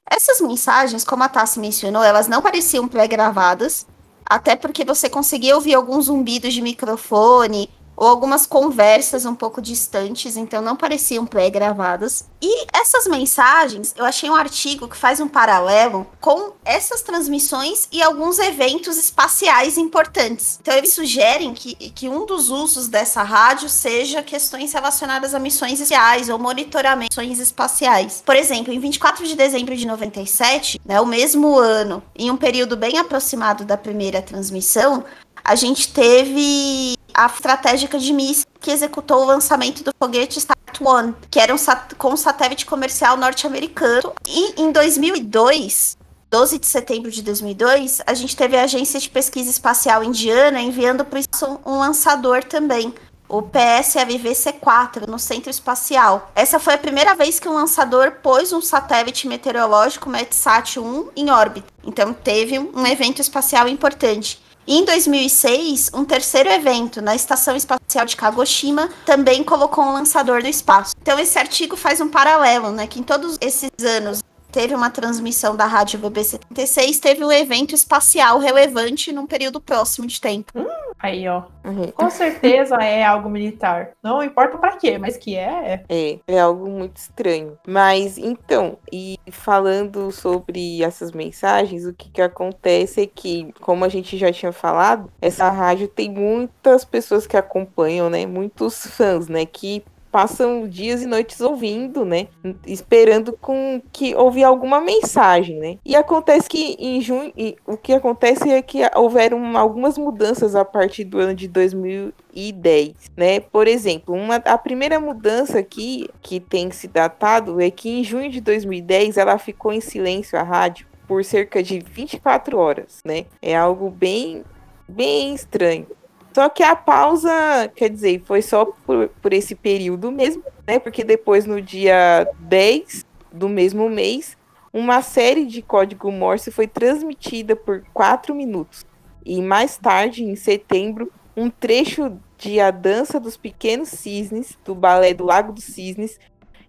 essas 0.09 0.41
mensagens, 0.41 1.03
como 1.03 1.23
a 1.23 1.29
Tassi 1.29 1.59
mencionou, 1.59 2.03
elas 2.03 2.27
não 2.27 2.41
pareciam 2.41 2.87
pré-gravadas, 2.87 3.87
até 4.25 4.55
porque 4.55 4.85
você 4.85 5.09
conseguia 5.09 5.55
ouvir 5.55 5.73
alguns 5.73 6.05
zumbidos 6.05 6.53
de 6.53 6.61
microfone 6.61 7.69
ou 8.01 8.07
algumas 8.07 8.47
conversas 8.47 9.27
um 9.27 9.35
pouco 9.35 9.61
distantes, 9.61 10.35
então 10.35 10.59
não 10.59 10.75
pareciam 10.75 11.23
pré-gravadas. 11.23 12.25
E 12.41 12.65
essas 12.73 13.05
mensagens, 13.05 13.93
eu 13.95 14.03
achei 14.03 14.27
um 14.27 14.33
artigo 14.33 14.87
que 14.87 14.97
faz 14.97 15.19
um 15.19 15.27
paralelo 15.27 16.07
com 16.19 16.53
essas 16.65 17.03
transmissões 17.03 17.87
e 17.91 18.01
alguns 18.01 18.39
eventos 18.39 18.97
espaciais 18.97 19.77
importantes. 19.77 20.57
Então 20.59 20.73
eles 20.73 20.93
sugerem 20.93 21.53
que, 21.53 21.75
que 21.91 22.09
um 22.09 22.25
dos 22.25 22.49
usos 22.49 22.87
dessa 22.87 23.21
rádio 23.21 23.69
seja 23.69 24.23
questões 24.23 24.73
relacionadas 24.73 25.35
a 25.35 25.39
missões 25.39 25.73
espaciais 25.73 26.27
ou 26.27 26.39
monitoramento 26.39 27.13
de 27.13 27.21
missões 27.21 27.39
espaciais. 27.39 28.23
Por 28.25 28.35
exemplo, 28.35 28.73
em 28.73 28.79
24 28.79 29.27
de 29.27 29.35
dezembro 29.35 29.77
de 29.77 29.85
97, 29.85 30.81
né, 30.83 30.99
o 30.99 31.05
mesmo 31.05 31.55
ano, 31.55 32.01
em 32.15 32.31
um 32.31 32.37
período 32.37 32.75
bem 32.75 32.97
aproximado 32.97 33.63
da 33.63 33.77
primeira 33.77 34.23
transmissão, 34.23 35.05
a 35.43 35.55
gente 35.55 35.91
teve 35.91 36.97
a 37.13 37.25
estratégica 37.25 37.97
de 37.97 38.13
míssil 38.13 38.45
que 38.59 38.71
executou 38.71 39.21
o 39.21 39.25
lançamento 39.25 39.83
do 39.83 39.91
foguete 39.97 40.39
Start-1, 40.39 41.15
que 41.29 41.39
era 41.39 41.53
um 41.53 41.57
sat 41.57 41.95
com 41.95 42.13
um 42.13 42.17
satélite 42.17 42.65
comercial 42.65 43.17
norte-americano. 43.17 44.13
E 44.27 44.61
em 44.61 44.71
2002, 44.71 45.97
12 46.29 46.59
de 46.59 46.67
setembro 46.67 47.11
de 47.11 47.21
2002, 47.21 48.01
a 48.07 48.13
gente 48.13 48.35
teve 48.37 48.55
a 48.55 48.63
Agência 48.63 48.99
de 48.99 49.09
Pesquisa 49.09 49.49
Espacial 49.49 50.03
Indiana 50.03 50.61
enviando 50.61 51.03
para 51.03 51.19
o 51.19 51.71
um 51.73 51.79
lançador 51.79 52.43
também, 52.43 52.93
o 53.27 53.41
PSLV-C4, 53.41 55.07
no 55.07 55.17
Centro 55.17 55.49
Espacial. 55.49 56.31
Essa 56.35 56.59
foi 56.59 56.73
a 56.73 56.77
primeira 56.77 57.15
vez 57.15 57.39
que 57.39 57.47
um 57.47 57.53
lançador 57.53 58.11
pôs 58.21 58.51
um 58.51 58.61
satélite 58.61 59.27
meteorológico 59.27 60.09
Metsat-1 60.09 61.09
em 61.15 61.29
órbita. 61.29 61.67
Então 61.83 62.13
teve 62.13 62.59
um 62.59 62.85
evento 62.85 63.21
espacial 63.21 63.67
importante. 63.67 64.41
Em 64.67 64.85
2006, 64.85 65.89
um 65.91 66.05
terceiro 66.05 66.47
evento 66.47 67.01
na 67.01 67.15
Estação 67.15 67.55
Espacial 67.55 68.05
de 68.05 68.15
Kagoshima 68.15 68.89
também 69.05 69.43
colocou 69.43 69.83
um 69.83 69.93
lançador 69.93 70.41
no 70.41 70.47
espaço. 70.47 70.93
Então 71.01 71.17
esse 71.17 71.37
artigo 71.39 71.75
faz 71.75 71.99
um 71.99 72.07
paralelo, 72.07 72.69
né, 72.71 72.85
que 72.85 72.99
em 72.99 73.03
todos 73.03 73.37
esses 73.41 73.71
anos 73.83 74.21
teve 74.51 74.75
uma 74.75 74.89
transmissão 74.89 75.55
da 75.55 75.65
rádio 75.65 75.99
VB76, 75.99 76.99
teve 76.99 77.23
um 77.23 77.31
evento 77.31 77.73
espacial 77.73 78.39
relevante 78.39 79.11
num 79.11 79.25
período 79.25 79.61
próximo 79.61 80.07
de 80.07 80.19
tempo. 80.19 80.51
Hum, 80.55 80.67
aí, 80.99 81.27
ó. 81.27 81.43
Uhum. 81.63 81.91
Com 81.91 82.09
certeza 82.09 82.75
é 82.75 83.03
algo 83.03 83.29
militar. 83.29 83.91
Não 84.03 84.21
importa 84.23 84.57
para 84.57 84.77
quê, 84.77 84.97
mas 84.97 85.15
que 85.17 85.35
é. 85.35 85.83
É, 85.87 86.19
é 86.27 86.39
algo 86.39 86.69
muito 86.69 86.97
estranho. 86.97 87.57
Mas 87.67 88.17
então, 88.17 88.77
e 88.91 89.17
falando 89.31 90.11
sobre 90.11 90.83
essas 90.83 91.11
mensagens, 91.11 91.85
o 91.85 91.93
que, 91.93 92.09
que 92.09 92.21
acontece 92.21 93.01
é 93.01 93.07
que, 93.07 93.53
como 93.61 93.85
a 93.85 93.89
gente 93.89 94.17
já 94.17 94.31
tinha 94.31 94.51
falado, 94.51 95.11
essa 95.21 95.49
rádio 95.49 95.87
tem 95.87 96.11
muitas 96.11 96.83
pessoas 96.83 97.25
que 97.25 97.37
acompanham, 97.37 98.09
né? 98.09 98.25
Muitos 98.25 98.85
fãs, 98.87 99.27
né? 99.27 99.45
Que 99.45 99.83
passam 100.11 100.67
dias 100.67 101.01
e 101.01 101.07
noites 101.07 101.39
ouvindo, 101.41 102.03
né? 102.03 102.27
Esperando 102.65 103.33
com 103.33 103.81
que 103.91 104.13
ouvir 104.15 104.43
alguma 104.43 104.81
mensagem, 104.81 105.57
né? 105.57 105.77
E 105.85 105.95
acontece 105.95 106.49
que 106.49 106.75
em 106.79 106.99
junho, 107.01 107.31
o 107.65 107.77
que 107.77 107.93
acontece 107.93 108.49
é 108.49 108.61
que 108.61 108.79
houveram 108.95 109.57
algumas 109.57 109.97
mudanças 109.97 110.55
a 110.55 110.65
partir 110.65 111.05
do 111.05 111.19
ano 111.19 111.33
de 111.33 111.47
2010, 111.47 112.93
né? 113.15 113.39
Por 113.39 113.67
exemplo, 113.67 114.13
uma, 114.13 114.35
a 114.35 114.57
primeira 114.57 114.99
mudança 114.99 115.59
aqui 115.59 116.09
que 116.21 116.39
tem 116.39 116.69
se 116.71 116.87
datado 116.87 117.61
é 117.61 117.71
que 117.71 117.89
em 117.89 118.03
junho 118.03 118.29
de 118.29 118.41
2010 118.41 119.17
ela 119.17 119.37
ficou 119.37 119.71
em 119.71 119.81
silêncio 119.81 120.37
a 120.37 120.43
rádio 120.43 120.85
por 121.07 121.23
cerca 121.23 121.63
de 121.63 121.79
24 121.79 122.57
horas, 122.57 122.99
né? 123.05 123.25
É 123.41 123.55
algo 123.55 123.89
bem 123.89 124.43
bem 124.87 125.33
estranho. 125.33 125.87
Só 126.33 126.47
que 126.49 126.63
a 126.63 126.75
pausa, 126.75 127.31
quer 127.75 127.89
dizer, 127.89 128.21
foi 128.25 128.41
só 128.41 128.65
por, 128.65 129.09
por 129.21 129.33
esse 129.33 129.53
período 129.53 130.11
mesmo, 130.11 130.43
né? 130.65 130.79
Porque 130.79 131.03
depois, 131.03 131.45
no 131.45 131.61
dia 131.61 132.27
10 132.39 133.05
do 133.31 133.49
mesmo 133.49 133.89
mês, 133.89 134.37
uma 134.73 135.01
série 135.01 135.45
de 135.45 135.61
código 135.61 136.11
Morse 136.11 136.49
foi 136.51 136.67
transmitida 136.67 137.55
por 137.55 137.83
quatro 137.93 138.33
minutos. 138.33 138.85
E 139.25 139.41
mais 139.41 139.77
tarde, 139.77 140.23
em 140.23 140.35
setembro, 140.35 141.11
um 141.35 141.49
trecho 141.49 142.17
de 142.37 142.59
A 142.59 142.71
Dança 142.71 143.19
dos 143.19 143.37
Pequenos 143.37 143.89
Cisnes, 143.89 144.57
do 144.65 144.73
balé 144.73 145.13
do 145.13 145.25
Lago 145.25 145.51
dos 145.51 145.65
Cisnes, 145.65 146.19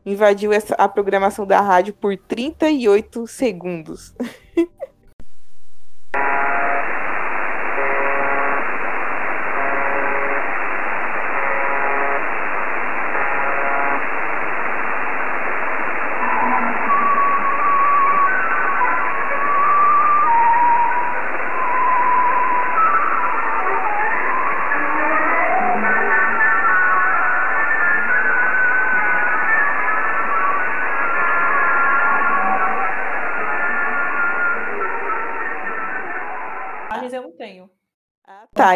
invadiu 0.04 0.52
essa, 0.52 0.74
a 0.74 0.88
programação 0.88 1.46
da 1.46 1.60
rádio 1.60 1.94
por 1.94 2.16
38 2.16 3.26
segundos. 3.26 4.14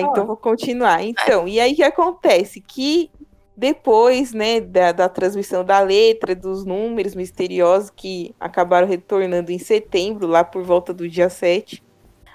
Tá, 0.02 0.10
então 0.10 0.26
vou 0.26 0.36
continuar. 0.36 1.02
Então, 1.04 1.48
e 1.48 1.60
aí 1.60 1.74
que 1.74 1.82
acontece? 1.82 2.60
Que 2.60 3.10
depois, 3.56 4.34
né, 4.34 4.60
da, 4.60 4.92
da, 4.92 5.08
transmissão 5.08 5.64
da 5.64 5.80
letra, 5.80 6.34
dos 6.34 6.62
números 6.64 7.14
misteriosos 7.14 7.88
que 7.88 8.34
acabaram 8.38 8.86
retornando 8.86 9.50
em 9.50 9.58
setembro, 9.58 10.26
lá 10.26 10.44
por 10.44 10.62
volta 10.62 10.92
do 10.92 11.08
dia 11.08 11.30
7, 11.30 11.82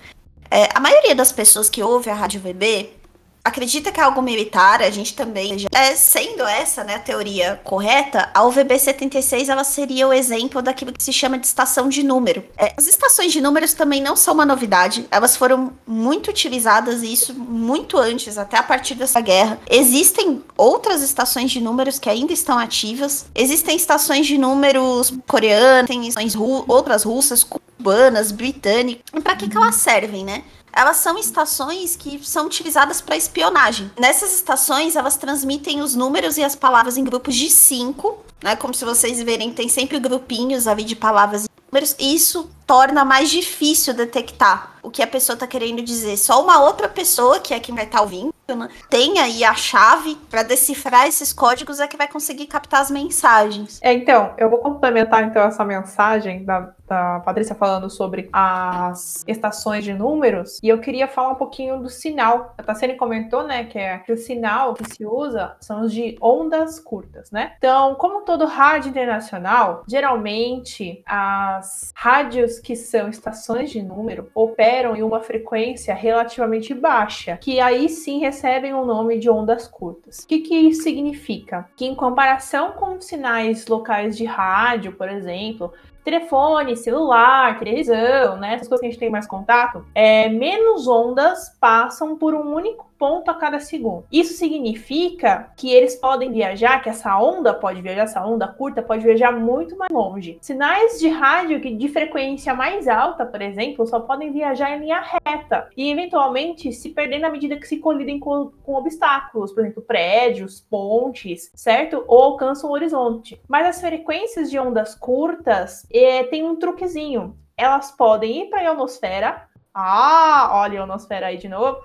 É, 0.49 0.69
a 0.73 0.79
maioria 0.79 1.15
das 1.15 1.31
pessoas 1.31 1.69
que 1.69 1.81
ouve 1.81 2.09
a 2.09 2.13
Rádio 2.13 2.41
VB 2.41 3.00
acredita 3.43 3.91
que 3.91 3.99
é 3.99 4.03
algo 4.03 4.21
militar, 4.21 4.81
a 4.81 4.89
gente 4.89 5.13
também. 5.13 5.65
É, 5.73 5.95
sendo 5.95 6.43
essa 6.43 6.83
né, 6.83 6.95
a 6.95 6.99
teoria 6.99 7.59
correta, 7.63 8.29
a 8.33 8.43
UVB 8.45 8.77
76 8.77 9.49
ela 9.49 9.63
seria 9.63 10.07
o 10.07 10.13
exemplo 10.13 10.61
daquilo 10.61 10.93
que 10.93 11.03
se 11.03 11.11
chama 11.11 11.37
de 11.37 11.47
estação 11.47 11.89
de 11.89 12.03
número. 12.03 12.43
É, 12.57 12.73
as 12.77 12.87
estações 12.87 13.31
de 13.31 13.41
números 13.41 13.73
também 13.73 14.01
não 14.01 14.15
são 14.15 14.33
uma 14.33 14.45
novidade, 14.45 15.07
elas 15.11 15.35
foram 15.35 15.73
muito 15.85 16.29
utilizadas 16.29 17.03
e 17.03 17.11
isso 17.11 17.33
muito 17.33 17.97
antes, 17.97 18.37
até 18.37 18.57
a 18.57 18.63
partir 18.63 18.95
dessa 18.95 19.19
guerra. 19.19 19.59
Existem 19.69 20.43
outras 20.57 21.01
estações 21.01 21.51
de 21.51 21.59
números 21.59 21.99
que 21.99 22.09
ainda 22.09 22.33
estão 22.33 22.57
ativas, 22.57 23.25
existem 23.35 23.75
estações 23.75 24.27
de 24.27 24.37
números 24.37 25.13
coreanas, 25.27 25.87
tem 25.87 26.07
estações 26.07 26.33
ru 26.33 26.63
outras 26.67 27.03
russas, 27.03 27.43
cubanas, 27.43 28.31
britânicas. 28.31 29.03
Para 29.23 29.35
que, 29.35 29.49
que 29.49 29.57
elas 29.57 29.75
servem, 29.75 30.23
né? 30.23 30.43
Elas 30.73 30.97
são 30.97 31.17
estações 31.17 31.95
que 31.95 32.19
são 32.23 32.45
utilizadas 32.45 33.01
para 33.01 33.17
espionagem. 33.17 33.91
Nessas 33.99 34.33
estações, 34.33 34.95
elas 34.95 35.17
transmitem 35.17 35.81
os 35.81 35.95
números 35.95 36.37
e 36.37 36.43
as 36.43 36.55
palavras 36.55 36.97
em 36.97 37.03
grupos 37.03 37.35
de 37.35 37.49
cinco, 37.49 38.23
né? 38.43 38.55
Como 38.55 38.73
se 38.73 38.85
vocês 38.85 39.21
verem, 39.21 39.51
tem 39.51 39.69
sempre 39.69 39.99
grupinhos 39.99 40.67
ali 40.67 40.83
de 40.83 40.95
palavras 40.95 41.45
e 41.45 41.49
números. 41.71 41.95
E 41.99 42.15
isso 42.15 42.49
torna 42.65 43.03
mais 43.03 43.29
difícil 43.29 43.93
detectar 43.93 44.77
o 44.83 44.89
que 44.89 45.01
a 45.01 45.07
pessoa 45.07 45.35
está 45.35 45.47
querendo 45.47 45.81
dizer. 45.81 46.17
Só 46.17 46.41
uma 46.41 46.61
outra 46.61 46.89
pessoa, 46.89 47.39
que 47.39 47.53
é 47.53 47.59
quem 47.59 47.75
vai 47.75 47.85
estar 47.85 47.99
tá 47.99 48.03
ouvindo, 48.03 48.33
né, 48.55 48.67
tem 48.89 49.19
aí 49.19 49.45
a 49.45 49.53
chave 49.53 50.15
para 50.29 50.43
decifrar 50.43 51.07
esses 51.07 51.31
códigos 51.31 51.79
é 51.79 51.87
que 51.87 51.95
vai 51.95 52.07
conseguir 52.07 52.47
captar 52.47 52.81
as 52.81 52.91
mensagens. 52.91 53.79
É, 53.81 53.93
então, 53.93 54.33
eu 54.37 54.49
vou 54.49 54.59
complementar 54.59 55.23
então 55.23 55.41
essa 55.41 55.63
mensagem 55.63 56.43
da, 56.43 56.73
da 56.85 57.21
Patrícia 57.21 57.55
falando 57.55 57.89
sobre 57.89 58.29
as 58.33 59.23
estações 59.25 59.85
de 59.85 59.93
números, 59.93 60.59
e 60.61 60.67
eu 60.67 60.79
queria 60.79 61.07
falar 61.07 61.29
um 61.29 61.35
pouquinho 61.35 61.81
do 61.81 61.89
sinal. 61.89 62.53
A 62.57 62.63
Tassene 62.63 62.97
comentou, 62.97 63.43
né, 63.43 63.63
que 63.65 63.77
é 63.77 63.99
que 63.99 64.11
o 64.11 64.17
sinal 64.17 64.73
que 64.73 64.83
se 64.89 65.05
usa 65.05 65.55
são 65.61 65.85
os 65.85 65.93
de 65.93 66.17
ondas 66.21 66.79
curtas, 66.79 67.31
né? 67.31 67.53
Então, 67.57 67.95
como 67.95 68.21
todo 68.21 68.45
rádio 68.45 68.89
internacional, 68.89 69.83
geralmente 69.87 71.01
as 71.05 71.91
rádios 71.95 72.59
que 72.59 72.75
são 72.75 73.07
estações 73.07 73.69
de 73.69 73.81
número 73.81 74.29
operam 74.35 74.70
em 74.95 75.03
uma 75.03 75.19
frequência 75.19 75.93
relativamente 75.93 76.73
baixa, 76.73 77.37
que 77.37 77.59
aí 77.59 77.89
sim 77.89 78.19
recebem 78.19 78.73
o 78.73 78.85
nome 78.85 79.19
de 79.19 79.29
ondas 79.29 79.67
curtas. 79.67 80.19
O 80.19 80.27
que, 80.27 80.39
que 80.39 80.55
isso 80.55 80.83
significa? 80.83 81.69
Que 81.75 81.85
em 81.85 81.95
comparação 81.95 82.71
com 82.71 82.99
sinais 82.99 83.67
locais 83.67 84.17
de 84.17 84.25
rádio, 84.25 84.93
por 84.93 85.09
exemplo, 85.09 85.73
telefone, 86.03 86.75
celular, 86.75 87.59
televisão, 87.59 88.37
né? 88.37 88.55
Essas 88.55 88.67
coisas 88.67 88.81
que 88.81 88.87
a 88.87 88.89
gente 88.89 88.99
tem 88.99 89.09
mais 89.09 89.27
contato, 89.27 89.85
é, 89.93 90.29
menos 90.29 90.87
ondas 90.87 91.55
passam 91.59 92.17
por 92.17 92.33
um 92.33 92.53
único 92.53 92.90
ponto 93.01 93.31
a 93.31 93.33
cada 93.33 93.59
segundo. 93.59 94.05
Isso 94.11 94.35
significa 94.35 95.51
que 95.57 95.73
eles 95.73 95.95
podem 95.95 96.31
viajar, 96.31 96.83
que 96.83 96.89
essa 96.89 97.17
onda 97.17 97.51
pode 97.51 97.81
viajar, 97.81 98.03
essa 98.03 98.23
onda 98.23 98.47
curta 98.47 98.83
pode 98.83 99.03
viajar 99.03 99.31
muito 99.31 99.75
mais 99.75 99.91
longe. 99.91 100.37
Sinais 100.39 100.99
de 100.99 101.09
rádio 101.09 101.59
que 101.59 101.73
de 101.73 101.87
frequência 101.87 102.53
mais 102.53 102.87
alta, 102.87 103.25
por 103.25 103.41
exemplo, 103.41 103.87
só 103.87 104.01
podem 104.01 104.31
viajar 104.31 104.77
em 104.77 104.81
linha 104.81 105.03
reta 105.25 105.67
e 105.75 105.89
eventualmente 105.89 106.71
se 106.71 106.91
perder 106.91 107.17
na 107.17 107.31
medida 107.31 107.57
que 107.57 107.67
se 107.67 107.77
colidem 107.77 108.19
com, 108.19 108.51
com 108.61 108.75
obstáculos, 108.75 109.51
por 109.51 109.61
exemplo, 109.61 109.81
prédios, 109.81 110.61
pontes, 110.69 111.51
certo? 111.55 112.05
Ou 112.07 112.21
alcançam 112.21 112.69
o 112.69 112.73
horizonte. 112.73 113.41
Mas 113.47 113.65
as 113.65 113.81
frequências 113.81 114.51
de 114.51 114.59
ondas 114.59 114.93
curtas 114.93 115.87
é, 115.91 116.23
um 116.43 116.55
truquezinho. 116.55 117.35
Elas 117.57 117.91
podem 117.91 118.43
ir 118.43 118.49
para 118.49 118.59
a 118.59 118.63
ionosfera, 118.63 119.47
ah, 119.73 120.49
olha 120.51 120.73
a 120.73 120.81
ionosfera 120.81 121.27
aí 121.27 121.37
de 121.37 121.47
novo. 121.47 121.79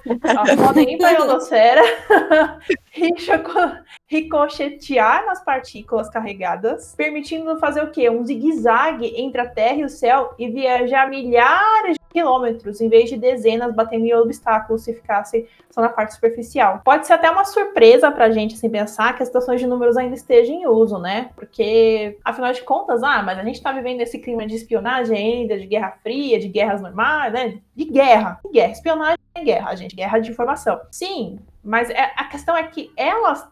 Podem 0.65 0.95
ir 0.95 0.99
para 0.99 1.09
a 1.09 1.13
ionosfera, 1.23 1.83
ricochetear 4.09 5.25
nas 5.25 5.45
partículas 5.45 6.11
carregadas, 6.11 6.95
permitindo 6.97 7.59
fazer 7.61 7.85
o 7.85 7.91
quê? 7.93 8.11
Um 8.11 8.25
zigue-zague 8.25 9.13
entre 9.17 9.41
a 9.41 9.49
Terra 9.49 9.77
e 9.77 9.85
o 9.85 9.89
céu 9.89 10.35
e 10.37 10.49
viajar 10.49 11.09
milhares 11.09 11.97
de 11.97 12.13
quilômetros, 12.13 12.81
em 12.81 12.89
vez 12.89 13.09
de 13.09 13.17
dezenas 13.17 13.73
batendo 13.73 14.05
em 14.05 14.15
obstáculos 14.15 14.83
se 14.83 14.93
ficasse 14.93 15.49
na 15.81 15.89
parte 15.89 16.15
superficial. 16.15 16.81
Pode 16.85 17.07
ser 17.07 17.15
até 17.15 17.31
uma 17.31 17.45
surpresa 17.45 18.11
pra 18.11 18.31
gente, 18.31 18.55
assim, 18.55 18.69
pensar 18.69 19.17
que 19.17 19.23
as 19.23 19.29
estações 19.29 19.61
de 19.61 19.67
números 19.67 19.97
ainda 19.97 20.15
estejam 20.15 20.55
em 20.55 20.67
uso, 20.67 20.99
né? 20.99 21.31
Porque, 21.35 22.19
afinal 22.25 22.53
de 22.53 22.63
contas, 22.63 23.03
ah, 23.03 23.23
mas 23.23 23.39
a 23.39 23.45
gente 23.45 23.63
tá 23.63 23.73
vivendo 23.73 24.01
esse 24.01 24.19
clima 24.19 24.47
de 24.47 24.55
espionagem 24.55 25.17
ainda, 25.17 25.59
de 25.59 25.67
guerra 25.67 25.99
fria, 26.03 26.39
de 26.39 26.49
guerras 26.49 26.81
normais, 26.81 27.33
né? 27.33 27.59
De 27.75 27.85
guerra. 27.85 28.41
De 28.45 28.53
guerra. 28.53 28.73
Espionagem 28.73 29.19
é 29.35 29.45
guerra, 29.45 29.75
gente. 29.75 29.95
Guerra 29.95 30.19
de 30.19 30.31
informação. 30.31 30.81
Sim, 30.91 31.39
mas 31.67 31.91
é, 31.91 32.13
a 32.17 32.25
questão 32.27 32.57
é 32.57 32.63
que 32.63 32.93
elas, 32.97 33.45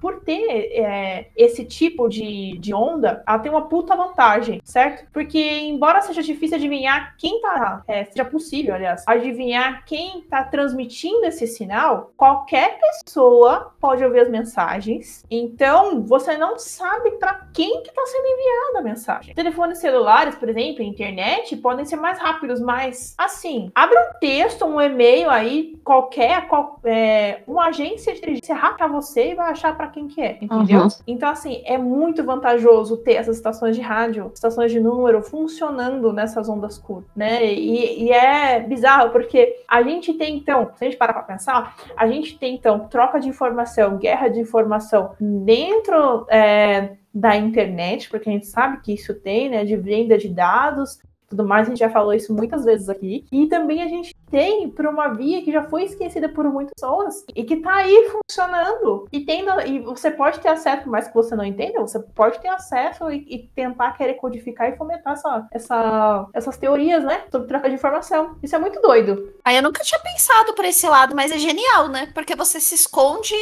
por 0.00 0.20
ter 0.20 0.72
é, 0.72 1.28
esse 1.36 1.66
tipo 1.66 2.08
de, 2.08 2.56
de 2.58 2.72
onda, 2.72 3.22
ela 3.26 3.38
tem 3.38 3.52
uma 3.52 3.68
puta 3.68 3.94
vantagem, 3.94 4.62
certo? 4.64 5.06
Porque, 5.12 5.38
embora 5.38 6.00
seja 6.00 6.22
difícil 6.22 6.56
adivinhar 6.56 7.14
quem 7.18 7.42
tá, 7.42 7.82
é, 7.86 8.06
seja 8.06 8.24
possível, 8.24 8.74
aliás, 8.74 9.04
adivinhar 9.06 9.84
quem 9.84 10.22
tá 10.22 10.42
transmitindo 10.44 11.26
esse 11.26 11.46
sinal, 11.56 12.12
qualquer 12.16 12.78
pessoa 12.78 13.72
pode 13.80 14.04
ouvir 14.04 14.20
as 14.20 14.30
mensagens. 14.30 15.24
Então, 15.30 16.02
você 16.02 16.36
não 16.36 16.58
sabe 16.58 17.12
para 17.12 17.46
quem 17.52 17.82
que 17.82 17.92
tá 17.92 18.02
sendo 18.06 18.26
enviada 18.26 18.78
a 18.78 18.82
mensagem. 18.82 19.34
Telefones 19.34 19.78
celulares, 19.78 20.34
por 20.34 20.48
exemplo, 20.48 20.82
internet, 20.82 21.56
podem 21.56 21.84
ser 21.84 21.96
mais 21.96 22.18
rápidos, 22.18 22.60
mas, 22.60 23.14
assim, 23.16 23.70
abre 23.74 23.98
um 23.98 24.18
texto, 24.20 24.64
um 24.64 24.80
e-mail 24.80 25.30
aí, 25.30 25.78
qualquer, 25.84 26.48
qual, 26.48 26.80
é, 26.84 27.42
uma 27.46 27.66
agência 27.66 28.12
de 28.12 28.18
inteligência 28.18 28.54
para 28.76 28.86
você 28.86 29.32
e 29.32 29.34
vai 29.34 29.50
achar 29.50 29.76
para 29.76 29.88
quem 29.88 30.08
que 30.08 30.20
é, 30.20 30.38
entendeu? 30.40 30.82
Uhum. 30.82 30.88
Então, 31.06 31.28
assim, 31.28 31.62
é 31.64 31.76
muito 31.76 32.24
vantajoso 32.24 32.96
ter 32.98 33.14
essas 33.14 33.36
estações 33.36 33.76
de 33.76 33.82
rádio, 33.82 34.30
estações 34.34 34.70
de 34.70 34.80
número 34.80 35.22
funcionando 35.22 36.12
nessas 36.12 36.48
ondas 36.48 36.78
curtas, 36.78 37.10
né? 37.14 37.44
E, 37.44 38.04
e 38.04 38.12
é 38.12 38.60
bizarro, 38.60 39.10
porque 39.10 39.62
a 39.68 39.82
gente 39.82 40.14
tem, 40.14 40.36
então, 40.36 40.70
se 40.76 40.84
a 40.84 40.88
gente 40.88 40.98
parar 40.98 41.12
para 41.12 41.22
pensar, 41.22 41.41
a 41.50 42.06
gente 42.06 42.38
tem, 42.38 42.54
então, 42.54 42.88
troca 42.88 43.18
de 43.18 43.28
informação, 43.28 43.98
guerra 43.98 44.28
de 44.28 44.40
informação 44.40 45.14
dentro 45.20 46.26
é, 46.28 46.96
da 47.12 47.36
internet, 47.36 48.08
porque 48.08 48.28
a 48.28 48.32
gente 48.32 48.46
sabe 48.46 48.80
que 48.80 48.92
isso 48.92 49.14
tem, 49.14 49.48
né, 49.48 49.64
de 49.64 49.76
venda 49.76 50.16
de 50.16 50.28
dados, 50.28 50.98
tudo 51.32 51.44
mais, 51.46 51.66
a 51.66 51.70
gente 51.70 51.78
já 51.78 51.90
falou 51.90 52.12
isso 52.12 52.34
muitas 52.34 52.64
vezes 52.64 52.88
aqui. 52.88 53.26
E 53.32 53.46
também 53.46 53.82
a 53.82 53.88
gente 53.88 54.14
tem 54.30 54.70
por 54.70 54.86
uma 54.86 55.08
via 55.08 55.42
que 55.42 55.50
já 55.50 55.64
foi 55.64 55.84
esquecida 55.84 56.28
por 56.28 56.44
muitas 56.44 56.74
pessoas 56.74 57.24
e 57.34 57.42
que 57.42 57.56
tá 57.56 57.74
aí 57.74 58.10
funcionando. 58.10 59.08
E, 59.10 59.20
tendo, 59.20 59.60
e 59.62 59.80
você 59.80 60.10
pode 60.10 60.40
ter 60.40 60.48
acesso, 60.48 60.88
mais 60.88 61.08
que 61.08 61.14
você 61.14 61.34
não 61.34 61.44
entenda, 61.44 61.80
você 61.80 61.98
pode 61.98 62.38
ter 62.40 62.48
acesso 62.48 63.10
e, 63.10 63.26
e 63.28 63.38
tentar 63.54 63.92
querer 63.92 64.14
codificar 64.14 64.68
e 64.68 64.76
fomentar 64.76 65.14
essa, 65.14 65.46
essa, 65.50 66.28
essas 66.34 66.56
teorias, 66.58 67.02
né? 67.02 67.24
Sobre 67.30 67.48
troca 67.48 67.68
de 67.68 67.74
informação. 67.74 68.36
Isso 68.42 68.54
é 68.54 68.58
muito 68.58 68.80
doido. 68.80 69.32
Aí 69.44 69.56
eu 69.56 69.62
nunca 69.62 69.82
tinha 69.82 70.00
pensado 70.00 70.54
por 70.54 70.64
esse 70.64 70.86
lado, 70.86 71.14
mas 71.16 71.32
é 71.32 71.38
genial, 71.38 71.88
né? 71.88 72.10
Porque 72.12 72.36
você 72.36 72.60
se 72.60 72.74
esconde, 72.74 73.34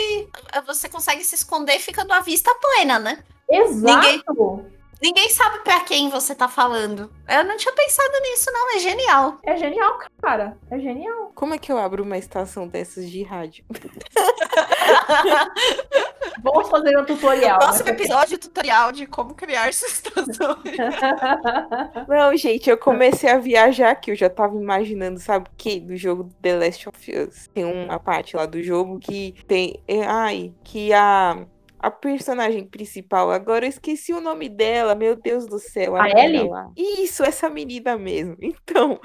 você 0.67 0.89
consegue 0.89 1.25
se 1.25 1.35
esconder 1.35 1.79
ficando 1.81 2.13
à 2.13 2.21
vista 2.21 2.51
plena, 2.61 2.99
né? 2.99 3.19
Exato. 3.51 3.97
Ninguém 3.97 4.23
Ninguém 5.03 5.31
sabe 5.31 5.61
para 5.61 5.81
quem 5.81 6.11
você 6.11 6.35
tá 6.35 6.47
falando. 6.47 7.11
Eu 7.29 7.45
não 7.45 7.57
tinha 7.57 7.75
pensado 7.75 8.13
nisso, 8.23 8.51
não. 8.53 8.77
É 8.77 8.79
genial. 8.79 9.39
É 9.45 9.57
genial, 9.57 9.99
cara. 10.21 10.57
É 10.71 10.79
genial. 10.79 11.33
Como 11.35 11.55
é 11.55 11.59
que 11.59 11.73
eu 11.73 11.79
abro 11.79 12.03
uma 12.03 12.19
estação 12.19 12.69
dessas 12.69 13.09
de 13.09 13.23
rádio? 13.23 13.65
Vamos 16.43 16.69
fazer 16.69 16.99
um 16.99 17.05
tutorial. 17.05 17.59
Próximo 17.59 17.87
né? 17.87 17.93
episódio 17.93 18.39
tutorial 18.39 18.93
de 18.93 19.07
como 19.07 19.35
criar 19.35 19.69
essa 19.69 19.87
estação. 19.87 20.59
não, 22.09 22.37
gente, 22.37 22.69
eu 22.69 22.77
comecei 22.77 23.31
a 23.31 23.39
viajar 23.39 23.91
aqui. 23.91 24.11
Eu 24.11 24.17
já 24.17 24.29
tava 24.29 24.57
imaginando, 24.57 25.19
sabe 25.19 25.49
o 25.49 25.53
que? 25.57 25.81
Do 25.81 25.97
jogo 25.97 26.29
The 26.43 26.57
Last 26.57 26.89
of 26.89 27.13
Us. 27.13 27.49
Tem 27.55 27.65
uma 27.65 27.99
parte 27.99 28.37
lá 28.37 28.47
do 28.47 28.63
jogo 28.63 28.99
que 28.99 29.35
tem. 29.47 29.81
É, 29.87 30.05
ai, 30.05 30.53
que 30.63 30.93
a 30.93 31.39
a 31.83 31.91
personagem 31.91 32.67
principal, 32.67 33.31
agora 33.31 33.65
eu 33.65 33.71
esqueci 33.71 34.13
o 34.13 34.21
nome 34.21 34.49
dela, 34.49 34.95
meu 34.95 35.17
Deus 35.17 35.47
do 35.47 35.59
céu. 35.59 35.97
A, 35.97 36.05
a 36.05 36.11
Ellie? 36.11 36.49
Lá. 36.49 36.71
Isso, 36.77 37.25
essa 37.25 37.49
menina 37.49 37.97
mesmo. 37.97 38.37
Então, 38.71 39.01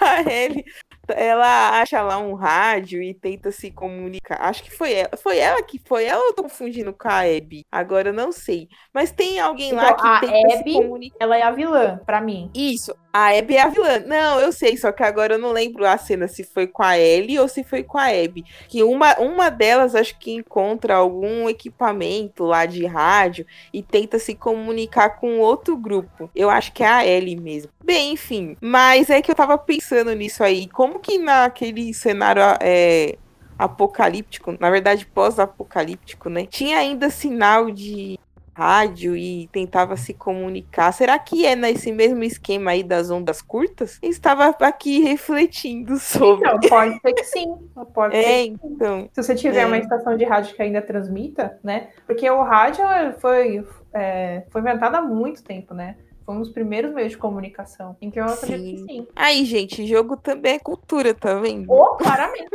a 0.00 0.22
Ellie, 0.30 0.64
ela 1.08 1.80
acha 1.80 2.00
lá 2.00 2.18
um 2.18 2.34
rádio 2.34 3.02
e 3.02 3.12
tenta 3.12 3.50
se 3.50 3.70
comunicar. 3.70 4.40
Acho 4.40 4.62
que 4.62 4.70
foi 4.70 4.92
ela. 4.92 5.10
Foi 5.16 5.38
ela 5.38 5.62
que 5.62 5.80
foi 5.84 6.04
ela 6.04 6.20
ou 6.20 6.28
eu 6.28 6.34
tô 6.34 6.42
confundindo 6.42 6.92
com 6.92 7.08
a 7.08 7.20
Abby? 7.20 7.66
Agora 7.70 8.10
eu 8.10 8.14
não 8.14 8.30
sei. 8.32 8.68
Mas 8.94 9.10
tem 9.10 9.40
alguém 9.40 9.72
então, 9.72 9.84
lá 9.84 9.94
que 9.94 10.06
a 10.06 10.20
tenta 10.20 10.58
Abby, 10.58 10.72
se 10.72 10.78
comunicar. 10.78 11.16
Ela 11.20 11.36
é 11.36 11.42
a 11.42 11.50
vilã, 11.50 12.00
para 12.06 12.20
mim. 12.20 12.50
Isso. 12.54 12.94
A 13.16 13.28
Abby 13.28 13.56
é 13.56 13.62
a 13.62 13.68
vilã. 13.68 14.00
Não, 14.00 14.40
eu 14.40 14.50
sei, 14.50 14.76
só 14.76 14.90
que 14.90 15.04
agora 15.04 15.34
eu 15.34 15.38
não 15.38 15.52
lembro 15.52 15.86
a 15.86 15.96
cena 15.96 16.26
se 16.26 16.42
foi 16.42 16.66
com 16.66 16.82
a 16.82 16.98
Ellie 16.98 17.38
ou 17.38 17.46
se 17.46 17.62
foi 17.62 17.84
com 17.84 17.96
a 17.96 18.06
Abby. 18.06 18.44
Que 18.68 18.82
uma, 18.82 19.16
uma 19.20 19.50
delas 19.50 19.94
acho 19.94 20.18
que 20.18 20.32
encontra 20.32 20.96
algum 20.96 21.48
equipamento 21.48 22.42
lá 22.42 22.66
de 22.66 22.84
rádio 22.86 23.46
e 23.72 23.84
tenta 23.84 24.18
se 24.18 24.34
comunicar 24.34 25.10
com 25.20 25.38
outro 25.38 25.76
grupo. 25.76 26.28
Eu 26.34 26.50
acho 26.50 26.72
que 26.72 26.82
é 26.82 26.88
a 26.88 27.06
Ellie 27.06 27.36
mesmo. 27.40 27.70
Bem, 27.84 28.14
enfim. 28.14 28.56
Mas 28.60 29.08
é 29.08 29.22
que 29.22 29.30
eu 29.30 29.36
tava 29.36 29.56
pensando 29.56 30.12
nisso 30.12 30.42
aí. 30.42 30.66
Como 30.66 30.98
que 30.98 31.16
naquele 31.16 31.94
cenário 31.94 32.42
é, 32.60 33.16
apocalíptico, 33.56 34.56
na 34.58 34.70
verdade 34.70 35.06
pós-apocalíptico, 35.06 36.28
né? 36.28 36.46
Tinha 36.46 36.78
ainda 36.78 37.08
sinal 37.10 37.70
de 37.70 38.18
rádio 38.54 39.16
e 39.16 39.48
tentava 39.52 39.96
se 39.96 40.14
comunicar. 40.14 40.92
Será 40.92 41.18
que 41.18 41.44
é 41.44 41.56
nesse 41.56 41.92
mesmo 41.92 42.22
esquema 42.22 42.70
aí 42.70 42.82
das 42.82 43.10
ondas 43.10 43.42
curtas? 43.42 43.98
Eu 44.00 44.08
estava 44.10 44.46
aqui 44.60 45.00
refletindo 45.02 45.98
sobre. 45.98 46.48
Então, 46.48 46.60
pode 46.68 47.00
ser 47.00 47.12
que 47.12 47.24
sim. 47.24 47.54
Pode 47.92 48.16
É, 48.16 48.44
sim. 48.44 48.58
então. 48.64 49.08
Se 49.12 49.22
você 49.22 49.34
tiver 49.34 49.62
É. 49.62 49.66
uma 49.66 49.78
estação 49.78 50.16
de 50.16 50.24
rádio 50.24 50.54
que 50.54 50.62
ainda 50.62 50.80
transmita, 50.80 51.58
né? 51.62 51.88
Porque 52.06 52.28
o 52.30 52.42
rádio 52.42 52.84
foi, 53.20 53.64
é, 53.92 54.44
foi 54.50 54.60
inventado 54.60 54.94
há 54.94 55.02
muito 55.02 55.42
tempo, 55.42 55.74
né? 55.74 55.96
Foi 56.24 56.36
um 56.36 56.40
dos 56.40 56.50
primeiros 56.50 56.94
meios 56.94 57.12
de 57.12 57.18
comunicação. 57.18 57.96
Então 58.00 58.26
eu 58.26 58.32
acredito 58.32 58.86
que 58.86 58.92
Sim. 58.92 59.00
sim. 59.02 59.06
Aí, 59.14 59.44
gente, 59.44 59.86
jogo 59.86 60.16
também 60.16 60.54
é 60.54 60.58
cultura, 60.58 61.12
tá 61.12 61.34
vendo? 61.34 61.70
Ou 61.70 61.96
claramente. 61.96 62.48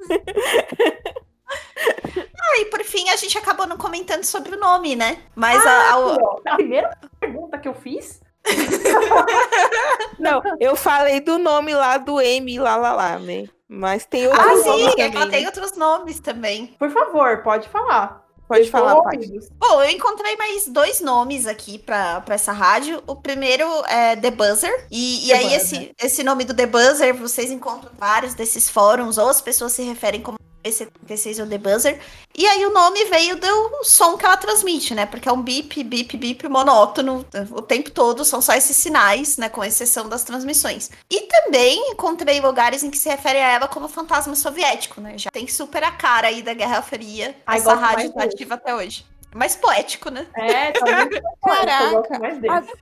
Ah, 2.46 2.60
e 2.60 2.64
por 2.66 2.82
fim, 2.84 3.08
a 3.10 3.16
gente 3.16 3.36
acabou 3.38 3.66
não 3.66 3.76
comentando 3.78 4.22
sobre 4.24 4.54
o 4.54 4.60
nome, 4.60 4.94
né? 4.94 5.18
Mas 5.34 5.64
a- 5.64 5.70
Ah, 5.70 5.92
a- 5.92 5.98
ó, 5.98 6.40
a 6.46 6.54
primeira 6.56 6.90
pergunta 7.18 7.58
que 7.58 7.66
eu 7.68 7.74
fiz. 7.74 8.20
Não, 10.18 10.42
eu 10.60 10.76
falei 10.76 11.20
do 11.20 11.38
nome 11.38 11.74
lá 11.74 11.96
do 11.98 12.20
M 12.20 12.58
lá 12.58 12.76
lá 12.76 12.92
lá, 12.92 13.18
né? 13.18 13.46
Mas 13.68 14.04
tem 14.04 14.26
outros 14.26 14.44
Ah, 14.44 14.54
nomes 14.68 14.92
sim, 14.92 15.00
é 15.00 15.06
também. 15.08 15.22
ela 15.22 15.30
tem 15.30 15.40
né? 15.40 15.46
outros 15.46 15.76
nomes 15.76 16.20
também. 16.20 16.66
Por 16.78 16.90
favor, 16.90 17.42
pode 17.42 17.68
falar. 17.68 18.22
Pode 18.46 18.70
falar, 18.70 18.94
ouvindo. 18.96 19.40
Bom, 19.58 19.82
eu 19.82 19.88
encontrei 19.90 20.36
mais 20.36 20.68
dois 20.68 21.00
nomes 21.00 21.46
aqui 21.46 21.78
pra 21.78 22.20
pra 22.20 22.34
essa 22.34 22.52
rádio. 22.52 23.02
O 23.06 23.16
primeiro 23.16 23.64
é 23.88 24.14
The 24.16 24.30
Buzzer. 24.30 24.86
E, 24.90 25.24
e 25.24 25.28
The 25.28 25.34
aí, 25.34 25.42
Buzzer. 25.44 25.56
esse, 25.56 25.94
esse 25.98 26.22
nome 26.22 26.44
do 26.44 26.52
The 26.54 26.66
Buzzer, 26.66 27.14
vocês 27.14 27.50
encontram 27.50 27.90
vários 27.98 28.34
desses 28.34 28.68
fóruns, 28.68 29.16
ou 29.16 29.30
as 29.30 29.40
pessoas 29.40 29.72
se 29.72 29.82
referem 29.82 30.20
como 30.20 30.36
B76 30.64 31.40
ou 31.40 31.48
The 31.48 31.58
Buzzer. 31.58 32.00
E 32.36 32.46
aí 32.46 32.64
o 32.64 32.72
nome 32.72 33.04
veio 33.04 33.36
do 33.36 33.84
som 33.84 34.16
que 34.16 34.24
ela 34.24 34.36
transmite, 34.36 34.94
né? 34.94 35.06
Porque 35.06 35.28
é 35.28 35.32
um 35.32 35.42
bip, 35.42 35.84
bip, 35.84 36.16
bip 36.16 36.48
monótono 36.48 37.24
o 37.50 37.62
tempo 37.62 37.90
todo, 37.90 38.24
são 38.24 38.40
só 38.40 38.54
esses 38.54 38.76
sinais, 38.76 39.36
né? 39.36 39.48
Com 39.48 39.62
exceção 39.62 40.08
das 40.08 40.24
transmissões. 40.24 40.90
E 41.10 41.22
também 41.22 41.90
encontrei 41.90 42.40
lugares 42.40 42.82
em 42.82 42.90
que 42.90 42.98
se 42.98 43.08
refere 43.08 43.38
a 43.38 43.48
ela 43.52 43.68
como 43.68 43.88
fantasma 43.88 44.34
soviético, 44.34 45.00
né? 45.00 45.18
Já 45.18 45.30
tem 45.30 45.46
super 45.46 45.84
a 45.84 45.92
cara 45.92 46.28
aí 46.28 46.42
da 46.42 46.54
Guerra 46.54 46.82
Fria. 46.82 47.36
Ai, 47.46 47.58
Essa 47.58 47.70
gosto 47.70 47.80
mais 47.80 47.96
rádio 47.96 48.12
tá 48.12 48.24
ativa 48.24 48.54
até 48.54 48.74
hoje. 48.74 49.04
Mais 49.34 49.56
poético, 49.56 50.10
né? 50.10 50.26
É, 50.36 50.70
tá 50.70 50.86
muito 50.96 51.20
Caraca, 51.42 52.18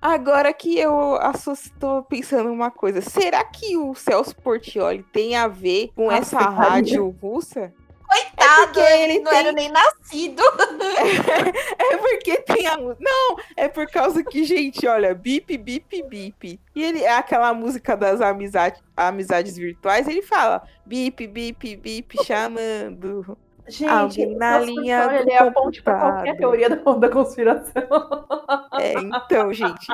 Agora 0.01 0.53
que 0.53 0.79
eu 0.79 1.19
tô 1.81 2.03
pensando 2.03 2.53
uma 2.53 2.71
coisa. 2.71 3.01
Será 3.01 3.43
que 3.43 3.77
o 3.77 3.95
Celso 3.95 4.37
Portioli 4.37 5.03
tem 5.13 5.35
a 5.35 5.49
ver 5.49 5.91
com 5.97 6.11
Nossa, 6.11 6.37
essa 6.37 6.51
rádio 6.51 7.09
russa? 7.23 7.73
Coitado, 8.07 8.73
porque 8.75 8.81
ele 8.81 9.21
não 9.21 9.31
tem- 9.31 9.41
era 9.41 9.53
nem 9.53 9.71
nascido. 9.71 10.43
É 11.79 11.97
porque 11.97 12.37
tem 12.43 12.67
a 12.67 12.77
música. 12.77 12.99
Não, 13.01 13.37
é 13.57 13.69
por 13.69 13.87
causa 13.87 14.23
que, 14.23 14.45
gente, 14.45 14.87
olha, 14.87 15.15
bip, 15.15 15.57
bip, 15.57 16.03
bip. 16.03 16.61
E 16.75 16.83
ele 16.83 17.03
é 17.03 17.17
aquela 17.17 17.53
música 17.55 17.97
das 17.97 18.21
amizades, 18.21 18.83
amizades 18.97 19.57
virtuais, 19.57 20.07
ele 20.07 20.23
fala 20.23 20.63
bip, 20.85 21.27
bip, 21.27 21.77
bip, 21.77 22.25
chamando. 22.25 23.37
Gente, 23.69 23.91
Alguém 23.91 24.37
na 24.37 24.59
linha 24.59 25.07
do 25.09 25.15
ele 25.15 25.31
é 25.31 25.39
a 25.39 25.51
ponte 25.51 25.83
computador. 25.83 26.13
qualquer 26.13 26.37
teoria 26.37 26.69
da, 26.69 26.77
da 26.95 27.09
conspiração. 27.09 27.83
É, 28.81 28.95
então, 28.95 29.53
gente. 29.53 29.87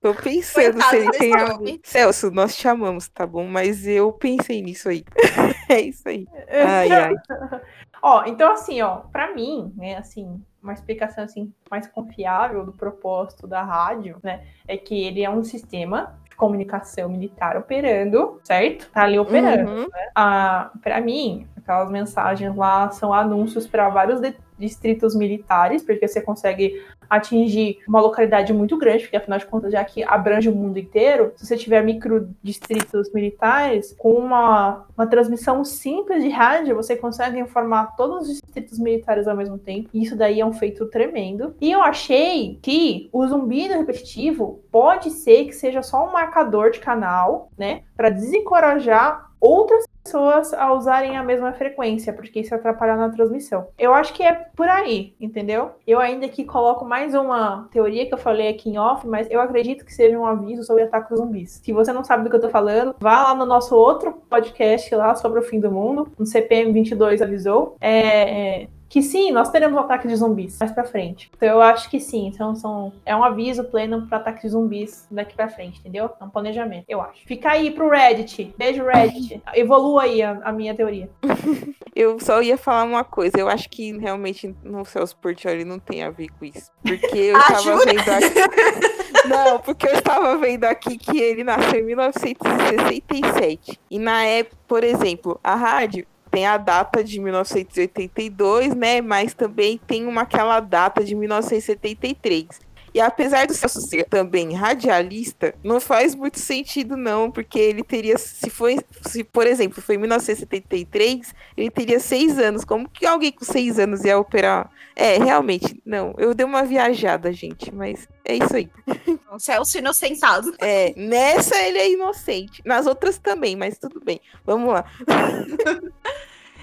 Tô 0.00 0.14
pensando 0.14 0.72
Coitado 0.72 0.90
se 0.90 0.96
ele 0.96 1.10
tem 1.12 1.34
a 1.34 1.44
homem. 1.54 1.74
ver. 1.74 1.80
Celso, 1.84 2.30
nós 2.30 2.56
te 2.56 2.66
amamos, 2.66 3.08
tá 3.08 3.26
bom? 3.26 3.46
Mas 3.46 3.86
eu 3.86 4.12
pensei 4.12 4.62
nisso 4.62 4.88
aí. 4.88 5.04
é 5.68 5.80
isso 5.82 6.08
aí. 6.08 6.26
Ai, 6.48 6.90
ai. 6.90 7.14
Ó, 8.02 8.24
então 8.24 8.50
assim, 8.52 8.80
ó, 8.80 9.00
pra 9.12 9.34
mim, 9.34 9.72
né, 9.76 9.98
assim, 9.98 10.42
uma 10.62 10.72
explicação 10.72 11.24
assim 11.24 11.52
mais 11.70 11.86
confiável 11.86 12.64
do 12.64 12.72
propósito 12.72 13.46
da 13.46 13.62
rádio, 13.62 14.18
né, 14.22 14.44
é 14.68 14.76
que 14.76 15.02
ele 15.04 15.22
é 15.22 15.30
um 15.30 15.42
sistema 15.42 16.18
de 16.28 16.36
comunicação 16.36 17.08
militar 17.08 17.56
operando, 17.56 18.40
certo? 18.44 18.90
Tá 18.92 19.02
ali 19.02 19.18
operando. 19.18 19.70
Uhum. 19.70 19.86
Ah, 20.14 20.70
para 20.82 21.00
mim, 21.00 21.46
aquelas 21.56 21.90
mensagens 21.90 22.54
lá 22.54 22.90
são 22.90 23.12
anúncios 23.12 23.66
para 23.66 23.88
vários 23.88 24.20
de- 24.20 24.36
distritos 24.60 25.16
militares, 25.16 25.82
porque 25.82 26.06
você 26.06 26.20
consegue 26.20 26.80
atingir 27.08 27.78
uma 27.88 28.00
localidade 28.00 28.52
muito 28.52 28.76
grande, 28.76 29.02
porque 29.02 29.16
afinal 29.16 29.38
de 29.38 29.46
contas, 29.46 29.72
já 29.72 29.84
que 29.84 30.04
abrange 30.04 30.48
o 30.48 30.54
mundo 30.54 30.78
inteiro, 30.78 31.32
se 31.34 31.44
você 31.44 31.56
tiver 31.56 31.82
micro 31.82 32.28
distritos 32.40 33.12
militares, 33.12 33.94
com 33.98 34.12
uma, 34.12 34.86
uma 34.96 35.06
transmissão 35.06 35.64
simples 35.64 36.22
de 36.22 36.28
rádio, 36.28 36.76
você 36.76 36.94
consegue 36.94 37.40
informar 37.40 37.96
todos 37.96 38.28
os 38.28 38.34
distritos 38.40 38.78
militares 38.78 39.26
ao 39.26 39.36
mesmo 39.36 39.58
tempo. 39.58 39.88
E 39.92 40.02
isso 40.02 40.14
daí 40.14 40.40
é 40.40 40.46
um 40.46 40.52
feito 40.52 40.86
tremendo. 40.86 41.54
E 41.60 41.72
eu 41.72 41.82
achei 41.82 42.58
que 42.62 43.08
o 43.12 43.26
zumbido 43.26 43.74
repetitivo 43.74 44.60
pode 44.70 45.10
ser 45.10 45.46
que 45.46 45.52
seja 45.52 45.82
só 45.82 46.06
um 46.06 46.12
marcador 46.12 46.70
de 46.70 46.78
canal, 46.78 47.48
né, 47.58 47.82
para 47.96 48.10
desencorajar 48.10 49.30
outras 49.40 49.84
pessoas 50.10 50.52
a 50.52 50.72
usarem 50.72 51.16
a 51.16 51.22
mesma 51.22 51.52
frequência, 51.52 52.12
porque 52.12 52.40
isso 52.40 52.52
atrapalha 52.52 52.96
na 52.96 53.10
transmissão. 53.10 53.68
Eu 53.78 53.94
acho 53.94 54.12
que 54.12 54.24
é 54.24 54.32
por 54.32 54.68
aí, 54.68 55.14
entendeu? 55.20 55.70
Eu 55.86 56.00
ainda 56.00 56.26
aqui 56.26 56.44
coloco 56.44 56.84
mais 56.84 57.14
uma 57.14 57.68
teoria 57.70 58.06
que 58.06 58.12
eu 58.12 58.18
falei 58.18 58.48
aqui 58.48 58.70
em 58.70 58.78
off, 58.78 59.06
mas 59.06 59.30
eu 59.30 59.40
acredito 59.40 59.84
que 59.84 59.94
seja 59.94 60.18
um 60.18 60.26
aviso 60.26 60.64
sobre 60.64 60.82
ataques 60.82 61.16
zumbis. 61.16 61.60
Se 61.62 61.72
você 61.72 61.92
não 61.92 62.02
sabe 62.02 62.24
do 62.24 62.30
que 62.30 62.36
eu 62.36 62.40
tô 62.40 62.48
falando, 62.48 62.96
vá 62.98 63.22
lá 63.22 63.34
no 63.36 63.46
nosso 63.46 63.76
outro 63.76 64.12
podcast 64.28 64.92
lá 64.96 65.14
sobre 65.14 65.38
o 65.38 65.42
fim 65.42 65.60
do 65.60 65.70
mundo, 65.70 66.10
no 66.18 66.26
CPM 66.26 66.72
22 66.72 67.22
avisou. 67.22 67.76
É, 67.80 68.62
é, 68.62 68.68
que 68.90 69.00
sim, 69.02 69.30
nós 69.30 69.50
teremos 69.50 69.76
um 69.76 69.80
ataque 69.80 70.08
de 70.08 70.16
zumbis 70.16 70.58
mais 70.58 70.72
pra 70.72 70.82
frente. 70.82 71.30
Então 71.36 71.48
eu 71.48 71.62
acho 71.62 71.88
que 71.88 72.00
sim, 72.00 72.26
então 72.26 72.56
são, 72.56 72.92
é 73.06 73.14
um 73.14 73.22
aviso 73.22 73.62
pleno 73.62 74.06
para 74.08 74.18
ataque 74.18 74.42
de 74.42 74.48
zumbis 74.48 75.06
daqui 75.08 75.34
pra 75.36 75.48
frente, 75.48 75.78
entendeu? 75.78 76.10
É 76.20 76.24
um 76.24 76.28
planejamento, 76.28 76.86
eu 76.88 77.00
acho. 77.00 77.24
Fica 77.24 77.52
aí 77.52 77.70
pro 77.70 77.88
Reddit. 77.88 78.52
Beijo, 78.58 78.84
Reddit. 78.84 79.40
Evolua 79.54 80.02
aí 80.02 80.20
a, 80.20 80.40
a 80.42 80.50
minha 80.52 80.74
teoria. 80.74 81.08
Eu 81.94 82.18
só 82.20 82.40
ia 82.42 82.56
falar 82.56 82.84
uma 82.84 83.04
coisa. 83.04 83.38
Eu 83.38 83.48
acho 83.48 83.68
que 83.68 83.96
realmente 83.98 84.54
no 84.62 84.84
Celso 84.84 85.16
Portioli 85.16 85.64
não 85.64 85.78
tem 85.78 86.02
a 86.02 86.10
ver 86.10 86.28
com 86.28 86.44
isso. 86.44 86.70
Porque 86.82 87.18
eu 87.18 87.36
Ah, 87.38 87.40
estava 87.40 87.62
jura? 87.62 87.84
vendo 87.84 87.98
aqui. 88.00 89.28
Não, 89.28 89.58
porque 89.58 89.86
eu 89.88 89.92
estava 89.94 90.36
vendo 90.38 90.64
aqui 90.64 90.96
que 90.96 91.18
ele 91.18 91.44
nasceu 91.44 91.80
em 91.80 91.82
1967. 91.84 93.78
E 93.90 93.98
na 93.98 94.24
época, 94.24 94.56
por 94.66 94.84
exemplo, 94.84 95.38
a 95.42 95.54
rádio 95.56 96.06
tem 96.30 96.46
a 96.46 96.56
data 96.56 97.02
de 97.02 97.18
1982, 97.20 98.74
né? 98.74 99.00
Mas 99.00 99.34
também 99.34 99.78
tem 99.86 100.06
uma 100.06 100.22
aquela 100.22 100.60
data 100.60 101.02
de 101.02 101.14
1973. 101.14 102.46
E 102.92 103.00
apesar 103.00 103.46
do 103.46 103.54
Celso 103.54 103.80
ser 103.80 104.04
também 104.04 104.54
radialista, 104.54 105.54
não 105.62 105.80
faz 105.80 106.14
muito 106.14 106.38
sentido 106.38 106.96
não, 106.96 107.30
porque 107.30 107.58
ele 107.58 107.82
teria, 107.82 108.18
se 108.18 108.50
foi, 108.50 108.78
se 109.06 109.22
por 109.22 109.46
exemplo, 109.46 109.80
foi 109.80 109.94
em 109.94 109.98
1973, 109.98 111.34
ele 111.56 111.70
teria 111.70 112.00
seis 112.00 112.38
anos. 112.38 112.64
Como 112.64 112.88
que 112.88 113.06
alguém 113.06 113.32
com 113.32 113.44
seis 113.44 113.78
anos 113.78 114.04
ia 114.04 114.18
operar? 114.18 114.70
É, 114.96 115.18
realmente, 115.18 115.80
não. 115.84 116.14
Eu 116.18 116.34
dei 116.34 116.44
uma 116.44 116.62
viajada, 116.62 117.32
gente, 117.32 117.74
mas 117.74 118.08
é 118.24 118.36
isso 118.36 118.56
aí. 118.56 118.70
O 119.32 119.38
Celso 119.38 119.78
inocentado. 119.78 120.52
É, 120.58 120.92
nessa 120.96 121.56
ele 121.56 121.78
é 121.78 121.92
inocente. 121.92 122.60
Nas 122.64 122.84
outras 122.84 123.16
também, 123.16 123.54
mas 123.54 123.78
tudo 123.78 124.00
bem. 124.04 124.20
Vamos 124.44 124.72
lá. 124.72 124.84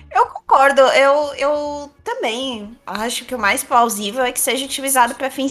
Eu 0.09 0.25
concordo, 0.27 0.81
eu, 0.81 1.33
eu 1.35 1.91
também 2.03 2.77
acho 2.85 3.25
que 3.25 3.35
o 3.35 3.39
mais 3.39 3.63
plausível 3.63 4.23
é 4.23 4.31
que 4.31 4.39
seja 4.39 4.65
utilizado 4.65 5.13
para 5.15 5.29
fins 5.29 5.49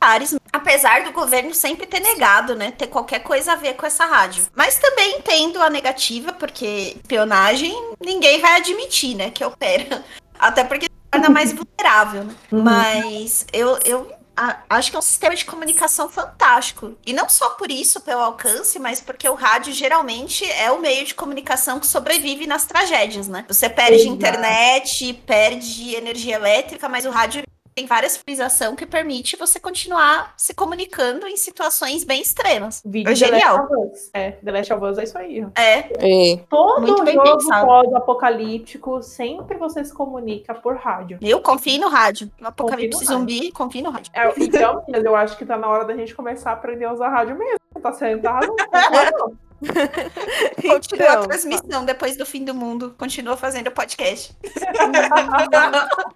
apesar 0.56 1.04
do 1.04 1.12
governo 1.12 1.54
sempre 1.54 1.86
ter 1.86 2.00
negado, 2.00 2.54
né, 2.54 2.70
ter 2.70 2.88
qualquer 2.88 3.20
coisa 3.20 3.52
a 3.52 3.56
ver 3.56 3.74
com 3.74 3.86
essa 3.86 4.04
rádio. 4.04 4.44
Mas 4.54 4.78
também 4.78 5.18
entendo 5.18 5.62
a 5.62 5.70
negativa, 5.70 6.32
porque 6.32 6.96
espionagem 6.96 7.74
ninguém 8.00 8.40
vai 8.40 8.56
admitir, 8.56 9.14
né, 9.14 9.30
que 9.30 9.44
opera. 9.44 10.04
Até 10.38 10.64
porque 10.64 10.88
torna 11.10 11.30
mais 11.30 11.52
vulnerável, 11.52 12.24
né? 12.24 12.34
Mas 12.50 13.46
eu, 13.52 13.78
eu 13.84 14.10
acho 14.68 14.90
que 14.90 14.96
é 14.96 14.98
um 14.98 15.02
sistema 15.02 15.34
de 15.34 15.44
comunicação 15.44 16.08
fantástico. 16.08 16.94
E 17.06 17.12
não 17.12 17.28
só 17.28 17.50
por 17.50 17.70
isso, 17.70 18.00
pelo 18.00 18.20
alcance, 18.20 18.78
mas 18.78 19.00
porque 19.00 19.28
o 19.28 19.34
rádio 19.34 19.72
geralmente 19.72 20.44
é 20.44 20.70
o 20.70 20.78
meio 20.78 21.06
de 21.06 21.14
comunicação 21.14 21.80
que 21.80 21.86
sobrevive 21.86 22.46
nas 22.46 22.66
tragédias, 22.66 23.28
né? 23.28 23.44
Você 23.48 23.68
perde 23.68 24.02
Exato. 24.02 24.14
internet, 24.14 25.14
perde 25.26 25.94
energia 25.94 26.36
elétrica, 26.36 26.88
mas 26.88 27.06
o 27.06 27.10
rádio 27.10 27.42
tem 27.76 27.84
várias 27.84 28.12
civilização 28.12 28.74
que 28.74 28.86
permite 28.86 29.36
você 29.36 29.60
continuar 29.60 30.32
se 30.34 30.54
comunicando 30.54 31.26
em 31.26 31.36
situações 31.36 32.04
bem 32.04 32.22
extremas. 32.22 32.82
Vídeo 32.82 33.12
É 33.12 33.14
genial. 33.14 33.68
The 33.68 33.74
Last 33.74 33.74
of 33.74 33.92
Us. 33.92 34.10
É, 34.14 34.30
The 34.30 34.50
Last 34.52 34.72
of 34.72 34.84
Us 34.86 34.98
é 34.98 35.04
isso 35.04 35.18
aí. 35.18 35.46
É, 35.54 36.32
É, 36.32 36.36
Todo 36.48 36.80
Muito 36.80 37.04
bem 37.04 37.14
jogo 37.14 37.46
pós-apocalíptico 37.46 39.02
sempre 39.02 39.58
você 39.58 39.84
se 39.84 39.92
comunica 39.92 40.54
por 40.54 40.76
rádio. 40.76 41.18
eu 41.20 41.38
confio 41.42 41.78
no 41.78 41.88
rádio. 41.88 42.30
No 42.40 42.48
apocalipse 42.48 43.00
Confio 43.00 43.14
no 43.14 43.18
zumbi, 43.18 43.52
confio 43.52 43.82
no 43.82 43.90
rádio. 43.90 44.10
É, 44.14 44.32
então, 44.38 44.82
eu 44.88 45.14
acho 45.14 45.36
que 45.36 45.44
tá 45.44 45.58
na 45.58 45.68
hora 45.68 45.84
da 45.84 45.94
gente 45.94 46.14
começar 46.14 46.50
a 46.50 46.54
aprender 46.54 46.86
a 46.86 46.94
usar 46.94 47.10
rádio 47.10 47.36
mesmo. 47.36 47.58
Tá 47.82 47.92
sentado? 47.92 48.46
Não, 49.18 49.36
Continua 50.60 51.08
a 51.08 51.12
Então, 51.12 51.22
transmissão 51.24 51.84
depois 51.84 52.16
do 52.16 52.26
fim 52.26 52.44
do 52.44 52.54
mundo. 52.54 52.94
Continua 52.98 53.36
fazendo 53.36 53.68
o 53.68 53.72
podcast. 53.72 54.36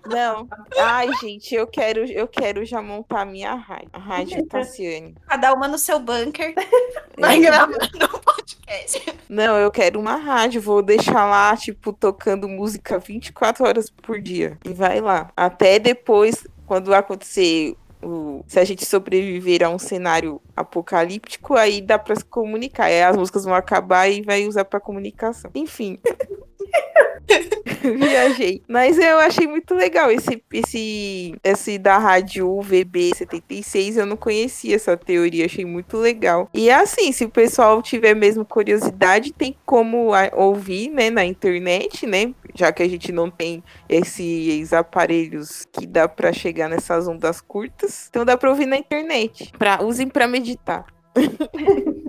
Não. 0.06 0.48
Ai, 0.78 1.08
gente, 1.20 1.54
eu 1.54 1.66
quero, 1.66 2.04
eu 2.04 2.26
quero 2.28 2.64
já 2.64 2.82
montar 2.82 3.22
a 3.22 3.24
minha 3.24 3.54
rádio. 3.54 3.88
A 3.92 3.98
rádio 3.98 4.46
Tassiane. 4.46 5.14
Cada 5.28 5.52
uma 5.54 5.68
no 5.68 5.78
seu 5.78 5.98
bunker. 5.98 6.54
Vai 7.18 7.36
É. 7.38 7.40
gravando 7.40 7.78
o 8.12 8.18
podcast. 8.20 9.14
Não, 9.28 9.56
eu 9.56 9.70
quero 9.70 9.98
uma 10.00 10.16
rádio. 10.16 10.60
Vou 10.60 10.82
deixar 10.82 11.24
lá, 11.26 11.56
tipo, 11.56 11.92
tocando 11.92 12.48
música 12.48 12.98
24 12.98 13.64
horas 13.66 13.90
por 13.90 14.20
dia. 14.20 14.58
E 14.64 14.72
vai 14.72 15.00
lá. 15.00 15.30
Até 15.36 15.78
depois, 15.78 16.46
quando 16.66 16.94
acontecer. 16.94 17.76
O- 18.02 18.42
se 18.46 18.58
a 18.58 18.64
gente 18.64 18.84
sobreviver 18.84 19.62
a 19.62 19.68
um 19.68 19.78
cenário 19.78 20.40
apocalíptico, 20.56 21.54
aí 21.54 21.80
dá 21.80 21.98
pra 21.98 22.14
se 22.16 22.24
comunicar. 22.24 22.84
Aí 22.84 23.02
as 23.02 23.16
músicas 23.16 23.44
vão 23.44 23.54
acabar 23.54 24.08
e 24.08 24.22
vai 24.22 24.46
usar 24.46 24.64
pra 24.64 24.80
comunicação. 24.80 25.50
Enfim. 25.54 25.98
Viajei. 27.82 28.62
Mas 28.68 28.98
eu 28.98 29.18
achei 29.18 29.46
muito 29.46 29.74
legal 29.74 30.10
esse, 30.10 30.42
esse, 30.52 31.34
esse 31.42 31.78
da 31.78 31.96
rádio 31.98 32.48
UVB 32.50 33.12
76. 33.14 33.96
Eu 33.96 34.06
não 34.06 34.16
conhecia 34.16 34.76
essa 34.76 34.96
teoria, 34.96 35.46
achei 35.46 35.64
muito 35.64 35.96
legal. 35.96 36.48
E 36.52 36.68
é 36.68 36.74
assim, 36.74 37.12
se 37.12 37.24
o 37.24 37.30
pessoal 37.30 37.80
tiver 37.82 38.14
mesmo 38.14 38.44
curiosidade, 38.44 39.32
tem 39.32 39.56
como 39.64 40.10
ouvir, 40.34 40.90
né, 40.90 41.08
na 41.10 41.24
internet, 41.24 42.06
né? 42.06 42.34
Já 42.54 42.72
que 42.72 42.82
a 42.82 42.88
gente 42.88 43.12
não 43.12 43.30
tem 43.30 43.62
esses 43.88 44.72
aparelhos 44.72 45.66
que 45.72 45.86
dá 45.86 46.08
pra 46.08 46.32
chegar 46.32 46.68
nessas 46.68 47.06
ondas 47.08 47.40
curtas. 47.40 47.89
Então 48.08 48.24
dá 48.24 48.36
pra 48.36 48.50
ouvir 48.50 48.66
na 48.66 48.76
internet. 48.76 49.52
Pra, 49.58 49.82
usem 49.82 50.08
pra 50.08 50.26
meditar. 50.26 50.86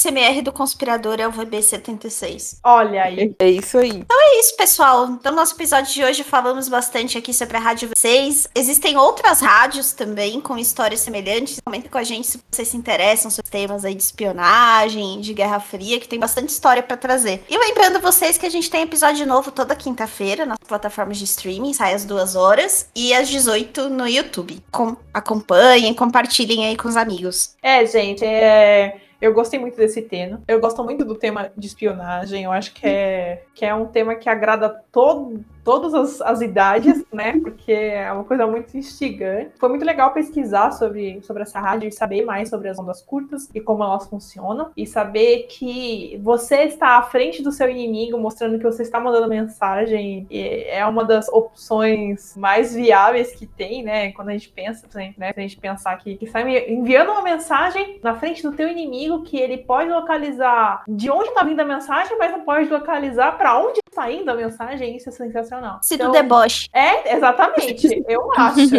CMR 0.00 0.42
do 0.42 0.52
conspirador 0.52 1.20
é 1.20 1.26
o 1.28 1.32
VB76. 1.32 2.58
Olha 2.64 3.04
aí. 3.04 3.34
É 3.38 3.48
isso 3.48 3.78
aí. 3.78 4.04
É 4.10 4.40
isso, 4.40 4.56
pessoal. 4.56 5.06
Então, 5.06 5.30
no 5.30 5.36
nosso 5.38 5.54
episódio 5.54 5.92
de 5.92 6.02
hoje 6.02 6.24
falamos 6.24 6.68
bastante 6.68 7.16
aqui 7.16 7.32
sobre 7.32 7.56
a 7.56 7.60
Rádio 7.60 7.90
6. 7.96 8.48
Existem 8.56 8.96
outras 8.96 9.40
rádios 9.40 9.92
também 9.92 10.40
com 10.40 10.58
histórias 10.58 10.98
semelhantes. 11.00 11.60
Comentem 11.64 11.88
com 11.88 11.96
a 11.98 12.02
gente 12.02 12.26
se 12.26 12.40
vocês 12.50 12.66
se 12.68 12.76
interessam 12.76 13.30
sobre 13.30 13.50
temas 13.50 13.84
aí 13.84 13.94
de 13.94 14.02
espionagem, 14.02 15.20
de 15.20 15.32
Guerra 15.32 15.60
Fria, 15.60 16.00
que 16.00 16.08
tem 16.08 16.18
bastante 16.18 16.48
história 16.48 16.82
pra 16.82 16.96
trazer. 16.96 17.44
E 17.48 17.56
lembrando 17.56 18.00
vocês 18.00 18.36
que 18.36 18.46
a 18.46 18.50
gente 18.50 18.68
tem 18.68 18.82
episódio 18.82 19.24
novo 19.26 19.52
toda 19.52 19.76
quinta-feira 19.76 20.44
nas 20.44 20.58
plataformas 20.66 21.18
de 21.18 21.24
streaming, 21.24 21.72
sai 21.72 21.94
às 21.94 22.04
duas 22.04 22.34
horas 22.34 22.88
e 22.96 23.14
às 23.14 23.28
18 23.28 23.88
no 23.90 24.08
YouTube. 24.08 24.60
Com- 24.72 24.96
acompanhem, 25.12 25.94
compartilhem 25.94 26.66
aí 26.66 26.76
com 26.76 26.88
os 26.88 26.96
amigos. 26.96 27.54
É, 27.62 27.86
gente, 27.86 28.24
é... 28.24 29.00
eu 29.24 29.32
gostei 29.32 29.58
muito 29.58 29.78
desse 29.78 30.02
tema. 30.02 30.42
Eu 30.46 30.60
gosto 30.60 30.84
muito 30.84 31.02
do 31.02 31.14
tema 31.14 31.50
de 31.56 31.66
espionagem. 31.66 32.44
Eu 32.44 32.52
acho 32.52 32.74
que 32.74 32.86
é, 32.86 33.42
que 33.54 33.64
é 33.64 33.74
um 33.74 33.86
tema 33.86 34.14
que 34.14 34.28
agrada 34.28 34.68
todo, 34.92 35.42
todas 35.64 35.94
as, 35.94 36.20
as 36.20 36.40
idades, 36.40 37.04
né? 37.12 37.40
Porque 37.40 37.72
é 37.72 38.12
uma 38.12 38.24
coisa 38.24 38.46
muito 38.46 38.76
instigante. 38.76 39.52
Foi 39.58 39.68
muito 39.68 39.84
legal 39.84 40.12
pesquisar 40.12 40.70
sobre, 40.72 41.20
sobre 41.22 41.42
essa 41.42 41.58
rádio 41.58 41.88
e 41.88 41.92
saber 41.92 42.24
mais 42.24 42.50
sobre 42.50 42.68
as 42.68 42.78
ondas 42.78 43.00
curtas 43.00 43.48
e 43.54 43.60
como 43.60 43.82
elas 43.82 44.06
funcionam. 44.06 44.70
E 44.76 44.86
saber 44.86 45.46
que 45.48 46.20
você 46.22 46.64
está 46.64 46.98
à 46.98 47.02
frente 47.02 47.42
do 47.42 47.50
seu 47.50 47.68
inimigo, 47.68 48.18
mostrando 48.18 48.58
que 48.58 48.64
você 48.64 48.82
está 48.82 49.00
mandando 49.00 49.28
mensagem. 49.28 50.26
É 50.30 50.84
uma 50.86 51.04
das 51.04 51.28
opções 51.28 52.36
mais 52.36 52.74
viáveis 52.74 53.34
que 53.34 53.46
tem, 53.46 53.82
né? 53.82 54.12
Quando 54.12 54.28
a 54.28 54.32
gente 54.32 54.50
pensa, 54.50 54.86
né? 55.16 55.32
Se 55.32 55.40
a 55.40 55.42
gente 55.42 55.56
pensar 55.56 55.96
que, 55.96 56.16
que 56.16 56.26
está 56.26 56.42
enviando 56.42 57.10
uma 57.10 57.22
mensagem 57.22 57.98
na 58.02 58.14
frente 58.14 58.42
do 58.42 58.52
teu 58.52 58.68
inimigo 58.68 59.22
que 59.22 59.38
ele 59.38 59.58
pode 59.58 59.88
localizar 59.90 60.84
de 60.86 61.10
onde 61.10 61.28
está 61.28 61.42
vindo 61.42 61.60
a 61.60 61.64
mensagem, 61.64 62.18
mas 62.18 62.30
não 62.30 62.40
pode 62.40 62.68
localizar 62.68 63.38
para 63.38 63.58
onde 63.58 63.80
indo 64.10 64.30
a 64.30 64.34
mensagem. 64.34 64.96
Isso 64.96 65.08
é 65.08 65.12
sensacional. 65.12 65.78
Se 65.82 65.94
Então, 65.94 66.08
do 66.08 66.12
deboche. 66.12 66.68
é, 66.72 67.14
exatamente. 67.14 68.04
Eu 68.08 68.30
acho. 68.36 68.74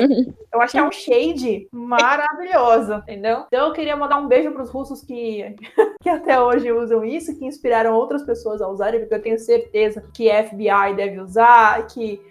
Eu 0.54 0.62
acho 0.62 0.72
que 0.72 0.78
é 0.78 0.84
um 0.84 0.92
shade 0.92 1.68
maravilhoso, 1.72 2.94
entendeu? 2.96 3.44
Então 3.48 3.68
eu 3.68 3.74
queria 3.74 3.96
mandar 3.96 4.18
um 4.18 4.28
beijo 4.28 4.52
pros 4.52 4.70
russos 4.70 5.02
que, 5.02 5.56
que 6.02 6.10
até 6.10 6.40
hoje 6.40 6.72
usam 6.72 7.04
isso, 7.04 7.38
que 7.38 7.46
inspiraram 7.46 7.94
outras 7.94 8.24
pessoas 8.24 8.62
a 8.62 8.68
usarem, 8.68 9.02
porque 9.02 9.16
eu 9.16 9.22
tenho 9.22 9.40
certeza 9.40 10.04
que 10.14 10.30
FBI 10.30 10.96
deve 10.96 11.20
usar, 11.20 11.86
que 11.88 12.22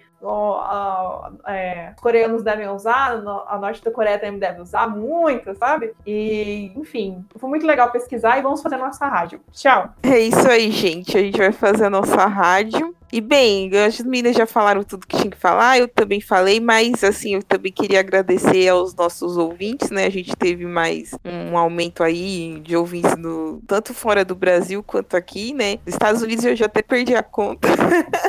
é, 1.47 1.93
os 1.95 2.01
coreanos 2.01 2.43
devem 2.43 2.69
usar, 2.69 3.13
a 3.47 3.59
norte 3.59 3.83
da 3.83 3.91
Coreia 3.91 4.19
também 4.19 4.39
deve 4.39 4.61
usar 4.61 4.89
muito, 4.89 5.55
sabe? 5.57 5.93
E, 6.07 6.73
enfim, 6.77 7.25
foi 7.37 7.49
muito 7.49 7.67
legal 7.67 7.91
pesquisar 7.91 8.39
e 8.39 8.43
vamos 8.43 8.63
fazer 8.63 8.77
nossa 8.77 9.07
rádio. 9.07 9.41
Tchau! 9.53 9.91
É 10.03 10.19
isso 10.19 10.49
aí, 10.49 10.71
gente. 10.71 11.17
A 11.17 11.21
gente 11.21 11.39
vai 11.39 11.53
fazer 11.53 11.85
a 11.87 11.91
nossa 11.91 12.27
rádio. 12.27 12.95
E 13.15 13.21
bem, 13.21 13.71
as 13.77 14.01
meninas 14.01 14.35
já 14.35 14.45
falaram 14.45 14.83
tudo 14.83 15.07
que 15.07 15.17
tinha 15.17 15.31
que 15.31 15.37
falar, 15.37 15.79
eu 15.79 15.87
também 15.87 16.21
falei, 16.21 16.59
mas 16.59 17.05
assim, 17.05 17.37
eu 17.37 17.45
também 17.45 17.71
queria 17.71 18.01
agradecer 18.01 18.67
aos 18.67 18.93
nossos 18.93 19.37
ouvintes, 19.37 19.89
né? 19.89 20.07
A 20.07 20.11
gente 20.11 20.35
teve 20.35 20.67
mais 20.67 21.13
um 21.25 21.57
aumento 21.57 22.03
aí 22.03 22.59
de 22.65 22.77
ouvintes 22.77 23.17
no, 23.17 23.63
tanto 23.69 23.95
fora 23.95 24.25
do 24.25 24.35
Brasil 24.35 24.83
quanto 24.83 25.17
aqui, 25.17 25.55
né? 25.55 25.79
Nos 25.87 25.95
Estados 25.95 26.23
Unidos 26.23 26.45
eu 26.45 26.57
já 26.57 26.67
até 26.67 26.83
perdi 26.83 27.15
a 27.15 27.23
conta. 27.23 27.69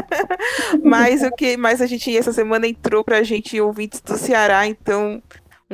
mas 0.86 1.23
o 1.23 1.31
que 1.31 1.57
mais 1.57 1.81
a 1.81 1.88
gente 1.88 2.15
essa 2.15 2.31
semana 2.31 2.67
entrou 2.67 3.03
pra 3.03 3.23
gente 3.23 3.59
ouvintes 3.59 4.01
do 4.01 4.15
Ceará, 4.15 4.67
então 4.67 5.19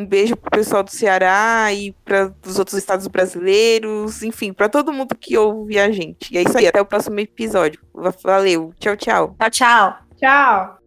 um 0.02 0.06
beijo 0.06 0.36
pro 0.36 0.52
pessoal 0.52 0.84
do 0.84 0.92
Ceará 0.92 1.72
e 1.74 1.92
para 2.04 2.34
os 2.46 2.60
outros 2.60 2.78
estados 2.78 3.08
brasileiros, 3.08 4.24
enfim, 4.24 4.52
para 4.52 4.70
todo 4.70 4.92
mundo 4.92 5.16
que 5.16 5.38
ouve 5.38 5.80
a 5.80 5.92
gente. 5.92 6.34
E 6.34 6.38
é 6.38 6.42
isso 6.42 6.58
aí, 6.58 6.68
até 6.68 6.82
o 6.82 6.86
próximo 6.86 7.20
episódio. 7.20 7.80
Valeu, 8.24 8.74
tchau, 8.80 8.96
tchau. 8.98 9.36
Tchau, 9.40 9.50
tchau. 9.50 9.98
Tchau! 10.18 10.81